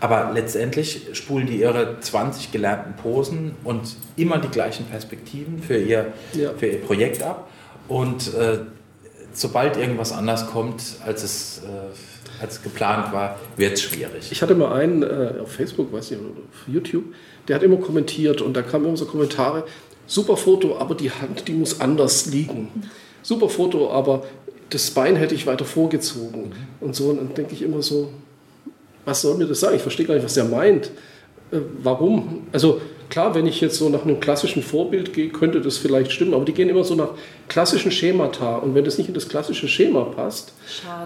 Aber 0.01 0.31
letztendlich 0.33 1.09
spulen 1.14 1.47
die 1.47 1.61
ihre 1.61 1.99
20 1.99 2.53
gelernten 2.53 2.95
Posen 2.95 3.57
und 3.64 3.97
immer 4.17 4.38
die 4.38 4.49
gleichen 4.49 4.85
Perspektiven 4.87 5.61
für 5.61 5.77
ihr, 5.77 6.12
ja. 6.35 6.53
für 6.57 6.67
ihr 6.67 6.81
Projekt 6.81 7.23
ab. 7.23 7.49
Und 7.88 8.33
äh, 8.35 8.59
sobald 9.33 9.77
irgendwas 9.77 10.12
anders 10.12 10.47
kommt, 10.47 10.83
als 11.05 11.25
es, 11.25 11.62
äh, 11.64 12.43
als 12.43 12.62
geplant 12.62 13.12
war, 13.12 13.41
wird 13.57 13.73
es 13.73 13.83
schwierig. 13.83 14.31
Ich 14.31 14.41
hatte 14.41 14.55
mal 14.55 14.73
einen 14.73 15.03
äh, 15.03 15.41
auf 15.43 15.51
Facebook, 15.51 15.93
weiß 15.93 16.12
nicht, 16.12 16.21
oder 16.21 16.31
auf 16.31 16.69
YouTube, 16.73 17.07
der 17.49 17.57
hat 17.57 17.64
immer 17.64 17.79
kommentiert 17.79 18.41
und 18.41 18.55
da 18.55 18.62
kamen 18.62 18.85
immer 18.85 18.97
so 18.97 19.07
Kommentare, 19.07 19.64
super 20.07 20.37
Foto, 20.37 20.79
aber 20.79 20.95
die 20.95 21.11
Hand, 21.11 21.49
die 21.49 21.55
muss 21.55 21.81
anders 21.81 22.27
liegen 22.27 22.69
super 23.29 23.51
Foto, 23.51 23.91
aber 23.91 24.25
das 24.71 24.91
Bein 24.91 25.17
hätte 25.17 25.35
ich 25.35 25.47
weiter 25.47 25.67
vorgezogen. 25.67 26.49
Mhm. 26.49 26.87
Und 26.87 26.97
so, 26.97 27.11
und 27.11 27.19
dann 27.19 27.35
denke 27.35 27.53
ich 27.53 27.62
immer 27.62 27.83
so, 27.83 28.11
was 29.05 29.21
soll 29.21 29.37
mir 29.37 29.47
das 29.47 29.61
sagen? 29.61 29.77
Ich 29.77 29.83
verstehe 29.83 30.07
gar 30.07 30.14
nicht, 30.14 30.25
was 30.25 30.35
der 30.35 30.45
meint. 30.45 30.87
Äh, 31.51 31.59
warum? 31.83 32.47
Also 32.53 32.81
klar, 33.11 33.35
wenn 33.35 33.47
ich 33.47 33.61
jetzt 33.61 33.77
so 33.77 33.91
nach 33.91 34.05
einem 34.05 34.19
klassischen 34.21 34.62
Vorbild 34.62 35.12
gehe, 35.12 35.29
könnte 35.29 35.61
das 35.61 35.77
vielleicht 35.77 36.11
stimmen, 36.12 36.33
aber 36.33 36.47
die 36.47 36.53
gehen 36.53 36.71
immer 36.71 36.85
so 36.85 36.95
nach 36.95 37.11
klassischen 37.49 37.91
Schemata. 37.91 38.57
Und 38.57 38.75
wenn 38.75 38.85
das 38.85 38.97
nicht 38.97 39.09
in 39.09 39.14
das 39.14 39.29
klassische 39.29 39.69
Schema 39.69 40.05
passt, 40.05 40.55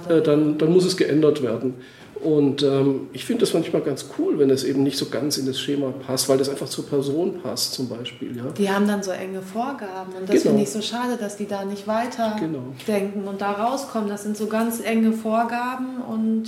äh, 0.09 0.21
dann, 0.23 0.59
dann 0.59 0.73
muss 0.73 0.85
es 0.85 0.97
geändert 0.97 1.43
werden. 1.43 1.75
Und 2.23 2.63
ähm, 2.63 3.09
ich 3.13 3.25
finde 3.25 3.41
das 3.41 3.53
manchmal 3.53 3.83
ganz 3.83 4.07
cool, 4.17 4.39
wenn 4.39 4.51
es 4.51 4.63
eben 4.63 4.83
nicht 4.83 4.97
so 4.97 5.07
ganz 5.07 5.39
in 5.39 5.47
das 5.47 5.59
Schema 5.59 5.91
passt, 5.91 6.29
weil 6.29 6.39
das 6.39 6.49
einfach 6.49 6.69
zur 6.69 6.87
Person 6.87 7.41
passt 7.43 7.75
zum 7.75 7.89
Beispiel. 7.89 8.37
Ja. 8.37 8.45
Die 8.57 8.71
haben 8.71 8.87
dann 8.87 9.03
so 9.03 9.11
enge 9.11 9.43
Vorgaben 9.43 10.13
und 10.13 10.29
das 10.29 10.37
genau. 10.37 10.51
finde 10.51 10.63
ich 10.63 10.71
so 10.71 10.81
schade, 10.81 11.17
dass 11.19 11.37
die 11.37 11.47
da 11.47 11.65
nicht 11.65 11.89
weiter 11.89 12.37
genau. 12.39 12.63
denken 12.87 13.27
und 13.27 13.41
da 13.41 13.53
rauskommen. 13.53 14.09
Das 14.09 14.23
sind 14.23 14.37
so 14.37 14.47
ganz 14.47 14.81
enge 14.81 15.13
Vorgaben 15.13 16.01
und 16.01 16.45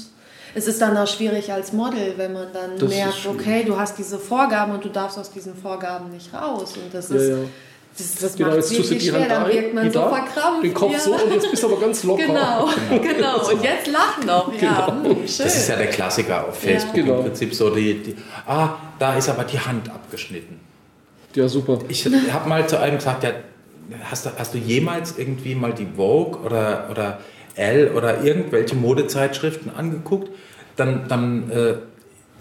es 0.54 0.68
ist 0.68 0.80
dann 0.80 0.96
auch 0.96 1.08
schwierig 1.08 1.52
als 1.52 1.72
Model, 1.72 2.14
wenn 2.16 2.32
man 2.32 2.46
dann 2.52 2.78
das 2.78 2.88
merkt, 2.88 3.26
okay, 3.26 3.64
du 3.64 3.76
hast 3.76 3.98
diese 3.98 4.18
Vorgaben 4.18 4.72
und 4.72 4.84
du 4.84 4.88
darfst 4.88 5.18
aus 5.18 5.32
diesen 5.32 5.56
Vorgaben 5.56 6.10
nicht 6.10 6.32
raus. 6.32 6.74
Und 6.76 6.94
das 6.94 7.08
ja, 7.08 7.16
ist... 7.16 7.28
Ja 7.28 7.36
das, 7.96 8.14
das 8.16 8.34
genau, 8.34 8.54
jetzt 8.56 8.74
tust 8.74 8.90
du 8.90 8.94
die 8.96 9.12
Hand 9.12 9.30
da, 9.30 9.48
wirkt 9.48 9.72
man 9.72 9.92
so 9.92 10.00
da, 10.00 10.08
verkrampft. 10.08 10.64
Den 10.64 10.74
Kopf 10.74 10.92
ja. 10.92 10.98
so 10.98 11.12
und 11.14 11.32
jetzt 11.32 11.48
bist 11.48 11.62
du 11.62 11.68
aber 11.68 11.80
ganz 11.80 12.02
locker. 12.02 12.22
Genau, 12.26 12.68
genau. 13.02 13.48
Und 13.48 13.62
jetzt 13.62 13.86
lachen 13.86 14.26
noch. 14.26 14.52
Ja, 14.60 14.86
genau. 14.86 15.14
schön. 15.26 15.26
Das 15.26 15.56
ist 15.56 15.68
ja 15.68 15.76
der 15.76 15.86
Klassiker 15.86 16.48
auf 16.48 16.58
Facebook. 16.58 16.96
Ja. 16.96 17.02
Genau. 17.02 17.18
Im 17.18 17.24
Prinzip 17.26 17.54
so 17.54 17.70
die, 17.70 18.02
die, 18.02 18.16
ah, 18.46 18.76
da 18.98 19.16
ist 19.16 19.28
aber 19.28 19.44
die 19.44 19.60
Hand 19.60 19.88
abgeschnitten. 19.88 20.58
Ja, 21.34 21.46
super. 21.46 21.78
Ich 21.88 22.04
habe 22.06 22.48
mal 22.48 22.66
zu 22.68 22.80
einem 22.80 22.96
gesagt, 22.96 23.22
ja, 23.22 23.32
hast, 24.10 24.26
du, 24.26 24.30
hast 24.36 24.54
du 24.54 24.58
jemals 24.58 25.16
irgendwie 25.16 25.54
mal 25.54 25.72
die 25.72 25.86
Vogue 25.96 26.40
oder, 26.44 26.88
oder 26.90 27.20
Elle 27.54 27.92
oder 27.92 28.24
irgendwelche 28.24 28.74
Modezeitschriften 28.74 29.74
angeguckt? 29.74 30.30
Dann, 30.76 31.06
dann 31.08 31.50
äh, 31.50 31.74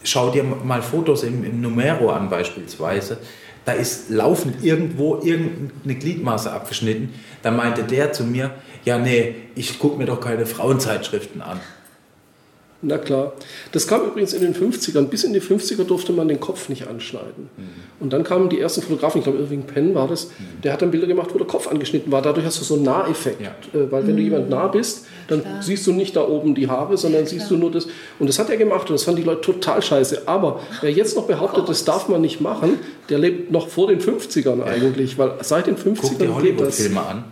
schau 0.03 0.31
dir 0.31 0.43
mal 0.43 0.81
Fotos 0.81 1.23
im, 1.23 1.43
im 1.43 1.61
Numero 1.61 2.09
an 2.11 2.29
beispielsweise 2.29 3.19
da 3.65 3.73
ist 3.73 4.09
laufend 4.09 4.63
irgendwo 4.63 5.21
irgendeine 5.23 5.95
Gliedmaße 5.95 6.51
abgeschnitten. 6.51 7.13
Da 7.41 7.51
meinte 7.51 7.83
der 7.83 8.11
zu 8.11 8.23
mir, 8.23 8.51
ja 8.85 8.97
nee, 8.97 9.35
ich 9.55 9.79
gucke 9.79 9.97
mir 9.97 10.05
doch 10.05 10.19
keine 10.19 10.45
Frauenzeitschriften 10.45 11.41
an. 11.41 11.59
Na 12.85 12.97
klar. 12.97 13.31
Das 13.71 13.87
kam 13.87 14.05
übrigens 14.05 14.33
in 14.33 14.41
den 14.41 14.53
50ern. 14.53 15.05
Bis 15.05 15.23
in 15.23 15.31
die 15.31 15.41
50er 15.41 15.85
durfte 15.85 16.11
man 16.11 16.27
den 16.27 16.41
Kopf 16.41 16.67
nicht 16.67 16.87
anschneiden. 16.87 17.49
Mhm. 17.55 17.63
Und 18.01 18.11
dann 18.11 18.25
kamen 18.25 18.49
die 18.49 18.59
ersten 18.59 18.81
Fotografen, 18.81 19.19
ich 19.19 19.23
glaube 19.23 19.39
Irving 19.39 19.63
Penn 19.63 19.95
war 19.95 20.09
das, 20.09 20.25
mhm. 20.25 20.61
der 20.63 20.73
hat 20.73 20.81
dann 20.81 20.91
Bilder 20.91 21.07
gemacht, 21.07 21.29
wo 21.33 21.37
der 21.37 21.47
Kopf 21.47 21.69
angeschnitten 21.69 22.11
war. 22.11 22.21
Dadurch 22.21 22.45
hast 22.45 22.59
du 22.59 22.65
so 22.65 22.75
einen 22.75 22.83
Naheffekt. 22.83 23.41
Ja. 23.41 23.55
Äh, 23.73 23.89
weil 23.89 24.05
wenn 24.05 24.15
mhm. 24.15 24.17
du 24.17 24.23
jemand 24.23 24.49
nah 24.49 24.67
bist, 24.67 25.05
dann 25.29 25.41
klar. 25.41 25.63
siehst 25.63 25.87
du 25.87 25.93
nicht 25.93 26.15
da 26.17 26.27
oben 26.27 26.55
die 26.55 26.67
Haare, 26.67 26.97
sondern 26.97 27.21
ja, 27.21 27.27
siehst 27.27 27.49
du 27.49 27.55
nur 27.55 27.71
das. 27.71 27.87
Und 28.19 28.27
das 28.27 28.37
hat 28.37 28.49
er 28.49 28.57
gemacht 28.57 28.89
und 28.89 28.95
das 28.95 29.05
fanden 29.05 29.21
die 29.21 29.27
Leute 29.27 29.41
total 29.41 29.81
scheiße. 29.81 30.23
Aber 30.25 30.59
wer 30.81 30.91
jetzt 30.91 31.15
noch 31.15 31.25
behauptet, 31.25 31.69
das 31.69 31.85
darf 31.85 32.09
man 32.09 32.19
nicht 32.19 32.41
machen, 32.41 32.79
der 33.07 33.17
lebt 33.17 33.49
noch 33.49 33.69
vor 33.69 33.87
den 33.87 34.01
50ern 34.01 34.61
eigentlich. 34.61 35.17
Weil 35.17 35.35
seit 35.41 35.67
den 35.67 35.77
50ern 35.77 35.97
Guck 36.01 36.19
dir 36.19 36.35
Hollywood-Filme 36.35 37.01
an. 37.01 37.23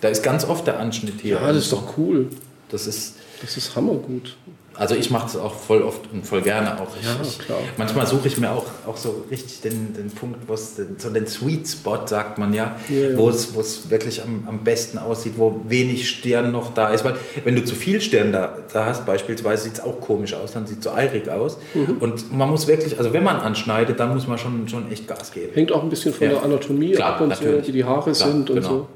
Da 0.00 0.08
ist 0.08 0.22
ganz 0.22 0.46
oft 0.46 0.66
der 0.66 0.78
Anschnitt 0.78 1.20
hier. 1.20 1.36
Ja, 1.36 1.48
das 1.48 1.64
ist 1.64 1.72
doch 1.72 1.98
cool. 1.98 2.28
Das 2.70 2.86
ist, 2.86 3.14
das 3.40 3.56
ist 3.56 3.76
hammergut. 3.76 4.36
Also 4.76 4.96
ich 4.96 5.10
mache 5.10 5.26
es 5.26 5.36
auch 5.36 5.54
voll 5.54 5.82
oft 5.82 6.00
und 6.12 6.26
voll 6.26 6.42
gerne 6.42 6.80
auch. 6.80 6.88
Ja, 7.00 7.16
ich, 7.22 7.38
klar. 7.38 7.58
Manchmal 7.76 8.06
suche 8.06 8.26
ich 8.26 8.38
mir 8.38 8.50
auch, 8.50 8.66
auch 8.86 8.96
so 8.96 9.24
richtig 9.30 9.60
den, 9.60 9.94
den 9.94 10.10
Punkt, 10.10 10.48
wo 10.48 10.54
es 10.54 10.76
so 10.98 11.10
den 11.10 11.26
Sweet 11.26 11.68
Spot, 11.68 12.06
sagt 12.06 12.38
man 12.38 12.52
ja, 12.52 12.76
ja, 12.88 13.10
ja. 13.10 13.16
wo 13.16 13.28
es, 13.28 13.54
wo 13.54 13.60
es 13.60 13.88
wirklich 13.90 14.22
am, 14.22 14.44
am 14.48 14.64
besten 14.64 14.98
aussieht, 14.98 15.34
wo 15.36 15.60
wenig 15.68 16.08
Stirn 16.08 16.50
noch 16.50 16.74
da 16.74 16.88
ist. 16.88 17.04
Weil 17.04 17.14
wenn 17.44 17.54
du 17.54 17.64
zu 17.64 17.74
viel 17.74 18.00
Stirn 18.00 18.32
da, 18.32 18.58
da 18.72 18.86
hast, 18.86 19.06
beispielsweise, 19.06 19.64
sieht 19.64 19.74
es 19.74 19.80
auch 19.80 20.00
komisch 20.00 20.34
aus, 20.34 20.52
dann 20.52 20.66
sieht 20.66 20.78
es 20.78 20.84
so 20.84 20.90
eirig 20.90 21.28
aus. 21.28 21.58
Mhm. 21.74 21.98
Und 22.00 22.36
man 22.36 22.50
muss 22.50 22.66
wirklich, 22.66 22.98
also 22.98 23.12
wenn 23.12 23.22
man 23.22 23.36
anschneidet, 23.36 24.00
dann 24.00 24.12
muss 24.12 24.26
man 24.26 24.38
schon, 24.38 24.68
schon 24.68 24.90
echt 24.90 25.06
Gas 25.06 25.30
geben. 25.32 25.52
Hängt 25.54 25.70
auch 25.70 25.82
ein 25.82 25.88
bisschen 25.88 26.12
von 26.12 26.26
ja. 26.26 26.34
der 26.34 26.42
Anatomie 26.42 26.92
Klar, 26.92 27.14
ab 27.14 27.20
und 27.20 27.36
so, 27.36 27.44
wie 27.44 27.72
die 27.72 27.84
Haare 27.84 28.12
Klar, 28.12 28.14
sind 28.14 28.50
und 28.50 28.56
genau. 28.56 28.68
so. 28.68 28.88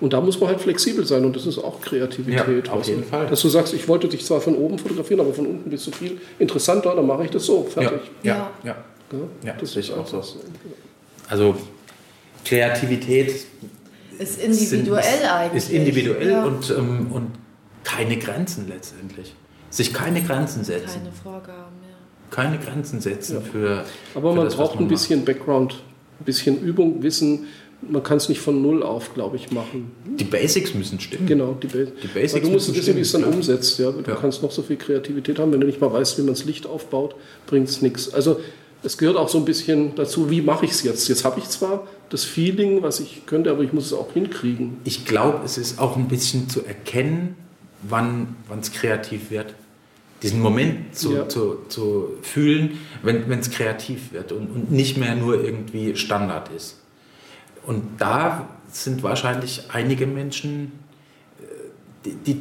Und 0.00 0.12
da 0.12 0.20
muss 0.20 0.38
man 0.40 0.50
halt 0.50 0.60
flexibel 0.60 1.04
sein 1.04 1.24
und 1.24 1.34
das 1.34 1.46
ist 1.46 1.58
auch 1.58 1.80
Kreativität. 1.80 2.66
Ja, 2.66 2.72
auf 2.72 2.86
jeden 2.86 3.04
Fall. 3.04 3.26
Dass 3.26 3.42
du 3.42 3.48
sagst, 3.48 3.74
ich 3.74 3.88
wollte 3.88 4.08
dich 4.08 4.24
zwar 4.24 4.40
von 4.40 4.54
oben 4.54 4.78
fotografieren, 4.78 5.20
aber 5.20 5.34
von 5.34 5.46
unten 5.46 5.70
bist 5.70 5.86
du 5.88 5.90
viel 5.90 6.20
interessanter, 6.38 6.94
dann 6.94 7.06
mache 7.06 7.24
ich 7.24 7.30
das 7.30 7.44
so, 7.44 7.64
fertig. 7.64 8.00
Ja, 8.22 8.34
ja, 8.34 8.50
ja. 8.64 8.76
ja. 9.12 9.18
ja 9.44 9.54
das 9.58 9.74
ist 9.74 9.90
auch 9.90 10.06
so. 10.06 10.22
Also 11.28 11.56
Kreativität 12.44 13.46
ist 14.18 14.42
individuell 14.42 15.02
sind, 15.02 15.30
eigentlich. 15.30 15.64
Ist 15.64 15.70
individuell 15.70 16.30
ja. 16.30 16.44
und, 16.44 16.70
ähm, 16.70 17.12
und 17.12 17.30
keine 17.84 18.16
Grenzen 18.16 18.68
letztendlich. 18.68 19.34
Sich 19.70 19.92
keine 19.92 20.22
Grenzen 20.22 20.64
setzen. 20.64 21.00
Keine 21.02 21.12
Vorgaben, 21.12 21.76
ja. 21.82 21.96
Keine 22.30 22.58
Grenzen 22.58 23.00
setzen 23.00 23.36
ja. 23.36 23.40
für. 23.40 23.84
Aber 24.14 24.30
für 24.30 24.36
man 24.36 24.44
das, 24.44 24.56
braucht 24.56 24.76
man 24.76 24.84
ein 24.84 24.88
bisschen 24.88 25.20
macht. 25.20 25.26
Background, 25.26 25.82
ein 26.20 26.24
bisschen 26.24 26.60
Übung, 26.60 27.02
Wissen 27.02 27.46
man 27.80 28.02
kann 28.02 28.16
es 28.16 28.28
nicht 28.28 28.40
von 28.40 28.60
null 28.60 28.82
auf, 28.82 29.14
glaube 29.14 29.36
ich, 29.36 29.50
machen. 29.52 29.92
Die 30.18 30.24
Basics 30.24 30.74
müssen 30.74 30.98
stimmen. 30.98 31.26
Genau, 31.26 31.56
die, 31.62 31.68
ba 31.68 31.78
die 31.78 32.08
Basics. 32.08 32.34
Weil 32.34 32.40
du 32.42 32.50
musst 32.50 32.74
wissen, 32.74 32.96
wie 32.96 33.00
es 33.00 33.12
dann 33.12 33.24
umsetzt. 33.24 33.78
Ja? 33.78 33.92
Du 33.92 34.10
ja. 34.10 34.16
kannst 34.16 34.42
noch 34.42 34.50
so 34.50 34.62
viel 34.62 34.76
Kreativität 34.76 35.38
haben, 35.38 35.52
wenn 35.52 35.60
du 35.60 35.66
nicht 35.66 35.80
mal 35.80 35.92
weißt, 35.92 36.18
wie 36.18 36.22
man 36.22 36.34
das 36.34 36.44
Licht 36.44 36.66
aufbaut, 36.66 37.14
bringt 37.46 37.68
es 37.68 37.80
nichts. 37.80 38.12
Also 38.12 38.40
es 38.82 38.98
gehört 38.98 39.16
auch 39.16 39.28
so 39.28 39.38
ein 39.38 39.44
bisschen 39.44 39.94
dazu, 39.94 40.30
wie 40.30 40.42
mache 40.42 40.64
ich 40.64 40.72
es 40.72 40.82
jetzt? 40.82 41.08
Jetzt 41.08 41.24
habe 41.24 41.38
ich 41.40 41.48
zwar 41.48 41.86
das 42.10 42.24
Feeling, 42.24 42.82
was 42.82 43.00
ich 43.00 43.26
könnte, 43.26 43.50
aber 43.50 43.62
ich 43.62 43.72
muss 43.72 43.86
es 43.86 43.92
auch 43.92 44.12
hinkriegen. 44.12 44.78
Ich 44.84 45.04
glaube, 45.04 45.40
es 45.44 45.58
ist 45.58 45.78
auch 45.78 45.96
ein 45.96 46.08
bisschen 46.08 46.48
zu 46.48 46.64
erkennen, 46.64 47.36
wann 47.82 48.36
es 48.60 48.72
kreativ 48.72 49.30
wird. 49.30 49.54
Diesen 50.22 50.40
Moment 50.40 50.96
zu, 50.96 51.14
ja. 51.14 51.28
zu, 51.28 51.58
zu 51.68 52.08
fühlen, 52.22 52.78
wenn 53.02 53.30
es 53.38 53.50
kreativ 53.50 54.12
wird 54.12 54.32
und, 54.32 54.48
und 54.48 54.70
nicht 54.72 54.96
mehr 54.96 55.14
nur 55.14 55.44
irgendwie 55.44 55.94
Standard 55.94 56.50
ist. 56.56 56.76
Und 57.68 58.00
da 58.00 58.48
sind 58.72 59.02
wahrscheinlich 59.02 59.64
einige 59.70 60.06
Menschen, 60.06 60.72
äh, 61.38 61.44
die, 62.06 62.14
die, 62.14 62.40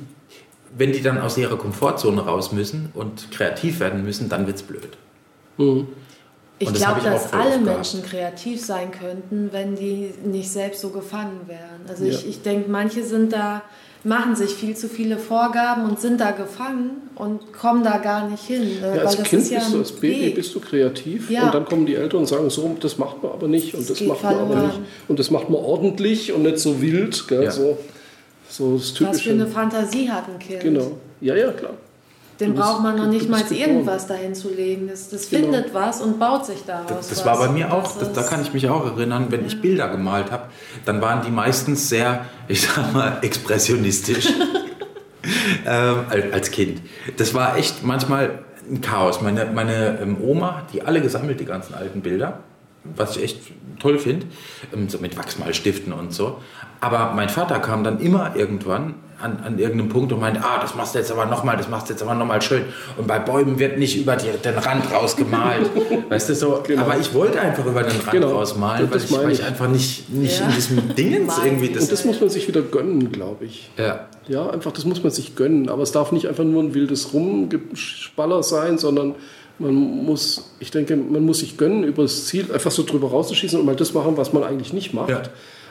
wenn 0.77 0.93
die 0.93 1.01
dann 1.01 1.17
aus 1.17 1.37
ihrer 1.37 1.57
Komfortzone 1.57 2.21
raus 2.21 2.53
müssen 2.53 2.91
und 2.93 3.29
kreativ 3.31 3.81
werden 3.81 4.03
müssen, 4.03 4.29
dann 4.29 4.47
wird 4.47 4.55
es 4.55 4.63
blöd. 4.63 4.97
Mhm. 5.57 5.89
Ich 6.59 6.73
glaube, 6.73 7.01
dass 7.01 7.33
alle 7.33 7.59
Menschen 7.59 8.03
kreativ 8.03 8.65
sein 8.65 8.91
könnten, 8.91 9.49
wenn 9.51 9.75
die 9.75 10.13
nicht 10.23 10.49
selbst 10.49 10.79
so 10.79 10.91
gefangen 10.91 11.41
wären. 11.47 11.81
Also 11.89 12.05
ja. 12.05 12.11
ich, 12.11 12.25
ich 12.25 12.41
denke, 12.41 12.71
manche 12.71 13.03
sind 13.03 13.33
da 13.33 13.63
machen 14.03 14.35
sich 14.35 14.51
viel 14.51 14.75
zu 14.75 14.87
viele 14.87 15.17
Vorgaben 15.17 15.89
und 15.89 15.99
sind 15.99 16.21
da 16.21 16.31
gefangen 16.31 17.09
und 17.15 17.51
kommen 17.53 17.83
da 17.83 17.97
gar 17.97 18.29
nicht 18.29 18.43
hin. 18.43 18.77
Ja, 18.81 19.01
als 19.01 19.21
Kind 19.23 19.49
ja 19.49 19.59
bist 19.59 19.73
du, 19.73 19.77
als 19.79 19.91
Baby 19.91 20.21
Weg. 20.27 20.35
bist 20.35 20.55
du 20.55 20.59
kreativ 20.59 21.29
ja. 21.29 21.45
und 21.45 21.53
dann 21.53 21.65
kommen 21.65 21.85
die 21.85 21.95
Eltern 21.95 22.21
und 22.21 22.25
sagen, 22.27 22.49
so, 22.49 22.75
das 22.79 22.97
macht 22.97 23.21
man 23.23 23.31
aber 23.31 23.47
nicht 23.47 23.73
und 23.73 23.89
das, 23.89 23.99
das 23.99 24.07
macht 24.07 24.23
man 24.23 24.35
aber 24.35 24.55
nicht. 24.67 24.79
Und 25.07 25.19
das 25.19 25.31
macht 25.31 25.49
man 25.49 25.61
ordentlich 25.61 26.31
und 26.31 26.43
nicht 26.43 26.59
so 26.59 26.81
wild. 26.81 27.27
Gell, 27.27 27.43
ja. 27.43 27.51
so, 27.51 27.77
so 28.49 28.77
das 28.77 28.93
Typische. 28.93 29.09
Was 29.09 29.21
für 29.21 29.31
eine 29.31 29.47
Fantasie 29.47 30.09
hat 30.09 30.25
ein 30.29 30.39
Kind. 30.39 30.61
Genau. 30.61 30.91
Ja, 31.21 31.35
ja, 31.35 31.51
klar. 31.51 31.73
Dem 32.39 32.53
braucht 32.53 32.83
man 32.83 32.95
noch 32.97 33.07
nicht 33.07 33.29
mal 33.29 33.41
irgendwas 33.51 34.07
dahin 34.07 34.35
zu 34.35 34.53
legen. 34.53 34.87
Das, 34.87 35.09
das 35.09 35.29
genau. 35.29 35.43
findet 35.43 35.73
was 35.73 36.01
und 36.01 36.19
baut 36.19 36.45
sich 36.45 36.63
daraus. 36.65 36.89
Das, 36.89 37.09
das 37.09 37.25
war 37.25 37.37
bei 37.37 37.49
mir 37.49 37.73
auch, 37.73 37.97
das, 37.97 38.13
da 38.13 38.21
kann 38.23 38.41
ich 38.41 38.53
mich 38.53 38.69
auch 38.69 38.85
erinnern, 38.85 39.27
wenn 39.29 39.41
ja. 39.41 39.47
ich 39.47 39.61
Bilder 39.61 39.89
gemalt 39.89 40.31
habe, 40.31 40.43
dann 40.85 41.01
waren 41.01 41.23
die 41.25 41.31
meistens 41.31 41.89
sehr, 41.89 42.25
ich 42.47 42.61
sag 42.61 42.93
mal, 42.93 43.17
expressionistisch. 43.21 44.27
ähm, 45.65 46.05
als 46.31 46.51
Kind. 46.51 46.81
Das 47.17 47.33
war 47.33 47.57
echt 47.57 47.83
manchmal 47.83 48.39
ein 48.69 48.81
Chaos. 48.81 49.21
Meine, 49.21 49.45
meine 49.45 49.99
ähm, 50.01 50.17
Oma 50.21 50.63
die 50.73 50.83
alle 50.83 51.01
gesammelt, 51.01 51.39
die 51.39 51.45
ganzen 51.45 51.73
alten 51.73 52.01
Bilder, 52.01 52.39
was 52.95 53.17
ich 53.17 53.23
echt 53.23 53.37
toll 53.79 53.99
finde, 53.99 54.25
ähm, 54.73 54.89
so 54.89 54.97
mit 54.99 55.17
Wachsmalstiften 55.17 55.93
und 55.93 56.13
so. 56.13 56.37
Aber 56.79 57.13
mein 57.13 57.29
Vater 57.29 57.59
kam 57.59 57.83
dann 57.83 57.99
immer 57.99 58.35
irgendwann 58.35 58.95
an, 59.19 59.39
an 59.43 59.57
irgendeinem 59.57 59.89
Punkt 59.89 60.11
und 60.13 60.19
meinte, 60.19 60.41
ah, 60.43 60.59
das 60.61 60.75
machst 60.75 60.93
du 60.93 60.99
jetzt 60.99 61.11
aber 61.11 61.25
nochmal, 61.25 61.57
das 61.57 61.67
machst 61.67 61.89
du 61.89 61.93
jetzt 61.93 62.03
aber 62.03 62.13
nochmal 62.13 62.41
schön. 62.41 62.63
Und 62.97 63.07
bei 63.07 63.17
Bäumen 63.17 63.57
wird 63.57 63.79
nicht 63.79 63.97
über 63.97 64.15
die, 64.15 64.27
den 64.43 64.57
Rand 64.57 64.91
rausgemalt. 64.91 65.69
weißt 66.09 66.29
du 66.29 66.35
so? 66.35 66.63
Genau. 66.65 66.83
Aber 66.83 66.99
ich 66.99 67.13
wollte 67.13 67.41
einfach 67.41 67.65
über 67.65 67.81
den 67.81 67.99
Rand 67.99 68.11
genau. 68.11 68.31
rausmalen, 68.33 68.91
weil 68.91 68.97
ich, 68.97 69.11
weil 69.11 69.31
ich, 69.31 69.43
einfach 69.43 69.67
nicht, 69.67 70.09
nicht 70.09 70.39
ja. 70.39 70.45
in 70.45 70.53
diesem 70.53 70.95
Dingens 70.95 71.33
irgendwie... 71.43 71.69
Das 71.69 71.83
und 71.83 71.91
das 71.91 72.05
muss 72.05 72.21
man 72.21 72.29
sich 72.29 72.47
wieder 72.47 72.61
gönnen, 72.61 73.11
glaube 73.11 73.45
ich. 73.45 73.71
Ja. 73.77 74.07
Ja, 74.27 74.49
einfach, 74.49 74.71
das 74.71 74.85
muss 74.85 75.01
man 75.01 75.11
sich 75.11 75.35
gönnen. 75.35 75.69
Aber 75.69 75.81
es 75.81 75.91
darf 75.91 76.11
nicht 76.11 76.27
einfach 76.27 76.43
nur 76.43 76.61
ein 76.61 76.75
wildes 76.75 77.13
Rumgespaller 77.13 78.43
sein, 78.43 78.77
sondern 78.77 79.15
man 79.59 79.73
muss, 79.73 80.51
ich 80.59 80.71
denke, 80.71 80.95
man 80.95 81.23
muss 81.23 81.39
sich 81.39 81.57
gönnen, 81.57 81.83
über 81.83 82.03
das 82.03 82.25
Ziel 82.25 82.51
einfach 82.51 82.71
so 82.71 82.83
drüber 82.83 83.09
rauszuschießen 83.09 83.59
und 83.59 83.65
mal 83.65 83.75
das 83.75 83.93
machen, 83.93 84.17
was 84.17 84.33
man 84.33 84.43
eigentlich 84.43 84.73
nicht 84.73 84.93
macht. 84.93 85.09
Ja. 85.09 85.23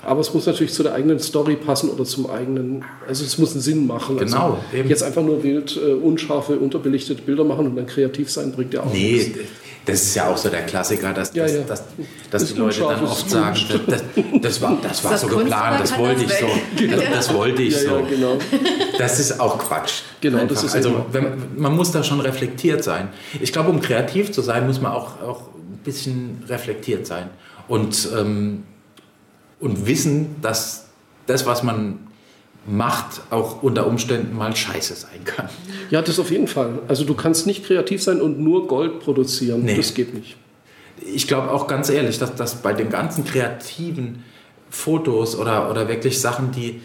Aber 0.03 0.21
es 0.21 0.33
muss 0.33 0.47
natürlich 0.47 0.73
zu 0.73 0.83
der 0.83 0.95
eigenen 0.95 1.19
Story 1.19 1.57
passen 1.57 1.91
oder 1.91 2.05
zum 2.05 2.31
eigenen, 2.31 2.85
also 3.09 3.25
es 3.25 3.39
muss 3.39 3.53
einen 3.53 3.61
Sinn 3.61 3.87
machen. 3.87 4.19
Also 4.19 4.37
genau. 4.37 4.59
Also 4.73 4.89
jetzt 4.89 5.03
einfach 5.03 5.23
nur 5.23 5.43
wild, 5.43 5.77
äh, 5.77 5.93
unscharfe, 5.93 6.59
unterbelichtete 6.59 7.23
Bilder 7.23 7.45
machen 7.45 7.67
und 7.67 7.77
dann 7.77 7.87
kreativ 7.87 8.31
sein, 8.31 8.53
bringt 8.53 8.75
ja 8.75 8.83
auch 8.83 8.93
nee, 8.93 9.13
nichts. 9.13 9.39
Das 9.87 10.03
ist 10.03 10.15
ja 10.17 10.29
auch 10.29 10.37
so 10.37 10.49
der 10.49 10.67
Klassiker, 10.67 11.13
dass, 11.13 11.33
ja, 11.35 11.47
ja. 11.47 11.63
dass, 11.63 11.85
dass, 12.31 12.43
dass 12.43 12.53
die 12.53 12.59
Leute 12.59 12.81
dann 12.81 13.05
oft 13.05 13.31
sagen, 13.31 13.57
das, 13.87 14.03
das, 14.43 14.61
war, 14.61 14.77
das 14.83 15.05
war 15.05 15.13
das 15.13 15.21
so 15.21 15.29
geplant, 15.29 15.81
das 15.81 15.97
wollte 15.97 16.25
ich 16.25 16.33
so. 16.33 16.47
Genau. 16.77 17.03
Das, 17.13 17.33
wollte 17.33 17.63
ich 17.63 17.77
so. 17.77 18.03
Genau. 18.11 18.37
Das 18.99 19.21
ist 19.21 19.41
auch 19.41 19.59
Quatsch. 19.59 20.03
Genau, 20.21 20.45
das 20.45 20.65
ist 20.65 20.75
also 20.75 21.07
wenn, 21.13 21.57
man 21.57 21.75
muss 21.75 21.93
da 21.93 22.03
schon 22.03 22.21
reflektiert 22.21 22.85
sein. 22.85 23.09
Ich 23.41 23.53
glaube, 23.53 23.71
um 23.71 23.81
kreativ 23.81 24.33
zu 24.33 24.43
sein, 24.43 24.67
muss 24.67 24.81
man 24.81 24.93
auch, 24.93 25.23
auch 25.23 25.43
ein 25.55 25.81
bisschen 25.85 26.43
reflektiert 26.49 27.07
sein. 27.07 27.31
Und 27.69 28.09
ähm, 28.17 28.65
und 29.61 29.87
wissen, 29.87 30.37
dass 30.43 30.87
das, 31.27 31.47
was 31.47 31.63
man 31.63 31.99
macht, 32.67 33.23
auch 33.31 33.63
unter 33.63 33.87
Umständen 33.87 34.37
mal 34.37 34.55
scheiße 34.55 34.95
sein 34.95 35.25
kann. 35.25 35.49
Ja, 35.91 36.03
das 36.03 36.19
auf 36.19 36.31
jeden 36.31 36.49
Fall. 36.49 36.81
Also 36.89 37.05
du 37.05 37.15
kannst 37.15 37.47
nicht 37.47 37.65
kreativ 37.65 38.03
sein 38.03 38.21
und 38.21 38.41
nur 38.41 38.67
Gold 38.67 39.01
produzieren. 39.01 39.63
Nee. 39.65 39.77
Das 39.77 39.95
geht 39.95 40.15
nicht. 40.15 40.37
Ich 41.15 41.29
glaube 41.29 41.51
auch 41.53 41.67
ganz 41.67 41.91
ehrlich, 41.91 42.19
dass, 42.19 42.35
dass 42.35 42.57
bei 42.57 42.73
den 42.73 42.91
ganzen 42.91 43.25
kreativen 43.25 44.25
Fotos 44.71 45.37
oder, 45.37 45.71
oder 45.71 45.89
wirklich 45.89 46.21
Sachen, 46.21 46.51
die, 46.51 46.81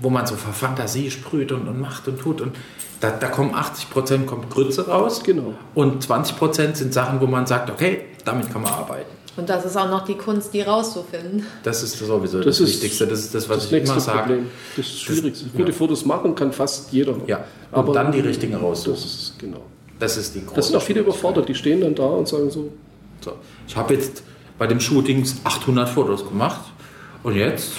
wo 0.00 0.10
man 0.10 0.26
so 0.26 0.36
vor 0.36 0.52
Fantasie 0.52 1.10
sprüht 1.10 1.50
und, 1.50 1.66
und 1.66 1.80
macht 1.80 2.06
und 2.06 2.20
tut 2.20 2.40
und 2.40 2.54
da, 3.00 3.10
da 3.10 3.28
kommen 3.28 3.54
80 3.54 3.90
Prozent 3.90 4.26
kommt 4.26 4.50
Grütze 4.50 4.86
raus. 4.86 5.22
Genau. 5.24 5.54
Und 5.74 6.02
20 6.02 6.36
Prozent 6.36 6.76
sind 6.76 6.94
Sachen, 6.94 7.20
wo 7.20 7.26
man 7.26 7.46
sagt, 7.46 7.70
okay, 7.70 8.02
damit 8.24 8.52
kann 8.52 8.62
man 8.62 8.72
arbeiten. 8.72 9.10
Und 9.36 9.48
das 9.48 9.64
ist 9.64 9.76
auch 9.76 9.88
noch 9.88 10.04
die 10.04 10.14
Kunst, 10.14 10.54
die 10.54 10.62
rauszufinden. 10.62 11.44
Das 11.62 11.82
ist 11.82 11.98
sowieso 11.98 12.40
das, 12.40 12.58
das 12.58 12.68
Wichtigste. 12.68 13.06
Das 13.06 13.20
ist 13.20 13.34
das, 13.34 13.48
was 13.48 13.68
das 13.68 13.72
ich 13.72 13.84
immer 13.84 14.00
sage. 14.00 14.18
Problem. 14.18 14.46
Das 14.76 14.86
ist. 14.86 15.08
Das, 15.08 15.44
Gute 15.52 15.70
ja. 15.70 15.72
Fotos 15.72 16.04
machen 16.04 16.34
kann 16.34 16.52
fast 16.52 16.92
jeder. 16.92 17.16
Ja, 17.26 17.44
und 17.72 17.78
aber 17.78 17.92
dann 17.92 18.12
die 18.12 18.20
richtigen 18.20 18.54
raussuchen. 18.54 18.94
Das 18.94 19.04
ist, 19.04 19.38
genau. 19.38 19.62
Das 19.98 20.16
ist 20.16 20.34
die 20.34 20.40
große 20.40 20.56
Das 20.56 20.66
sind 20.68 20.76
auch 20.76 20.82
viele 20.82 21.00
überfordert. 21.00 21.48
Die 21.48 21.54
stehen 21.54 21.80
dann 21.80 21.94
da 21.94 22.04
und 22.04 22.28
sagen 22.28 22.50
so. 22.50 22.72
so. 23.20 23.32
Ich 23.66 23.76
habe 23.76 23.94
jetzt 23.94 24.22
bei 24.58 24.66
dem 24.66 24.80
Shooting 24.80 25.26
800 25.44 25.88
Fotos 25.88 26.26
gemacht. 26.26 26.60
Und 27.22 27.36
jetzt? 27.36 27.72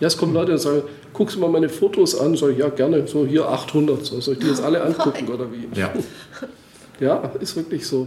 Ja, 0.00 0.06
es 0.06 0.16
kommen 0.16 0.34
Leute 0.34 0.52
und 0.52 0.58
sagen, 0.58 0.82
guckst 1.12 1.36
du 1.36 1.40
mal 1.40 1.48
meine 1.48 1.68
Fotos 1.68 2.18
an? 2.18 2.36
Sag 2.36 2.50
ich, 2.50 2.58
ja, 2.58 2.68
gerne. 2.68 3.06
So, 3.08 3.26
hier 3.26 3.48
800. 3.48 4.04
So, 4.04 4.20
soll 4.20 4.34
ich 4.34 4.40
die 4.40 4.48
jetzt 4.48 4.62
alle 4.62 4.82
angucken 4.82 5.28
oder 5.28 5.46
wie? 5.50 5.68
Ja. 5.78 5.92
Ja, 7.00 7.32
ist 7.40 7.56
wirklich 7.56 7.86
so. 7.86 8.06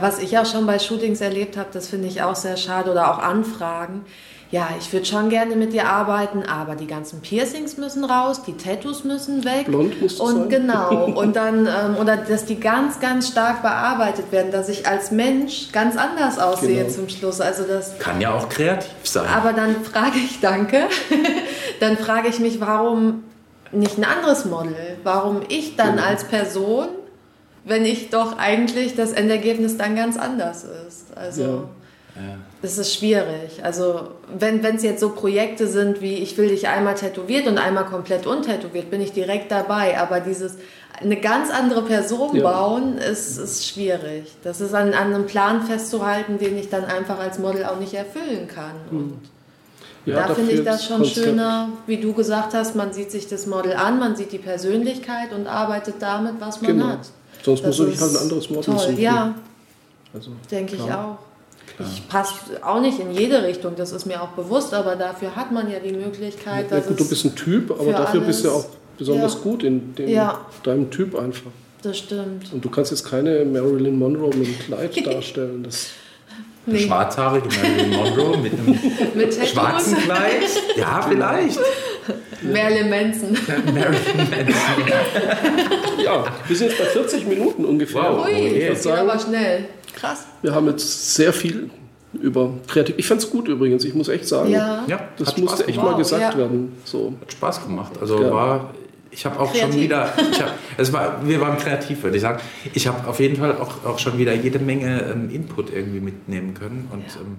Was 0.00 0.18
ich 0.18 0.38
auch 0.38 0.46
schon 0.46 0.66
bei 0.66 0.78
Shootings 0.78 1.20
erlebt 1.20 1.56
habe, 1.56 1.68
das 1.72 1.88
finde 1.88 2.08
ich 2.08 2.22
auch 2.22 2.36
sehr 2.36 2.56
schade 2.56 2.90
oder 2.90 3.12
auch 3.12 3.18
Anfragen. 3.18 4.04
Ja, 4.50 4.70
ich 4.78 4.90
würde 4.94 5.04
schon 5.04 5.28
gerne 5.28 5.56
mit 5.56 5.74
dir 5.74 5.88
arbeiten, 5.88 6.42
aber 6.42 6.74
die 6.74 6.86
ganzen 6.86 7.20
Piercings 7.20 7.76
müssen 7.76 8.02
raus, 8.02 8.42
die 8.46 8.56
Tattoos 8.56 9.04
müssen 9.04 9.44
weg. 9.44 9.66
Blond 9.66 10.00
muss 10.00 10.18
Und 10.18 10.36
sein. 10.36 10.48
genau. 10.48 11.04
Und 11.14 11.36
dann, 11.36 11.66
ähm, 11.66 11.96
oder 12.00 12.16
dass 12.16 12.46
die 12.46 12.58
ganz, 12.58 12.98
ganz 12.98 13.28
stark 13.28 13.60
bearbeitet 13.60 14.32
werden, 14.32 14.50
dass 14.50 14.70
ich 14.70 14.86
als 14.86 15.10
Mensch 15.10 15.70
ganz 15.72 15.98
anders 15.98 16.38
aussehe 16.38 16.84
genau. 16.84 16.88
zum 16.88 17.08
Schluss. 17.10 17.42
Also 17.42 17.64
das 17.64 17.98
kann 17.98 18.22
ja 18.22 18.32
auch 18.32 18.48
kreativ 18.48 18.90
sein. 19.02 19.26
Aber 19.28 19.52
dann 19.52 19.84
frage 19.84 20.16
ich, 20.16 20.40
danke, 20.40 20.84
dann 21.80 21.98
frage 21.98 22.28
ich 22.28 22.38
mich, 22.38 22.58
warum 22.58 23.24
nicht 23.70 23.98
ein 23.98 24.04
anderes 24.04 24.46
Model? 24.46 24.96
Warum 25.04 25.42
ich 25.48 25.76
dann 25.76 25.96
genau. 25.96 26.08
als 26.08 26.24
Person 26.24 26.88
wenn 27.68 27.84
ich 27.84 28.10
doch 28.10 28.38
eigentlich 28.38 28.96
das 28.96 29.12
Endergebnis 29.12 29.76
dann 29.76 29.94
ganz 29.94 30.16
anders 30.16 30.64
ist. 30.64 31.16
Also 31.16 31.42
ja. 32.16 32.36
das 32.62 32.78
ist 32.78 32.94
schwierig. 32.94 33.62
Also 33.62 34.08
wenn 34.36 34.64
es 34.64 34.82
jetzt 34.82 35.00
so 35.00 35.10
Projekte 35.10 35.66
sind 35.66 36.00
wie 36.00 36.14
ich 36.14 36.36
will 36.38 36.48
dich 36.48 36.68
einmal 36.68 36.94
tätowiert 36.94 37.46
und 37.46 37.58
einmal 37.58 37.84
komplett 37.84 38.26
untätowiert, 38.26 38.90
bin 38.90 39.00
ich 39.00 39.12
direkt 39.12 39.50
dabei. 39.52 39.98
Aber 39.98 40.20
dieses 40.20 40.56
eine 41.00 41.20
ganz 41.20 41.50
andere 41.50 41.82
Person 41.82 42.36
ja. 42.36 42.42
bauen 42.42 42.98
ist, 42.98 43.36
ist 43.36 43.66
schwierig. 43.66 44.34
Das 44.42 44.60
ist 44.60 44.74
an, 44.74 44.94
an 44.94 45.14
einem 45.14 45.26
Plan 45.26 45.62
festzuhalten, 45.62 46.38
den 46.38 46.58
ich 46.58 46.70
dann 46.70 46.84
einfach 46.84 47.18
als 47.18 47.38
Model 47.38 47.64
auch 47.66 47.78
nicht 47.78 47.94
erfüllen 47.94 48.48
kann. 48.48 48.74
Mhm. 48.90 49.18
Ja, 50.06 50.26
da 50.26 50.34
finde 50.34 50.52
ich 50.52 50.64
das 50.64 50.86
schon 50.86 51.02
Konzept. 51.02 51.26
schöner, 51.26 51.68
wie 51.86 51.98
du 51.98 52.14
gesagt 52.14 52.54
hast, 52.54 52.74
man 52.74 52.92
sieht 52.92 53.10
sich 53.10 53.28
das 53.28 53.46
Model 53.46 53.74
an, 53.74 53.98
man 53.98 54.16
sieht 54.16 54.32
die 54.32 54.38
Persönlichkeit 54.38 55.32
und 55.34 55.46
arbeitet 55.46 55.96
damit, 56.00 56.34
was 56.38 56.62
man 56.62 56.72
genau. 56.72 56.86
hat. 56.88 57.10
Sonst 57.42 57.64
das 57.64 57.78
muss 57.78 57.88
ich 57.88 58.00
halt 58.00 58.12
ein 58.12 58.22
anderes 58.22 58.50
Model 58.50 58.64
toll, 58.64 58.78
suchen. 58.78 59.00
Ja, 59.00 59.34
also, 60.12 60.30
denke 60.50 60.76
ich 60.76 60.82
auch. 60.82 61.18
Klar. 61.76 61.88
Ich 61.94 62.08
passe 62.08 62.34
auch 62.62 62.80
nicht 62.80 62.98
in 62.98 63.12
jede 63.12 63.42
Richtung, 63.42 63.74
das 63.76 63.92
ist 63.92 64.06
mir 64.06 64.22
auch 64.22 64.30
bewusst, 64.30 64.72
aber 64.74 64.96
dafür 64.96 65.36
hat 65.36 65.52
man 65.52 65.70
ja 65.70 65.78
die 65.78 65.92
Möglichkeit, 65.92 66.70
dass 66.70 66.84
ja, 66.84 66.88
gut, 66.88 67.00
du 67.00 67.08
bist 67.08 67.24
ein 67.24 67.36
Typ, 67.36 67.70
aber 67.70 67.92
dafür 67.92 68.20
bist 68.20 68.44
du 68.44 68.48
ja 68.48 68.54
auch 68.54 68.66
besonders 68.96 69.34
ja. 69.34 69.40
gut 69.40 69.62
in 69.62 69.94
dem, 69.94 70.08
ja. 70.08 70.40
deinem 70.62 70.90
Typ 70.90 71.14
einfach. 71.14 71.50
Das 71.82 71.98
stimmt. 71.98 72.52
Und 72.52 72.64
du 72.64 72.70
kannst 72.70 72.90
jetzt 72.90 73.04
keine 73.04 73.44
Marilyn 73.44 73.98
Monroe 73.98 74.34
mit 74.34 74.48
einem 74.48 74.58
Kleid 74.58 75.06
darstellen. 75.06 75.62
Das 75.62 75.88
Nee. 76.70 76.80
Schwarzhaarige 76.80 77.48
Marilyn 77.48 77.90
Monroe 77.96 78.36
mit 78.36 78.52
einem 78.52 78.78
mit 79.14 79.34
schwarzen 79.34 79.96
Kleid? 79.96 80.42
Ja, 80.76 81.00
vielleicht. 81.00 81.58
Marilyn 82.42 82.90
Manson. 82.90 83.36
Marilyn 83.66 84.30
Manson. 84.30 84.54
ja, 86.02 86.24
wir 86.46 86.56
sind 86.56 86.68
jetzt 86.68 86.78
bei 86.78 86.84
40 86.84 87.26
Minuten 87.26 87.64
ungefähr. 87.64 88.02
Wow. 88.02 88.26
Ui, 88.26 88.32
ich 88.32 88.68
das 88.68 88.82
sagen, 88.82 89.08
aber 89.08 89.18
schnell. 89.18 89.64
Krass. 89.94 90.26
Wir 90.42 90.54
haben 90.54 90.66
jetzt 90.68 91.14
sehr 91.14 91.32
viel 91.32 91.70
über 92.12 92.50
kreativ. 92.66 92.94
Ich 92.98 93.06
fand 93.06 93.20
es 93.20 93.30
gut 93.30 93.48
übrigens, 93.48 93.84
ich 93.84 93.94
muss 93.94 94.08
echt 94.08 94.26
sagen. 94.26 94.50
Ja, 94.50 94.84
das 95.18 95.36
musste 95.36 95.66
echt 95.66 95.76
mal 95.76 95.96
gesagt 95.96 96.34
ja. 96.34 96.38
werden. 96.38 96.76
So. 96.84 97.14
Hat 97.20 97.32
Spaß 97.32 97.64
gemacht. 97.64 97.92
Also 98.00 98.22
ja. 98.22 98.30
war 98.30 98.70
ich 99.10 99.24
habe 99.24 99.40
auch 99.40 99.50
Kreativ. 99.50 99.72
schon 99.72 99.82
wieder, 99.82 100.12
ich 100.30 100.40
hab, 100.40 100.54
es 100.76 100.92
war, 100.92 101.26
wir 101.26 101.40
waren 101.40 101.56
kreativ, 101.56 102.02
würde 102.02 102.16
ich 102.16 102.22
sagen. 102.22 102.40
Ich 102.74 102.86
habe 102.86 103.08
auf 103.08 103.20
jeden 103.20 103.36
Fall 103.36 103.56
auch, 103.56 103.84
auch 103.84 103.98
schon 103.98 104.18
wieder 104.18 104.34
jede 104.34 104.58
Menge 104.58 105.02
ähm, 105.02 105.30
Input 105.30 105.72
irgendwie 105.72 106.00
mitnehmen 106.00 106.54
können. 106.54 106.88
Und 106.92 107.06
ja. 107.14 107.20
ähm, 107.20 107.38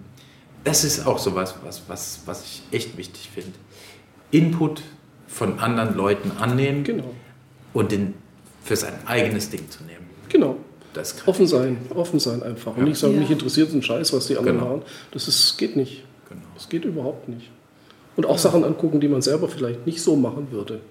das 0.63 0.83
ist 0.83 1.05
auch 1.05 1.19
so 1.19 1.35
was, 1.35 1.55
was, 1.63 1.83
was, 1.87 2.21
was 2.25 2.43
ich 2.43 2.63
echt 2.71 2.97
wichtig 2.97 3.29
finde. 3.33 3.53
Input 4.31 4.81
von 5.27 5.59
anderen 5.59 5.95
Leuten 5.95 6.31
annehmen 6.39 6.83
genau. 6.83 7.11
und 7.73 7.91
den 7.91 8.13
für 8.63 8.75
sein 8.75 8.93
eigenes 9.05 9.49
Ding 9.49 9.69
zu 9.69 9.83
nehmen. 9.83 10.07
Genau. 10.29 10.57
Das 10.93 11.15
offen 11.27 11.47
sein, 11.47 11.77
offen 11.93 12.19
sein 12.19 12.41
einfach. 12.41 12.73
Ja. 12.73 12.79
Und 12.79 12.85
nicht 12.85 12.99
sagen, 12.99 13.13
ja. 13.13 13.19
mich 13.19 13.31
interessiert 13.31 13.71
ein 13.73 13.83
Scheiß, 13.83 14.11
was 14.11 14.27
die 14.27 14.37
anderen 14.37 14.59
genau. 14.59 14.69
haben. 14.71 14.81
Das 15.11 15.27
ist, 15.27 15.57
geht 15.57 15.75
nicht. 15.75 16.03
Genau. 16.27 16.41
Das 16.55 16.67
geht 16.67 16.85
überhaupt 16.85 17.29
nicht. 17.29 17.49
Und 18.15 18.25
auch 18.25 18.31
ja. 18.31 18.37
Sachen 18.37 18.63
angucken, 18.63 18.99
die 18.99 19.07
man 19.07 19.21
selber 19.21 19.47
vielleicht 19.47 19.85
nicht 19.85 20.01
so 20.01 20.15
machen 20.15 20.51
würde 20.51 20.81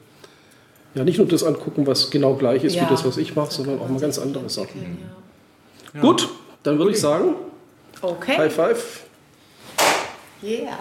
ja, 0.95 1.05
nicht 1.05 1.19
nur 1.19 1.29
das 1.29 1.45
angucken, 1.45 1.87
was 1.87 2.11
genau 2.11 2.35
gleich 2.35 2.65
ist 2.65 2.75
ja. 2.75 2.83
wie 2.83 2.91
das, 2.91 3.05
was 3.05 3.17
ich 3.19 3.37
mache, 3.37 3.53
sondern 3.53 3.81
auch 3.81 3.89
mal 3.89 4.01
ganz 4.01 4.19
andere 4.19 4.49
Sachen. 4.49 4.99
Ja. 5.95 6.01
Gut, 6.01 6.29
dann 6.63 6.79
würde 6.79 6.93
ich 6.93 7.01
sagen, 7.01 7.35
okay. 8.03 8.37
High 8.37 8.53
Five. 8.53 9.05
Yeah. 10.43 10.79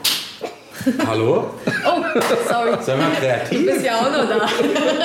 Hallo? 1.06 1.50
Oh, 1.86 2.04
sorry. 2.48 2.78
Sei 2.82 2.96
mal 2.96 3.12
kreativ. 3.20 3.60
Du 3.60 3.66
bist 3.66 3.86
ja 3.86 3.96
auch 3.98 4.12
noch 4.12 4.28
da. 4.30 4.48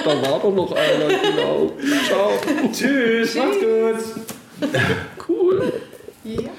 da 0.04 0.30
war 0.30 0.40
doch 0.40 0.54
noch 0.54 0.72
einer, 0.72 1.08
genau. 1.08 1.72
Ciao. 2.06 2.30
Tschüss, 2.72 3.34
macht's 3.34 3.58
gut. 3.60 4.70
Cool. 5.28 5.72
Ja. 6.24 6.50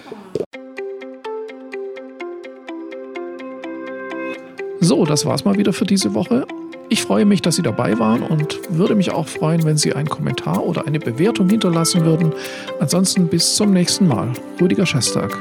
So, 4.79 5.05
das 5.05 5.25
war's 5.25 5.45
mal 5.45 5.57
wieder 5.57 5.71
für 5.71 5.85
diese 5.85 6.13
Woche. 6.13 6.45
Ich 6.89 7.01
freue 7.01 7.25
mich, 7.25 7.41
dass 7.41 7.55
Sie 7.55 7.61
dabei 7.61 7.97
waren 7.97 8.21
und 8.21 8.59
würde 8.69 8.95
mich 8.95 9.11
auch 9.11 9.27
freuen, 9.27 9.63
wenn 9.63 9.77
Sie 9.77 9.93
einen 9.93 10.09
Kommentar 10.09 10.63
oder 10.63 10.85
eine 10.85 10.99
Bewertung 10.99 11.49
hinterlassen 11.49 12.05
würden. 12.05 12.33
Ansonsten 12.79 13.27
bis 13.27 13.55
zum 13.55 13.71
nächsten 13.71 14.07
Mal. 14.07 14.33
Rüdiger 14.61 14.85
Schestag. 14.85 15.35